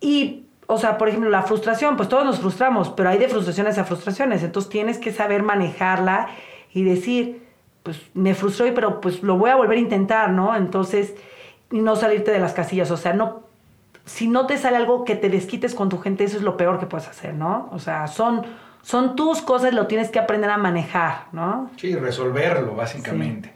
Y, 0.00 0.46
o 0.66 0.78
sea, 0.78 0.98
por 0.98 1.08
ejemplo, 1.08 1.30
la 1.30 1.42
frustración, 1.42 1.96
pues 1.96 2.08
todos 2.08 2.24
nos 2.24 2.40
frustramos, 2.40 2.90
pero 2.90 3.08
hay 3.08 3.18
de 3.18 3.28
frustraciones 3.28 3.78
a 3.78 3.84
frustraciones. 3.84 4.42
Entonces 4.42 4.70
tienes 4.70 4.98
que 4.98 5.12
saber 5.12 5.42
manejarla 5.42 6.28
y 6.72 6.84
decir, 6.84 7.46
pues 7.82 8.00
me 8.14 8.34
frustró, 8.34 8.66
pero 8.74 9.00
pues 9.00 9.22
lo 9.22 9.36
voy 9.36 9.50
a 9.50 9.56
volver 9.56 9.78
a 9.78 9.80
intentar, 9.80 10.30
¿no? 10.30 10.54
Entonces, 10.54 11.14
no 11.70 11.96
salirte 11.96 12.30
de 12.30 12.38
las 12.38 12.52
casillas. 12.52 12.90
O 12.90 12.96
sea, 12.96 13.12
no, 13.12 13.42
si 14.04 14.28
no 14.28 14.46
te 14.46 14.58
sale 14.58 14.76
algo 14.76 15.04
que 15.04 15.14
te 15.16 15.28
desquites 15.28 15.74
con 15.74 15.88
tu 15.88 15.98
gente, 15.98 16.24
eso 16.24 16.36
es 16.36 16.42
lo 16.42 16.56
peor 16.56 16.78
que 16.78 16.86
puedes 16.86 17.08
hacer, 17.08 17.34
¿no? 17.34 17.68
O 17.72 17.78
sea, 17.78 18.06
son, 18.08 18.44
son 18.82 19.14
tus 19.16 19.40
cosas, 19.42 19.72
lo 19.74 19.86
tienes 19.86 20.10
que 20.10 20.18
aprender 20.18 20.50
a 20.50 20.56
manejar, 20.58 21.26
¿no? 21.32 21.70
Sí, 21.76 21.94
resolverlo, 21.94 22.74
básicamente. 22.74 23.52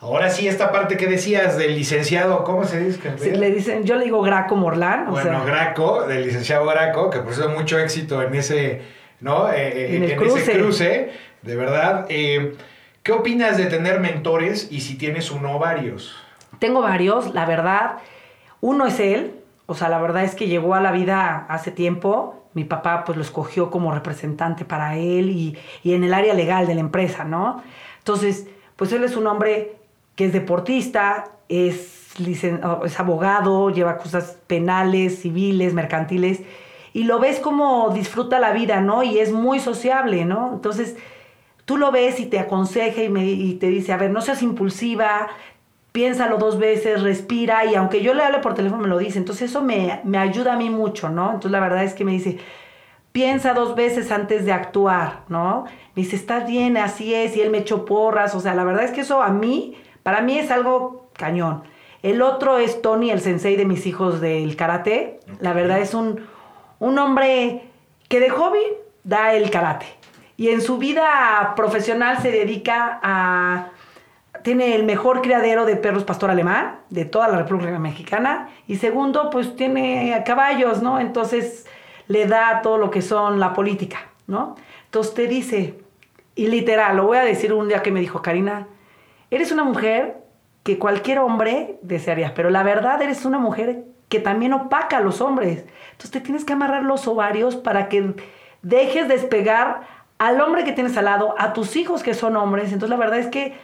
Ahora 0.00 0.30
sí, 0.30 0.48
esta 0.48 0.72
parte 0.72 0.96
que 0.96 1.06
decías 1.06 1.56
del 1.56 1.76
licenciado, 1.76 2.42
¿cómo 2.42 2.64
se 2.64 2.80
dice? 2.80 3.12
Sí, 3.18 3.30
le 3.30 3.50
dicen, 3.52 3.84
yo 3.84 3.94
le 3.94 4.04
digo 4.04 4.20
Graco 4.20 4.56
Morlán, 4.56 5.06
o 5.06 5.10
Bueno, 5.12 5.30
sea, 5.30 5.44
Graco, 5.44 6.06
del 6.08 6.24
licenciado 6.24 6.66
Graco, 6.66 7.08
que 7.08 7.20
por 7.20 7.32
eso 7.32 7.48
mucho 7.50 7.78
éxito 7.78 8.20
en 8.20 8.34
ese, 8.34 8.82
¿no? 9.20 9.48
Eh, 9.52 9.54
eh, 9.68 9.96
En 9.96 10.02
el 10.02 10.10
ese 10.10 10.16
cruce. 10.16 10.52
cruce, 10.58 11.12
de 11.42 11.56
verdad. 11.56 12.06
Eh, 12.08 12.56
¿Qué 13.04 13.12
opinas 13.12 13.56
de 13.56 13.66
tener 13.66 14.00
mentores 14.00 14.66
y 14.72 14.80
si 14.80 14.96
tienes 14.96 15.30
uno 15.30 15.54
o 15.56 15.58
varios? 15.60 16.16
Tengo 16.58 16.80
varios, 16.82 17.32
la 17.32 17.46
verdad. 17.46 17.98
Uno 18.60 18.86
es 18.86 18.98
él, 18.98 19.32
o 19.66 19.74
sea, 19.74 19.88
la 19.88 20.00
verdad 20.00 20.24
es 20.24 20.34
que 20.34 20.48
llegó 20.48 20.74
a 20.74 20.80
la 20.80 20.92
vida 20.92 21.46
hace 21.48 21.70
tiempo. 21.70 22.44
Mi 22.54 22.64
papá 22.64 23.04
pues 23.04 23.16
lo 23.16 23.22
escogió 23.22 23.70
como 23.70 23.92
representante 23.92 24.64
para 24.64 24.96
él 24.96 25.30
y, 25.30 25.56
y 25.82 25.94
en 25.94 26.04
el 26.04 26.12
área 26.12 26.34
legal 26.34 26.66
de 26.66 26.74
la 26.74 26.80
empresa, 26.80 27.24
¿no? 27.24 27.62
Entonces, 27.98 28.46
pues 28.76 28.92
él 28.92 29.04
es 29.04 29.16
un 29.16 29.26
hombre 29.26 29.76
que 30.16 30.26
es 30.26 30.32
deportista, 30.32 31.32
es, 31.48 32.10
es 32.18 33.00
abogado, 33.00 33.70
lleva 33.70 33.96
cosas 33.96 34.38
penales, 34.46 35.20
civiles, 35.20 35.72
mercantiles, 35.72 36.40
y 36.92 37.04
lo 37.04 37.18
ves 37.18 37.38
como 37.40 37.90
disfruta 37.90 38.38
la 38.38 38.52
vida, 38.52 38.80
¿no? 38.80 39.02
Y 39.02 39.18
es 39.18 39.32
muy 39.32 39.60
sociable, 39.60 40.24
¿no? 40.24 40.52
Entonces, 40.52 40.96
tú 41.64 41.78
lo 41.78 41.90
ves 41.90 42.20
y 42.20 42.26
te 42.26 42.38
aconseja 42.38 43.02
y, 43.02 43.08
me, 43.08 43.24
y 43.24 43.54
te 43.54 43.68
dice, 43.68 43.92
a 43.92 43.96
ver, 43.96 44.10
no 44.10 44.20
seas 44.20 44.42
impulsiva, 44.42 45.28
piénsalo 45.92 46.38
dos 46.38 46.58
veces, 46.58 47.02
respira, 47.02 47.64
y 47.66 47.74
aunque 47.74 48.02
yo 48.02 48.14
le 48.14 48.24
hable 48.24 48.38
por 48.38 48.54
teléfono 48.54 48.82
me 48.82 48.88
lo 48.88 48.98
dice, 48.98 49.18
entonces 49.18 49.50
eso 49.50 49.62
me, 49.62 50.00
me 50.04 50.18
ayuda 50.18 50.54
a 50.54 50.56
mí 50.56 50.70
mucho, 50.70 51.10
¿no? 51.10 51.26
Entonces 51.26 51.50
la 51.50 51.60
verdad 51.60 51.84
es 51.84 51.94
que 51.94 52.04
me 52.04 52.12
dice, 52.12 52.38
piensa 53.12 53.52
dos 53.52 53.74
veces 53.74 54.10
antes 54.10 54.46
de 54.46 54.52
actuar, 54.52 55.20
¿no? 55.28 55.64
Me 55.94 56.02
dice, 56.02 56.16
estás 56.16 56.46
bien, 56.46 56.78
así 56.78 57.14
es, 57.14 57.36
y 57.36 57.42
él 57.42 57.50
me 57.50 57.58
echó 57.58 57.84
porras, 57.84 58.34
o 58.34 58.40
sea, 58.40 58.54
la 58.54 58.64
verdad 58.64 58.84
es 58.84 58.90
que 58.90 59.02
eso 59.02 59.22
a 59.22 59.28
mí, 59.28 59.76
para 60.02 60.22
mí 60.22 60.38
es 60.38 60.50
algo 60.50 61.10
cañón. 61.12 61.62
El 62.02 62.20
otro 62.20 62.58
es 62.58 62.82
Tony, 62.82 63.10
el 63.10 63.20
sensei 63.20 63.54
de 63.54 63.64
mis 63.64 63.86
hijos 63.86 64.20
del 64.20 64.56
karate. 64.56 65.20
La 65.38 65.52
verdad 65.52 65.78
es 65.78 65.94
un, 65.94 66.26
un 66.80 66.98
hombre 66.98 67.62
que 68.08 68.18
de 68.18 68.28
hobby 68.28 68.62
da 69.04 69.34
el 69.34 69.50
karate. 69.50 69.86
Y 70.36 70.48
en 70.48 70.62
su 70.62 70.78
vida 70.78 71.52
profesional 71.54 72.18
se 72.20 72.32
dedica 72.32 72.98
a... 73.02 73.70
Tiene 74.42 74.74
el 74.74 74.84
mejor 74.84 75.22
criadero 75.22 75.64
de 75.64 75.76
perros 75.76 76.04
pastor 76.04 76.30
alemán 76.30 76.80
de 76.90 77.04
toda 77.04 77.28
la 77.28 77.38
República 77.38 77.78
Mexicana. 77.78 78.48
Y 78.66 78.76
segundo, 78.76 79.30
pues 79.30 79.56
tiene 79.56 80.22
caballos, 80.26 80.82
¿no? 80.82 80.98
Entonces 81.00 81.66
le 82.08 82.26
da 82.26 82.60
todo 82.62 82.78
lo 82.78 82.90
que 82.90 83.02
son 83.02 83.40
la 83.40 83.52
política, 83.52 84.10
¿no? 84.26 84.56
Entonces 84.84 85.14
te 85.14 85.26
dice, 85.26 85.78
y 86.34 86.48
literal, 86.48 86.96
lo 86.96 87.06
voy 87.06 87.18
a 87.18 87.22
decir 87.22 87.52
un 87.52 87.68
día 87.68 87.82
que 87.82 87.92
me 87.92 88.00
dijo 88.00 88.22
Karina, 88.22 88.66
eres 89.30 89.52
una 89.52 89.64
mujer 89.64 90.18
que 90.62 90.78
cualquier 90.78 91.18
hombre 91.18 91.78
desearía, 91.82 92.34
pero 92.34 92.50
la 92.50 92.62
verdad 92.62 93.00
eres 93.02 93.24
una 93.24 93.38
mujer 93.38 93.84
que 94.08 94.20
también 94.20 94.52
opaca 94.52 94.98
a 94.98 95.00
los 95.00 95.20
hombres. 95.20 95.64
Entonces 95.92 96.10
te 96.10 96.20
tienes 96.20 96.44
que 96.44 96.52
amarrar 96.52 96.82
los 96.82 97.08
ovarios 97.08 97.56
para 97.56 97.88
que 97.88 98.14
dejes 98.60 99.08
despegar 99.08 99.80
al 100.18 100.40
hombre 100.40 100.64
que 100.64 100.72
tienes 100.72 100.96
al 100.96 101.06
lado, 101.06 101.34
a 101.38 101.52
tus 101.52 101.76
hijos 101.76 102.02
que 102.02 102.14
son 102.14 102.36
hombres. 102.36 102.72
Entonces 102.72 102.90
la 102.90 102.96
verdad 102.96 103.18
es 103.18 103.28
que 103.28 103.54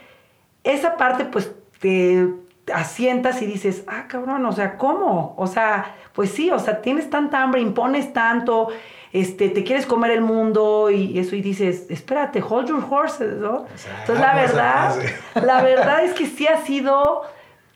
esa 0.63 0.97
parte 0.97 1.25
pues 1.25 1.51
te 1.79 2.27
asientas 2.73 3.41
y 3.41 3.45
dices, 3.45 3.83
ah, 3.87 4.05
cabrón, 4.07 4.45
o 4.45 4.51
sea, 4.51 4.77
¿cómo? 4.77 5.33
O 5.37 5.47
sea, 5.47 5.95
pues 6.13 6.31
sí, 6.31 6.51
o 6.51 6.59
sea, 6.59 6.81
tienes 6.81 7.09
tanta 7.09 7.41
hambre, 7.41 7.61
impones 7.61 8.13
tanto, 8.13 8.69
este, 9.11 9.49
te 9.49 9.63
quieres 9.63 9.85
comer 9.85 10.11
el 10.11 10.21
mundo 10.21 10.89
y 10.91 11.17
eso 11.17 11.35
y 11.35 11.41
dices, 11.41 11.87
espérate, 11.89 12.43
hold 12.47 12.67
your 12.67 12.85
horses, 12.87 13.37
¿no? 13.37 13.65
Entonces 14.01 14.19
la 14.19 14.35
verdad, 14.35 14.95
la 15.43 15.61
verdad 15.61 16.03
es 16.03 16.13
que 16.13 16.27
sí 16.27 16.47
ha 16.47 16.57
sido 16.57 17.23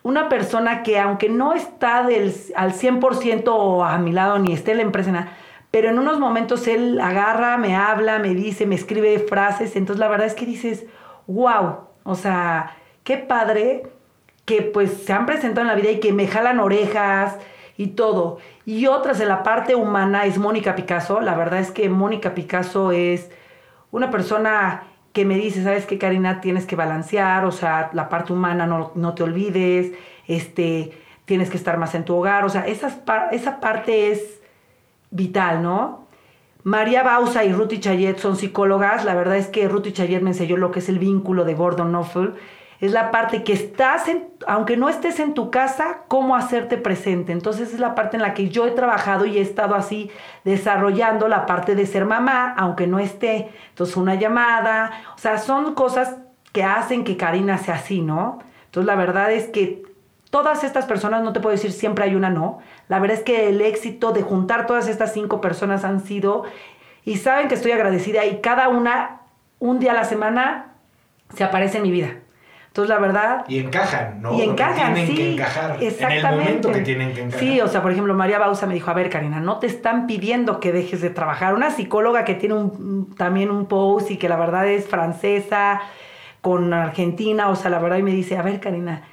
una 0.03 0.29
persona 0.29 0.83
que 0.83 0.99
aunque 0.99 1.29
no 1.29 1.53
está 1.53 2.03
del, 2.03 2.33
al 2.55 2.73
100% 2.73 3.87
a 3.87 3.97
mi 3.97 4.11
lado 4.11 4.37
ni 4.37 4.53
esté 4.53 4.71
en 4.71 4.77
la 4.77 4.83
empresa, 4.83 5.11
nada, 5.11 5.37
pero 5.71 5.89
en 5.89 5.97
unos 5.97 6.19
momentos 6.19 6.67
él 6.67 6.99
agarra, 7.01 7.57
me 7.57 7.75
habla, 7.75 8.19
me 8.19 8.35
dice, 8.35 8.67
me 8.67 8.75
escribe 8.75 9.17
frases, 9.19 9.75
entonces 9.75 9.99
la 9.99 10.07
verdad 10.07 10.27
es 10.27 10.35
que 10.35 10.45
dices, 10.45 10.85
wow, 11.25 11.87
o 12.03 12.15
sea, 12.15 12.75
qué 13.03 13.17
padre 13.17 13.83
que 14.45 14.61
pues 14.61 14.91
se 15.05 15.13
han 15.13 15.25
presentado 15.25 15.61
en 15.61 15.67
la 15.67 15.75
vida 15.75 15.91
y 15.91 15.99
que 15.99 16.13
me 16.13 16.27
jalan 16.27 16.59
orejas 16.59 17.37
y 17.77 17.87
todo. 17.87 18.39
Y 18.65 18.87
otras 18.87 19.19
en 19.19 19.29
la 19.29 19.43
parte 19.43 19.75
humana 19.75 20.25
es 20.25 20.37
Mónica 20.37 20.75
Picasso. 20.75 21.21
La 21.21 21.35
verdad 21.35 21.59
es 21.59 21.71
que 21.71 21.89
Mónica 21.89 22.33
Picasso 22.33 22.91
es 22.91 23.31
una 23.91 24.11
persona 24.11 24.83
que 25.13 25.25
me 25.25 25.35
dice, 25.35 25.63
¿sabes 25.63 25.85
qué, 25.85 25.97
Karina? 25.97 26.41
Tienes 26.41 26.65
que 26.65 26.75
balancear, 26.75 27.45
o 27.45 27.51
sea, 27.51 27.91
la 27.93 28.09
parte 28.09 28.33
humana 28.33 28.65
no, 28.65 28.91
no 28.95 29.13
te 29.13 29.23
olvides, 29.23 29.93
este, 30.27 30.91
tienes 31.25 31.51
que 31.51 31.57
estar 31.57 31.77
más 31.77 31.93
en 31.93 32.03
tu 32.03 32.15
hogar, 32.15 32.45
o 32.45 32.49
sea, 32.49 32.65
esa 32.65 33.59
parte 33.61 34.11
es 34.11 34.41
vital, 35.11 35.61
¿no? 35.61 36.02
María 36.63 37.03
Bausa 37.03 37.43
y 37.43 37.51
Ruti 37.51 37.79
Chayet 37.79 38.17
son 38.19 38.37
psicólogas. 38.37 39.03
La 39.03 39.15
verdad 39.15 39.35
es 39.37 39.47
que 39.47 39.67
Ruti 39.67 39.91
Chayet 39.91 40.21
me 40.21 40.29
enseñó 40.29 40.57
lo 40.57 40.71
que 40.71 40.79
es 40.79 40.89
el 40.89 40.97
vínculo 40.97 41.43
de 41.43 41.55
Gordon 41.55 41.89
Knopfler. 41.89 42.35
Es 42.79 42.91
la 42.91 43.11
parte 43.11 43.43
que 43.43 43.53
estás, 43.53 44.07
en, 44.07 44.29
aunque 44.47 44.75
no 44.75 44.89
estés 44.89 45.19
en 45.19 45.33
tu 45.33 45.51
casa, 45.51 46.03
cómo 46.07 46.35
hacerte 46.35 46.77
presente. 46.77 47.31
Entonces 47.31 47.73
es 47.73 47.79
la 47.79 47.95
parte 47.95 48.17
en 48.17 48.23
la 48.23 48.33
que 48.33 48.49
yo 48.49 48.65
he 48.65 48.71
trabajado 48.71 49.25
y 49.25 49.37
he 49.37 49.41
estado 49.41 49.75
así 49.75 50.09
desarrollando 50.43 51.27
la 51.27 51.45
parte 51.45 51.75
de 51.75 51.85
ser 51.85 52.05
mamá, 52.05 52.53
aunque 52.57 52.87
no 52.87 52.99
esté. 52.99 53.49
Entonces 53.69 53.95
una 53.97 54.15
llamada, 54.15 54.91
o 55.15 55.17
sea, 55.17 55.37
son 55.37 55.75
cosas 55.75 56.17
que 56.51 56.63
hacen 56.63 57.03
que 57.03 57.17
Karina 57.17 57.57
sea 57.57 57.75
así, 57.75 58.01
¿no? 58.01 58.39
Entonces 58.65 58.87
la 58.87 58.95
verdad 58.95 59.31
es 59.31 59.47
que 59.47 59.83
todas 60.33 60.63
estas 60.63 60.87
personas, 60.87 61.21
no 61.21 61.31
te 61.31 61.39
puedo 61.41 61.55
decir 61.55 61.71
siempre 61.71 62.05
hay 62.05 62.15
una 62.15 62.31
no, 62.31 62.57
la 62.87 62.97
verdad 62.97 63.19
es 63.19 63.23
que 63.23 63.49
el 63.49 63.61
éxito 63.61 64.13
de 64.13 64.23
juntar 64.23 64.65
todas 64.65 64.87
estas 64.87 65.13
cinco 65.13 65.39
personas 65.41 65.85
han 65.85 65.99
sido, 65.99 66.43
y 67.05 67.17
saben 67.17 67.47
que 67.49 67.53
estoy 67.53 67.71
agradecida 67.71 68.25
y 68.25 68.41
cada 68.41 68.67
una, 68.67 69.21
un 69.59 69.77
día 69.79 69.91
a 69.91 69.93
la 69.93 70.05
semana, 70.05 70.71
se 71.35 71.43
aparece 71.43 71.77
en 71.77 71.83
mi 71.83 71.91
vida. 71.91 72.15
Entonces, 72.65 72.89
la 72.89 72.97
verdad... 72.99 73.45
Y 73.47 73.59
encajan, 73.59 74.23
¿no? 74.23 74.33
Y 74.33 74.41
encajan, 74.41 74.95
tienen 74.95 75.07
sí. 75.07 75.15
que 75.15 75.33
encajar. 75.33 75.77
Exactamente. 75.79 76.27
En 76.27 76.33
el 76.33 76.39
momento 76.39 76.71
que 76.71 76.81
tienen 76.81 77.13
que 77.13 77.21
encajar. 77.21 77.39
Sí, 77.39 77.61
o 77.61 77.67
sea, 77.67 77.83
por 77.83 77.91
ejemplo, 77.91 78.15
María 78.15 78.39
Bausa 78.39 78.65
me 78.65 78.73
dijo, 78.73 78.89
a 78.89 78.95
ver, 78.95 79.11
Karina, 79.11 79.39
no 79.39 79.59
te 79.59 79.67
están 79.67 80.07
pidiendo 80.07 80.59
que 80.59 80.71
dejes 80.71 80.99
de 81.01 81.11
trabajar. 81.11 81.53
Una 81.53 81.69
psicóloga 81.69 82.25
que 82.25 82.33
tiene 82.33 82.55
un, 82.55 83.13
también 83.15 83.51
un 83.51 83.67
post 83.67 84.09
y 84.09 84.17
que 84.17 84.27
la 84.27 84.37
verdad 84.37 84.65
es 84.65 84.87
francesa, 84.87 85.81
con 86.41 86.73
Argentina, 86.73 87.49
o 87.49 87.55
sea, 87.55 87.69
la 87.69 87.77
verdad, 87.77 87.97
y 87.97 88.03
me 88.03 88.11
dice, 88.11 88.35
a 88.35 88.41
ver, 88.41 88.59
Karina, 88.59 89.03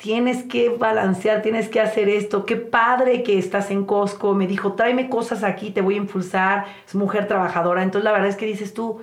tienes 0.00 0.44
que 0.44 0.70
balancear, 0.70 1.42
tienes 1.42 1.68
que 1.68 1.78
hacer 1.78 2.08
esto, 2.08 2.46
qué 2.46 2.56
padre 2.56 3.22
que 3.22 3.38
estás 3.38 3.70
en 3.70 3.84
Costco, 3.84 4.32
me 4.32 4.46
dijo, 4.46 4.72
tráeme 4.72 5.10
cosas 5.10 5.44
aquí, 5.44 5.70
te 5.70 5.82
voy 5.82 5.94
a 5.94 5.98
impulsar, 5.98 6.64
es 6.86 6.94
mujer 6.94 7.28
trabajadora, 7.28 7.82
entonces 7.82 8.04
la 8.04 8.12
verdad 8.12 8.28
es 8.28 8.36
que 8.36 8.46
dices 8.46 8.72
tú, 8.72 9.02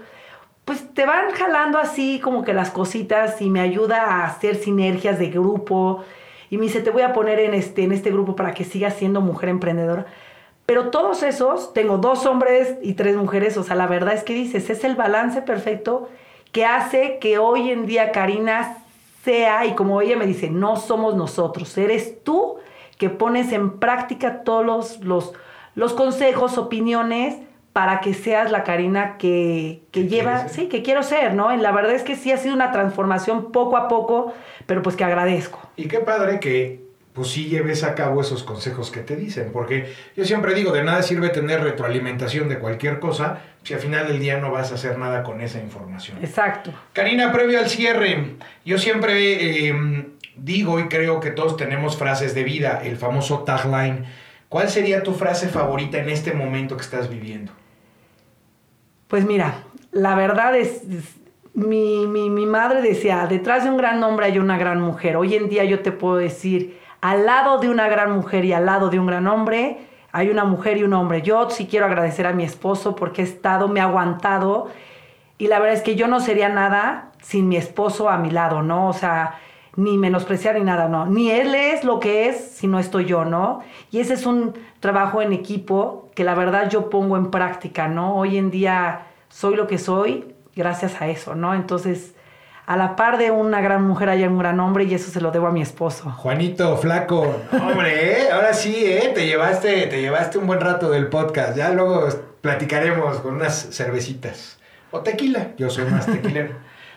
pues 0.66 0.92
te 0.96 1.06
van 1.06 1.30
jalando 1.34 1.78
así 1.78 2.20
como 2.20 2.44
que 2.44 2.54
las 2.54 2.72
cositas 2.72 3.40
y 3.44 3.52
me 3.52 3.60
ayuda 3.60 4.06
a 4.06 4.26
hacer 4.26 4.56
sinergias 4.56 5.20
de 5.20 5.30
grupo 5.30 6.04
y 6.50 6.58
me 6.58 6.64
dice, 6.64 6.82
te 6.82 6.90
voy 6.90 7.04
a 7.04 7.14
poner 7.14 7.40
en 7.42 7.54
este, 7.54 7.86
este 7.86 8.10
grupo 8.10 8.36
para 8.36 8.56
que 8.56 8.64
sigas 8.64 8.96
siendo 8.96 9.22
mujer 9.22 9.50
emprendedora. 9.50 10.08
Pero 10.66 10.90
todos 10.90 11.22
esos, 11.22 11.74
tengo 11.74 12.00
dos 12.00 12.26
hombres 12.26 12.76
y 12.82 12.94
tres 12.94 13.16
mujeres, 13.16 13.56
o 13.58 13.64
sea, 13.64 13.76
la 13.76 13.86
verdad 13.86 14.16
es 14.16 14.24
que 14.24 14.34
dices, 14.34 14.72
es 14.72 14.84
el 14.84 14.96
balance 14.96 15.44
perfecto 15.44 16.10
que 16.52 16.66
hace 16.66 17.20
que 17.20 17.38
hoy 17.38 17.70
en 17.70 17.86
día 17.86 18.12
Karina 18.12 18.87
sea, 19.24 19.66
y 19.66 19.76
como 19.76 20.02
ella 20.02 20.18
me 20.18 20.26
dice, 20.26 20.50
no 20.50 20.78
somos 20.78 21.16
nosotros, 21.16 21.78
eres 21.78 22.24
tú 22.24 22.58
que 22.98 23.10
pones 23.10 23.52
en 23.52 23.80
práctica 23.80 24.44
todos 24.44 24.66
los, 24.66 25.00
los, 25.02 25.34
los 25.76 25.94
consejos, 25.94 26.58
opiniones, 26.58 27.36
para 27.74 28.00
que 28.00 28.16
seas 28.16 28.50
la 28.52 28.64
Karina 28.64 29.18
que, 29.20 29.84
que 29.92 30.08
lleva, 30.08 30.48
sí, 30.50 30.68
que 30.68 30.82
quiero 30.82 31.04
ser, 31.04 31.36
¿no? 31.36 31.54
Y 31.54 31.58
la 31.58 31.72
verdad 31.72 31.94
es 31.94 32.02
que 32.02 32.16
sí 32.16 32.32
ha 32.32 32.38
sido 32.38 32.56
una 32.56 32.72
transformación 32.72 33.52
poco 33.52 33.78
a 33.78 33.88
poco, 33.88 34.34
pero 34.66 34.82
pues 34.82 34.96
que 34.96 35.04
agradezco. 35.04 35.60
Y 35.76 35.88
qué 35.88 36.00
padre 36.00 36.40
que 36.40 36.88
pues 37.14 37.30
sí 37.30 37.46
lleves 37.46 37.84
a 37.84 37.94
cabo 37.94 38.22
esos 38.22 38.44
consejos 38.44 38.90
que 38.92 39.02
te 39.02 39.16
dicen, 39.16 39.52
porque 39.52 39.94
yo 40.16 40.26
siempre 40.26 40.54
digo, 40.54 40.72
de 40.72 40.84
nada 40.84 41.04
sirve 41.04 41.30
tener 41.30 41.62
retroalimentación 41.62 42.50
de 42.50 42.58
cualquier 42.58 43.00
cosa 43.00 43.42
si 43.68 43.74
al 43.74 43.82
final 43.82 44.08
del 44.08 44.20
día 44.22 44.38
no 44.40 44.50
vas 44.50 44.72
a 44.72 44.76
hacer 44.76 44.98
nada 44.98 45.24
con 45.24 45.42
esa 45.42 45.60
información. 45.60 46.18
Exacto. 46.22 46.72
Karina, 46.94 47.34
previo 47.34 47.60
al 47.60 47.68
cierre, 47.68 48.36
yo 48.64 48.78
siempre 48.78 49.68
eh, 49.68 49.76
digo 50.38 50.80
y 50.80 50.88
creo 50.88 51.20
que 51.20 51.32
todos 51.32 51.58
tenemos 51.58 51.98
frases 51.98 52.34
de 52.34 52.44
vida, 52.46 52.80
el 52.86 52.96
famoso 52.96 53.40
tagline. 53.40 54.06
¿Cuál 54.48 54.70
sería 54.70 55.04
tu 55.04 55.14
frase 55.14 55.50
favorita 55.50 55.98
en 55.98 56.08
este 56.08 56.32
momento 56.32 56.78
que 56.78 56.84
estás 56.84 57.10
viviendo? 57.10 57.52
Pues 59.10 59.26
mira, 59.26 59.64
la 59.92 60.16
verdad 60.16 60.56
es, 60.56 60.84
es- 60.84 61.16
mi, 61.54 62.08
mi, 62.08 62.30
mi 62.30 62.46
madre 62.46 62.82
decía, 62.82 63.28
detrás 63.28 63.66
de 63.66 63.70
un 63.72 63.76
gran 63.78 64.02
hombre 64.04 64.28
hay 64.28 64.40
una 64.40 64.58
gran 64.58 64.80
mujer. 64.80 65.18
Hoy 65.18 65.36
en 65.36 65.50
día 65.50 65.66
yo 65.66 65.80
te 65.82 65.92
puedo 65.92 66.16
decir, 66.16 66.80
al 67.02 67.26
lado 67.26 67.58
de 67.58 67.68
una 67.68 67.90
gran 67.90 68.12
mujer 68.12 68.46
y 68.46 68.54
al 68.54 68.66
lado 68.66 68.90
de 68.90 68.98
un 69.00 69.08
gran 69.08 69.28
hombre, 69.28 69.80
hay 70.18 70.32
una 70.32 70.46
mujer 70.46 70.78
y 70.78 70.84
un 70.84 70.94
hombre. 70.94 71.22
Yo 71.22 71.48
sí 71.52 71.68
quiero 71.68 71.86
agradecer 71.86 72.26
a 72.26 72.34
mi 72.34 72.44
esposo 72.44 72.96
porque 72.96 73.22
he 73.22 73.24
estado, 73.24 73.68
me 73.68 73.82
ha 73.82 73.84
aguantado. 73.84 74.68
Y 75.38 75.46
la 75.46 75.60
verdad 75.60 75.76
es 75.76 75.84
que 75.84 75.96
yo 75.96 76.08
no 76.08 76.20
sería 76.20 76.50
nada 76.50 77.12
sin 77.22 77.48
mi 77.48 77.56
esposo 77.56 78.10
a 78.10 78.18
mi 78.18 78.32
lado, 78.32 78.64
¿no? 78.64 78.88
O 78.88 78.94
sea, 78.94 79.36
ni 79.76 80.00
menospreciar 80.00 80.56
ni 80.56 80.64
nada, 80.64 80.88
¿no? 80.88 81.06
Ni 81.06 81.30
él 81.30 81.54
es 81.54 81.84
lo 81.84 82.00
que 82.00 82.30
es 82.30 82.50
si 82.50 82.66
no 82.66 82.80
estoy 82.80 83.06
yo, 83.06 83.26
¿no? 83.26 83.60
Y 83.92 84.00
ese 84.00 84.16
es 84.16 84.26
un 84.26 84.56
trabajo 84.80 85.22
en 85.22 85.34
equipo 85.34 86.10
que 86.16 86.24
la 86.24 86.34
verdad 86.34 86.68
yo 86.68 86.90
pongo 86.90 87.16
en 87.16 87.30
práctica, 87.30 87.88
¿no? 87.88 88.16
Hoy 88.16 88.38
en 88.38 88.50
día 88.50 89.02
soy 89.30 89.56
lo 89.56 89.68
que 89.68 89.78
soy 89.78 90.34
gracias 90.56 91.00
a 91.00 91.10
eso, 91.10 91.36
¿no? 91.36 91.54
Entonces, 91.54 92.16
a 92.68 92.76
la 92.76 92.98
par 92.98 93.18
de 93.18 93.32
una 93.32 93.62
gran 93.62 93.82
mujer 93.88 94.10
hay 94.10 94.26
un 94.26 94.38
gran 94.38 94.60
hombre 94.60 94.84
y 94.84 94.94
eso 94.94 95.10
se 95.10 95.22
lo 95.22 95.32
debo 95.32 95.48
a 95.48 95.52
mi 95.52 95.62
esposo. 95.62 96.12
Juanito, 96.12 96.76
flaco, 96.76 97.22
hombre, 97.54 98.12
¿eh? 98.12 98.32
ahora 98.32 98.54
sí, 98.54 98.76
¿eh? 98.86 99.14
te 99.16 99.26
llevaste, 99.26 99.88
te 99.88 100.02
llevaste 100.02 100.38
un 100.38 100.48
buen 100.48 100.60
rato 100.60 100.90
del 100.90 101.08
podcast. 101.08 101.56
Ya 101.56 101.70
luego 101.70 102.10
platicaremos 102.42 103.20
con 103.22 103.36
unas 103.36 103.70
cervecitas 103.72 104.60
o 104.92 105.00
tequila. 105.00 105.54
Yo 105.58 105.70
soy 105.70 105.86
más 105.86 106.06
tequilero. 106.12 106.56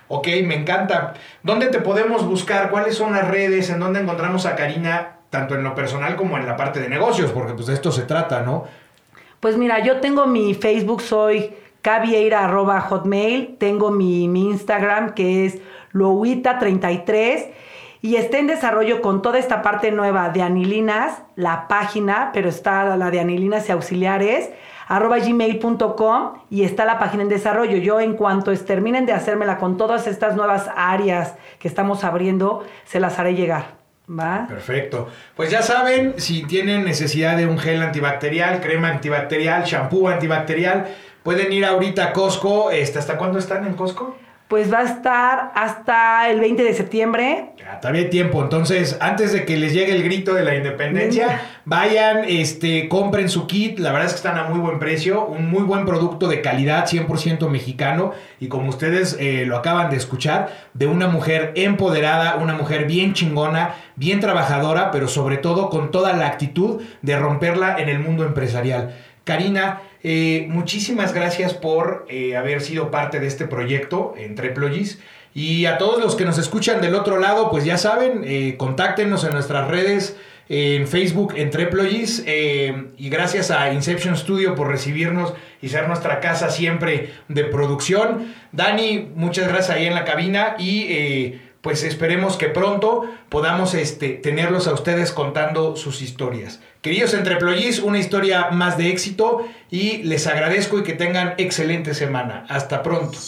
Ok, 0.09 0.27
me 0.45 0.57
encanta. 0.57 1.15
¿Dónde 1.45 1.69
te 1.69 1.79
podemos 1.79 2.27
buscar? 2.27 2.71
¿Cuáles 2.71 2.97
son 2.97 3.13
las 3.13 3.29
redes? 3.29 3.71
¿En 3.71 3.79
dónde 3.79 4.01
encontramos 4.01 4.47
a 4.47 4.57
Karina? 4.57 5.19
Tanto 5.31 5.55
en 5.55 5.63
lo 5.63 5.77
personal 5.77 6.17
como 6.17 6.37
en 6.37 6.47
la 6.47 6.57
parte 6.57 6.81
de 6.81 6.89
negocios, 6.89 7.31
porque 7.31 7.53
pues 7.53 7.67
de 7.67 7.75
esto 7.75 7.93
se 7.93 8.03
trata, 8.03 8.41
¿no? 8.41 8.65
Pues 9.39 9.57
mira, 9.57 9.79
yo 9.85 10.01
tengo 10.01 10.27
mi 10.27 10.53
Facebook, 10.55 11.01
soy 11.01 11.55
cavieira.hotmail, 11.83 13.57
tengo 13.59 13.91
mi, 13.91 14.29
mi 14.29 14.51
Instagram 14.51 15.15
que 15.15 15.47
es 15.47 15.59
Louita33 15.93 17.47
y 18.03 18.17
está 18.17 18.39
en 18.39 18.47
desarrollo 18.47 19.03
con 19.03 19.21
toda 19.23 19.39
esta 19.39 19.63
parte 19.63 19.91
nueva 19.91 20.31
de 20.31 20.43
anilinas, 20.43 21.23
la 21.37 21.69
página, 21.69 22.31
pero 22.33 22.49
está 22.49 22.97
la 22.97 23.11
de 23.11 23.21
anilinas 23.21 23.69
y 23.69 23.73
auxiliares, 23.73 24.51
arroba 24.89 25.19
gmail.com 25.19 26.33
y 26.49 26.65
está 26.65 26.85
la 26.85 26.99
página 26.99 27.25
en 27.25 27.29
desarrollo. 27.29 27.77
Yo 27.77 28.01
en 28.01 28.15
cuanto 28.15 28.57
terminen 28.59 29.05
de 29.05 29.13
hacérmela 29.13 29.59
con 29.59 29.77
todas 29.77 30.07
estas 30.07 30.35
nuevas 30.35 30.71
áreas 30.75 31.35
que 31.59 31.69
estamos 31.69 32.03
abriendo, 32.03 32.65
se 32.85 33.01
las 33.01 33.19
haré 33.19 33.35
llegar. 33.35 33.81
¿Va? 34.09 34.47
Perfecto. 34.49 35.09
Pues 35.37 35.51
ya 35.51 35.63
saben, 35.63 36.15
si 36.17 36.43
tienen 36.43 36.85
necesidad 36.85 37.37
de 37.37 37.47
un 37.47 37.59
gel 37.59 37.81
antibacterial, 37.81 38.61
crema 38.61 38.89
antibacterial, 38.89 39.63
shampoo 39.63 40.09
antibacterial, 40.09 40.89
pueden 41.23 41.53
ir 41.53 41.65
ahorita 41.65 42.05
a 42.05 42.13
Costco. 42.13 42.71
Este, 42.71 42.99
¿Hasta 42.99 43.19
cuándo 43.19 43.39
están 43.39 43.67
en 43.67 43.75
Costco? 43.75 44.17
Pues 44.51 44.73
va 44.73 44.81
a 44.81 44.83
estar 44.83 45.53
hasta 45.55 46.29
el 46.29 46.41
20 46.41 46.65
de 46.65 46.75
septiembre. 46.75 47.53
Ya, 47.57 47.79
todavía 47.79 48.03
hay 48.03 48.11
tiempo. 48.11 48.43
Entonces, 48.43 48.97
antes 49.01 49.33
de 49.33 49.45
que 49.45 49.57
les 49.57 49.73
llegue 49.73 49.95
el 49.95 50.03
grito 50.03 50.35
de 50.35 50.43
la 50.43 50.57
independencia, 50.57 51.41
vayan, 51.65 52.25
este, 52.27 52.89
compren 52.89 53.29
su 53.29 53.47
kit. 53.47 53.79
La 53.79 53.93
verdad 53.93 54.07
es 54.07 54.15
que 54.15 54.17
están 54.17 54.39
a 54.39 54.49
muy 54.49 54.59
buen 54.59 54.81
precio. 54.81 55.25
Un 55.25 55.49
muy 55.49 55.63
buen 55.63 55.87
producto 55.87 56.27
de 56.27 56.41
calidad, 56.41 56.89
100% 56.89 57.49
mexicano. 57.49 58.11
Y 58.41 58.49
como 58.49 58.71
ustedes 58.71 59.17
eh, 59.21 59.45
lo 59.47 59.57
acaban 59.57 59.89
de 59.89 59.97
escuchar, 59.99 60.53
de 60.75 60.89
una 60.89 61.07
mujer 61.07 61.53
empoderada, 61.55 62.35
una 62.35 62.55
mujer 62.55 62.87
bien 62.87 63.15
chingona, 63.15 63.77
bien 63.95 64.19
trabajadora, 64.19 64.91
pero 64.91 65.07
sobre 65.07 65.37
todo 65.37 65.71
con 65.71 65.93
toda 65.93 66.13
la 66.15 66.27
actitud 66.27 66.83
de 67.03 67.17
romperla 67.17 67.77
en 67.79 67.89
el 67.89 68.01
mundo 68.01 68.25
empresarial. 68.25 68.97
Karina, 69.23 69.81
eh, 70.03 70.47
muchísimas 70.49 71.13
gracias 71.13 71.55
por 71.55 72.07
eh, 72.09 72.37
haber 72.37 72.61
sido 72.63 72.91
parte 72.91 73.21
de 73.21 73.27
este 73.27 73.47
proyecto 73.47 74.15
en 74.17 74.35
Treplogies. 74.35 74.99
Y 75.35 75.67
a 75.67 75.79
todos 75.79 76.03
los 76.03 76.17
que 76.17 76.25
nos 76.25 76.39
escuchan 76.39 76.81
del 76.81 76.95
otro 76.95 77.19
lado, 77.19 77.51
pues 77.51 77.65
ya 77.65 77.79
saben, 77.79 78.23
eh, 78.25 78.57
contáctenos 78.57 79.23
en 79.25 79.33
nuestras 79.33 79.69
redes, 79.69 80.17
en 80.49 80.89
Facebook, 80.89 81.35
en 81.37 81.51
Treplogies. 81.51 82.25
eh, 82.27 82.89
y 82.97 83.11
gracias 83.11 83.53
a 83.53 83.73
Inception 83.73 84.17
Studio 84.17 84.57
por 84.57 84.69
recibirnos 84.69 85.33
y 85.63 85.69
ser 85.69 85.87
nuestra 85.87 86.19
casa 86.19 86.51
siempre 86.51 87.13
de 87.29 87.45
producción. 87.45 88.35
Dani, 88.51 89.11
muchas 89.15 89.47
gracias 89.47 89.77
ahí 89.77 89.87
en 89.87 89.95
la 89.95 90.05
cabina 90.05 90.57
y 90.59 91.39
pues 91.61 91.85
esperemos 91.85 92.37
que 92.37 92.49
pronto 92.49 93.05
podamos 93.29 93.75
este, 93.75 94.11
tenerlos 94.11 94.67
a 94.67 94.73
ustedes 94.73 95.13
contando 95.13 95.77
sus 95.77 96.01
historias. 96.03 96.61
Queridos 96.81 97.13
Entreployis, 97.13 97.81
una 97.81 97.99
historia 97.99 98.51
más 98.51 98.79
de 98.79 98.89
éxito 98.89 99.47
y 99.71 99.99
les 100.05 100.27
agradezco 100.27 100.79
y 100.79 100.83
que 100.83 100.95
tengan 100.95 101.35
excelente 101.37 101.95
semana. 101.95 102.47
Hasta 102.49 102.83
pronto. 102.83 103.19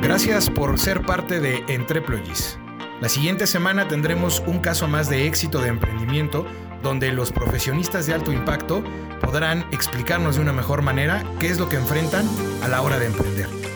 Gracias 0.00 0.48
por 0.50 0.78
ser 0.78 1.02
parte 1.02 1.40
de 1.40 1.64
Entreployis. 1.68 2.58
La 3.00 3.08
siguiente 3.08 3.46
semana 3.46 3.88
tendremos 3.88 4.42
un 4.46 4.60
caso 4.60 4.86
más 4.86 5.10
de 5.10 5.26
éxito 5.26 5.60
de 5.60 5.68
emprendimiento 5.68 6.46
donde 6.82 7.12
los 7.12 7.32
profesionistas 7.32 8.06
de 8.06 8.14
alto 8.14 8.32
impacto 8.32 8.84
podrán 9.20 9.66
explicarnos 9.72 10.36
de 10.36 10.42
una 10.42 10.52
mejor 10.52 10.82
manera 10.82 11.24
qué 11.40 11.48
es 11.48 11.58
lo 11.58 11.68
que 11.68 11.76
enfrentan 11.76 12.28
a 12.62 12.68
la 12.68 12.82
hora 12.82 12.98
de 12.98 13.06
emprender. 13.06 13.63